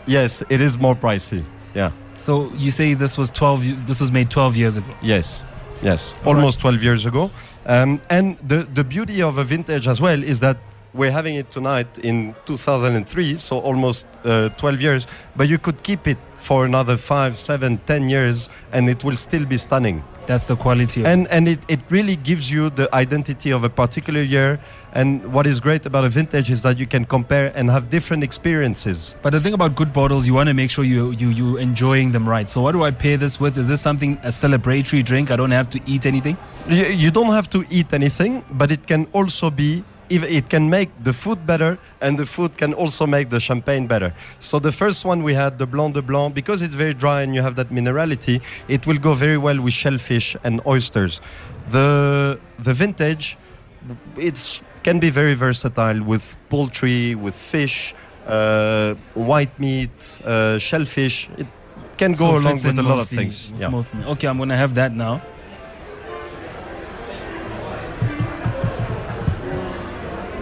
Yes, 0.08 0.44
it 0.50 0.62
is 0.62 0.80
more 0.80 0.96
pricey. 0.96 1.46
Yeah. 1.76 1.92
So 2.16 2.52
you 2.54 2.72
say 2.72 2.94
this 2.94 3.18
was 3.18 3.32
12 3.32 3.88
this 3.88 4.00
was 4.00 4.12
made 4.12 4.30
12 4.30 4.56
years 4.56 4.78
ago. 4.78 4.94
Yes, 5.02 5.44
yes, 5.82 6.16
All 6.26 6.36
almost 6.36 6.60
12 6.60 6.84
years 6.84 7.06
ago. 7.06 7.32
Um, 7.66 8.02
and 8.10 8.38
the, 8.40 8.64
the 8.64 8.84
beauty 8.84 9.22
of 9.22 9.38
a 9.38 9.44
vintage 9.44 9.88
as 9.88 10.02
well 10.02 10.24
is 10.24 10.40
that 10.40 10.58
we're 10.94 11.12
having 11.12 11.36
it 11.36 11.52
tonight 11.52 12.00
in 12.00 12.36
2003, 12.46 13.38
so 13.38 13.60
almost 13.60 14.08
uh, 14.24 14.50
12 14.50 14.82
years. 14.82 15.08
But 15.36 15.48
you 15.48 15.58
could 15.58 15.84
keep 15.84 16.08
it 16.08 16.18
for 16.36 16.66
another 16.66 16.98
five, 16.98 17.40
seven, 17.40 17.78
ten 17.86 18.10
years, 18.10 18.50
and 18.72 18.90
it 18.90 19.04
will 19.04 19.16
still 19.16 19.46
be 19.46 19.58
stunning. 19.58 20.04
That's 20.28 20.46
the 20.46 20.56
quality. 20.56 21.02
Of 21.02 21.08
And 21.08 21.28
and 21.30 21.48
it, 21.48 21.60
it 21.68 21.80
really 21.90 22.16
gives 22.16 22.52
you 22.52 22.70
the 22.70 22.94
identity 22.96 23.52
of 23.52 23.64
a 23.64 23.70
particular 23.70 24.22
year. 24.22 24.60
And 24.94 25.34
what 25.34 25.48
is 25.48 25.60
great 25.60 25.86
about 25.86 26.06
a 26.06 26.10
vintage 26.10 26.52
is 26.52 26.62
that 26.62 26.78
you 26.78 26.86
can 26.86 27.06
compare 27.06 27.52
and 27.56 27.70
have 27.70 27.90
different 27.90 28.24
experiences. 28.24 29.18
But 29.22 29.32
the 29.32 29.40
thing 29.40 29.54
about 29.54 29.76
good 29.76 29.94
bottles, 29.94 30.28
you 30.28 30.34
want 30.34 30.48
to 30.48 30.54
make 30.54 30.70
sure 30.70 30.84
you 30.84 31.12
you 31.12 31.30
you 31.30 31.58
enjoying 31.58 32.12
them 32.12 32.28
right. 32.30 32.50
So 32.50 32.62
what 32.62 32.74
do 32.74 32.84
I 32.84 32.92
pair 32.92 33.18
this 33.18 33.40
with? 33.40 33.58
Is 33.58 33.68
this 33.68 33.82
something 33.82 34.18
a 34.24 34.32
celebratory 34.32 35.04
drink? 35.04 35.32
I 35.32 35.36
don't 35.36 35.52
have 35.52 35.70
to 35.72 35.80
eat 35.86 36.06
anything. 36.06 36.38
You, 36.68 36.86
you 36.86 37.12
don't 37.12 37.34
have 37.34 37.50
to 37.50 37.66
eat 37.70 37.94
anything, 37.94 38.44
but 38.52 38.72
it 38.72 38.88
can 38.88 39.08
also 39.14 39.50
be. 39.50 39.84
If 40.12 40.24
It 40.24 40.50
can 40.50 40.70
make 40.70 40.90
the 41.04 41.14
food 41.14 41.40
better, 41.48 41.78
and 42.02 42.20
the 42.20 42.26
food 42.26 42.58
can 42.58 42.74
also 42.74 43.08
make 43.08 43.30
the 43.30 43.40
champagne 43.40 43.88
better. 43.88 44.14
So 44.40 44.60
the 44.60 44.72
first 44.72 45.06
one 45.06 45.24
we 45.24 45.34
had 45.34 45.58
the 45.58 45.66
Blanc 45.66 45.94
de 45.94 46.02
Blanc 46.02 46.36
because 46.36 46.62
it's 46.62 46.76
very 46.76 46.94
dry 46.94 47.22
and 47.24 47.34
you 47.36 47.42
have 47.42 47.56
that 47.56 47.70
minerality. 47.70 48.42
It 48.68 48.86
will 48.88 49.00
go 49.08 49.14
very 49.14 49.38
well 49.38 49.60
with 49.62 49.74
shellfish 49.74 50.36
and 50.44 50.62
oysters. 50.66 51.22
The 51.70 51.90
the 52.68 52.74
vintage, 52.74 53.38
it's 54.18 54.62
can 54.84 55.00
be 55.00 55.10
very 55.10 55.36
versatile 55.36 56.00
with 56.04 56.38
poultry, 56.50 57.16
with 57.16 57.36
fish, 57.36 57.94
uh, 58.28 58.96
white 59.14 59.54
meat, 59.60 60.20
uh, 60.26 60.58
shellfish. 60.58 61.30
It 61.38 61.48
can 61.98 62.12
go 62.14 62.26
So 62.26 62.38
along 62.40 62.56
with 62.64 62.80
a 62.80 62.84
lot 62.84 63.00
of 63.00 63.08
things. 63.08 63.52
Yeah. 63.58 63.84
Okay, 64.14 64.28
I'm 64.28 64.38
gonna 64.38 64.58
have 64.58 64.74
that 64.76 64.92
now. 64.96 65.22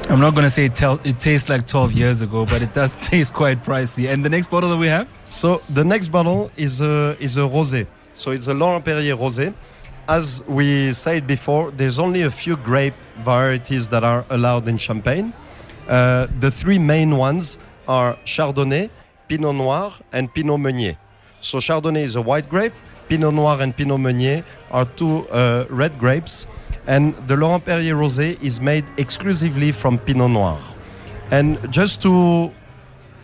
I'm 0.09 0.19
not 0.19 0.33
gonna 0.33 0.49
say 0.49 0.65
it, 0.65 0.81
it 0.81 1.19
tastes 1.19 1.49
like 1.49 1.67
12 1.67 1.91
years 1.93 2.23
ago, 2.23 2.43
but 2.43 2.63
it 2.63 2.73
does 2.73 2.95
taste 3.01 3.31
quite 3.31 3.63
pricey. 3.63 4.11
And 4.11 4.25
the 4.25 4.29
next 4.29 4.49
bottle 4.49 4.69
that 4.71 4.77
we 4.77 4.87
have, 4.87 5.07
So 5.29 5.61
the 5.69 5.85
next 5.85 6.07
bottle 6.07 6.49
is 6.57 6.81
a 6.81 7.15
is 7.19 7.37
a 7.37 7.41
rosé. 7.41 7.85
So 8.13 8.31
it's 8.31 8.47
a 8.47 8.53
Laurent 8.55 8.83
Perrier 8.83 9.15
rosé. 9.15 9.53
As 10.07 10.43
we 10.47 10.91
said 10.93 11.27
before, 11.27 11.69
there's 11.69 11.99
only 11.99 12.23
a 12.23 12.31
few 12.31 12.57
grape 12.57 12.95
varieties 13.17 13.87
that 13.89 14.03
are 14.03 14.25
allowed 14.31 14.67
in 14.67 14.79
Champagne. 14.79 15.31
Uh, 15.87 16.25
the 16.39 16.49
three 16.49 16.79
main 16.79 17.15
ones 17.15 17.59
are 17.87 18.17
Chardonnay, 18.25 18.89
Pinot 19.27 19.53
Noir, 19.53 19.93
and 20.11 20.33
Pinot 20.33 20.59
Meunier. 20.59 20.97
So 21.39 21.59
Chardonnay 21.59 22.01
is 22.01 22.15
a 22.15 22.21
white 22.23 22.49
grape. 22.49 22.73
Pinot 23.07 23.35
Noir 23.35 23.61
and 23.61 23.77
Pinot 23.77 23.99
Meunier 23.99 24.43
are 24.71 24.85
two 24.85 25.27
uh, 25.29 25.65
red 25.69 25.99
grapes. 25.99 26.47
And 26.89 27.15
the 27.27 27.37
Laurent 27.37 27.63
Perrier 27.63 27.95
rosé 27.95 28.41
is 28.41 28.59
made 28.59 28.83
exclusively 28.97 29.71
from 29.71 29.97
Pinot 29.99 30.31
Noir. 30.31 30.59
And 31.31 31.71
just 31.71 32.01
to 32.01 32.51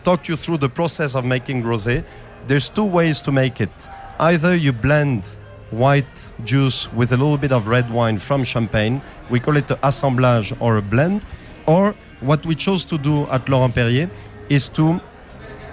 talk 0.05 0.27
you 0.27 0.35
through 0.35 0.57
the 0.57 0.69
process 0.69 1.15
of 1.15 1.25
making 1.25 1.63
rosé. 1.63 2.05
There's 2.45 2.69
two 2.69 2.85
ways 2.85 3.21
to 3.21 3.31
make 3.31 3.59
it. 3.59 3.75
Either 4.19 4.55
you 4.55 4.71
blend 4.71 5.37
white 5.71 6.31
juice 6.45 6.93
with 6.93 7.11
a 7.11 7.17
little 7.17 7.39
bit 7.39 7.51
of 7.51 7.65
red 7.67 7.91
wine 7.91 8.19
from 8.19 8.43
champagne. 8.43 9.01
We 9.31 9.39
call 9.39 9.57
it 9.57 9.69
an 9.71 9.79
assemblage 9.81 10.53
or 10.59 10.77
a 10.77 10.81
blend. 10.81 11.25
Or 11.65 11.95
what 12.19 12.45
we 12.45 12.53
chose 12.53 12.85
to 12.85 12.99
do 12.99 13.25
at 13.29 13.49
Laurent 13.49 13.73
Perrier 13.73 14.09
is 14.47 14.69
to 14.77 15.01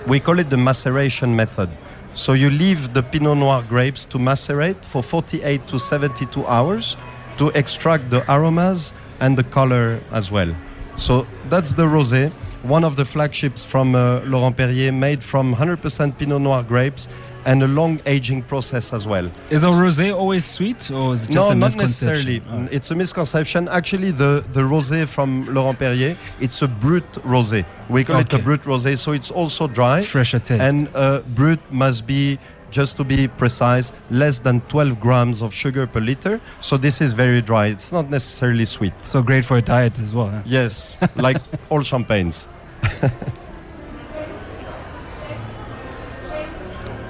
we 0.08 0.18
call 0.18 0.38
it 0.38 0.48
the 0.48 0.56
maceration 0.56 1.36
method. 1.36 1.68
So 2.14 2.32
you 2.32 2.48
leave 2.48 2.94
the 2.94 3.02
Pinot 3.02 3.36
Noir 3.36 3.62
grapes 3.68 4.06
to 4.06 4.18
macerate 4.18 4.82
for 4.84 5.02
48 5.02 5.68
to 5.68 5.78
72 5.78 6.46
hours 6.46 6.96
to 7.38 7.48
extract 7.50 8.10
the 8.10 8.22
aromas 8.32 8.92
and 9.20 9.36
the 9.36 9.44
color 9.44 10.00
as 10.10 10.30
well. 10.30 10.54
So 10.96 11.26
that's 11.48 11.72
the 11.72 11.84
rosé, 11.84 12.30
one 12.62 12.84
of 12.84 12.96
the 12.96 13.04
flagships 13.04 13.64
from 13.64 13.94
uh, 13.94 14.20
Laurent 14.24 14.56
Perrier, 14.56 14.92
made 14.92 15.22
from 15.22 15.54
100% 15.54 16.16
Pinot 16.18 16.40
Noir 16.40 16.62
grapes 16.62 17.08
and 17.44 17.62
a 17.62 17.66
long 17.66 18.00
aging 18.06 18.42
process 18.42 18.92
as 18.92 19.06
well. 19.06 19.28
is 19.50 19.64
a 19.64 19.68
rosé 19.68 20.14
always 20.16 20.44
sweet 20.44 20.90
or 20.90 21.14
is 21.14 21.24
it 21.24 21.32
just 21.32 21.48
no, 21.48 21.50
a 21.50 21.54
not 21.54 21.76
necessarily. 21.76 22.42
It's 22.70 22.90
a 22.90 22.94
misconception. 22.94 23.68
Actually, 23.68 24.12
the, 24.12 24.44
the 24.52 24.60
rosé 24.60 25.08
from 25.08 25.52
Laurent 25.52 25.78
Perrier, 25.78 26.16
it's 26.40 26.62
a 26.62 26.68
brut 26.68 27.10
rosé. 27.24 27.64
We 27.88 28.04
call 28.04 28.20
it 28.20 28.32
a 28.32 28.38
brut 28.38 28.62
rosé, 28.62 28.96
so 28.96 29.12
it's 29.12 29.30
also 29.30 29.66
dry. 29.66 30.02
Fresher 30.02 30.38
taste. 30.38 30.62
And 30.62 30.88
uh, 30.94 31.20
brut 31.34 31.60
must 31.70 32.06
be, 32.06 32.38
just 32.72 32.96
to 32.96 33.04
be 33.04 33.28
precise, 33.28 33.92
less 34.10 34.40
than 34.40 34.60
12 34.62 34.98
grams 34.98 35.42
of 35.42 35.52
sugar 35.54 35.86
per 35.86 36.00
liter. 36.00 36.40
So 36.60 36.76
this 36.76 37.00
is 37.00 37.12
very 37.12 37.40
dry. 37.42 37.66
It's 37.66 37.92
not 37.92 38.10
necessarily 38.10 38.64
sweet. 38.64 38.94
so 39.02 39.22
great 39.22 39.44
for 39.44 39.58
a 39.58 39.62
diet 39.62 40.00
as 40.00 40.12
well. 40.14 40.28
huh? 40.30 40.42
Yes, 40.46 40.96
like 41.16 41.36
all 41.70 41.82
champagnes. 41.82 42.48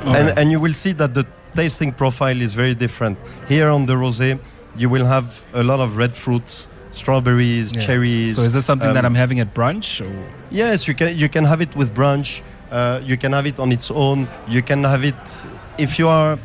and, 0.04 0.38
and 0.38 0.50
you 0.50 0.60
will 0.60 0.72
see 0.74 0.92
that 0.92 1.14
the 1.14 1.26
tasting 1.54 1.92
profile 1.92 2.40
is 2.40 2.54
very 2.54 2.74
different. 2.74 3.18
Here 3.48 3.68
on 3.68 3.86
the 3.86 3.94
rosé, 3.94 4.38
you 4.76 4.88
will 4.88 5.06
have 5.06 5.44
a 5.54 5.62
lot 5.62 5.80
of 5.80 5.96
red 5.96 6.16
fruits, 6.16 6.68
strawberries, 6.90 7.72
Yeah. 7.72 7.80
cherries. 7.86 8.36
So 8.36 8.42
is 8.42 8.52
this 8.54 8.64
something 8.66 8.92
that 8.94 9.04
um, 9.04 9.12
I'm 9.12 9.14
having 9.14 9.40
at 9.40 9.54
brunch? 9.54 10.04
Or? 10.04 10.28
Yes, 10.50 10.88
you 10.88 10.94
can 10.94 11.16
you 11.16 11.28
can 11.28 11.44
have 11.44 11.60
it 11.60 11.74
with 11.76 11.94
brunch. 11.94 12.42
Uh, 12.72 13.00
you 13.04 13.18
can 13.18 13.32
have 13.32 13.46
it 13.46 13.58
on 13.60 13.70
its 13.70 13.90
own. 13.90 14.26
You 14.48 14.62
can 14.62 14.82
have 14.84 15.04
it 15.04 15.46
if 15.76 15.98
you 15.98 16.08
are 16.08 16.38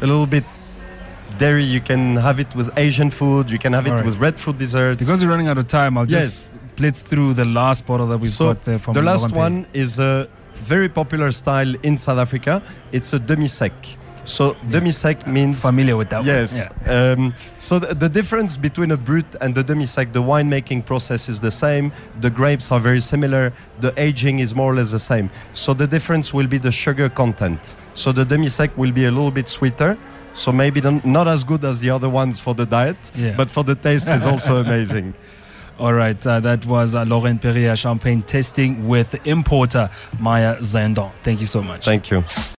a 0.00 0.06
little 0.06 0.26
bit 0.26 0.44
dairy. 1.38 1.62
You 1.62 1.80
can 1.80 2.16
have 2.16 2.40
it 2.40 2.52
with 2.56 2.76
Asian 2.76 3.10
food. 3.10 3.50
You 3.50 3.58
can 3.58 3.72
have 3.72 3.86
it 3.86 3.90
Alright. 3.90 4.04
with 4.04 4.18
red 4.18 4.38
fruit 4.38 4.58
desserts. 4.58 4.98
Because 4.98 5.22
we're 5.22 5.30
running 5.30 5.46
out 5.46 5.58
of 5.58 5.68
time, 5.68 5.96
I'll 5.96 6.06
just 6.06 6.52
blitz 6.74 7.02
through 7.02 7.34
the 7.34 7.44
last 7.44 7.86
bottle 7.86 8.08
that 8.08 8.18
we've 8.18 8.30
so 8.30 8.46
got 8.46 8.64
there 8.64 8.78
from 8.78 8.94
the 8.94 9.02
last 9.02 9.30
one 9.32 9.66
is 9.72 9.98
a 9.98 10.28
very 10.54 10.88
popular 10.88 11.30
style 11.30 11.72
in 11.82 11.96
South 11.96 12.18
Africa. 12.18 12.62
It's 12.90 13.12
a 13.12 13.18
demi 13.18 13.46
sec. 13.46 13.72
So 14.24 14.56
demi 14.68 14.90
sec 14.90 15.26
means 15.26 15.62
Familiar 15.62 15.96
with 15.96 16.10
that 16.10 16.18
one. 16.18 16.26
Yes. 16.26 16.68
Yeah. 16.86 17.12
Um, 17.12 17.34
so 17.58 17.78
the, 17.78 17.94
the 17.94 18.08
difference 18.08 18.56
between 18.56 18.90
a 18.92 18.96
brut 18.96 19.24
and 19.40 19.54
the 19.54 19.62
demi-sec, 19.64 20.12
the 20.12 20.22
winemaking 20.22 20.84
process 20.86 21.28
is 21.28 21.40
the 21.40 21.50
same. 21.50 21.92
The 22.20 22.30
grapes 22.30 22.70
are 22.70 22.80
very 22.80 23.00
similar. 23.00 23.52
The 23.80 23.92
aging 23.96 24.38
is 24.38 24.54
more 24.54 24.72
or 24.72 24.74
less 24.74 24.90
the 24.92 24.98
same. 24.98 25.30
So 25.52 25.74
the 25.74 25.86
difference 25.86 26.32
will 26.34 26.46
be 26.46 26.58
the 26.58 26.72
sugar 26.72 27.08
content. 27.08 27.76
So 27.94 28.12
the 28.12 28.24
demi-sec 28.24 28.76
will 28.76 28.92
be 28.92 29.06
a 29.06 29.10
little 29.10 29.30
bit 29.30 29.48
sweeter. 29.48 29.96
So 30.32 30.52
maybe 30.52 30.80
not 31.04 31.26
as 31.26 31.42
good 31.42 31.64
as 31.64 31.80
the 31.80 31.90
other 31.90 32.08
ones 32.08 32.38
for 32.38 32.54
the 32.54 32.64
diet, 32.66 32.96
Yeah. 33.16 33.34
but 33.36 33.50
for 33.50 33.64
the 33.64 33.74
taste 33.74 34.08
is 34.08 34.26
also 34.26 34.60
amazing. 34.64 35.14
All 35.78 35.94
right, 35.94 36.24
uh, 36.26 36.40
that 36.40 36.66
was 36.66 36.94
uh, 36.94 37.04
Laurent 37.04 37.40
Perrier 37.40 37.74
champagne 37.74 38.22
tasting 38.22 38.86
with 38.86 39.14
importer 39.26 39.88
Maya 40.18 40.56
Zeidan. 40.58 41.10
Thank 41.22 41.40
you 41.40 41.46
so 41.46 41.62
much. 41.62 41.84
Thank 41.86 42.10
you. 42.10 42.22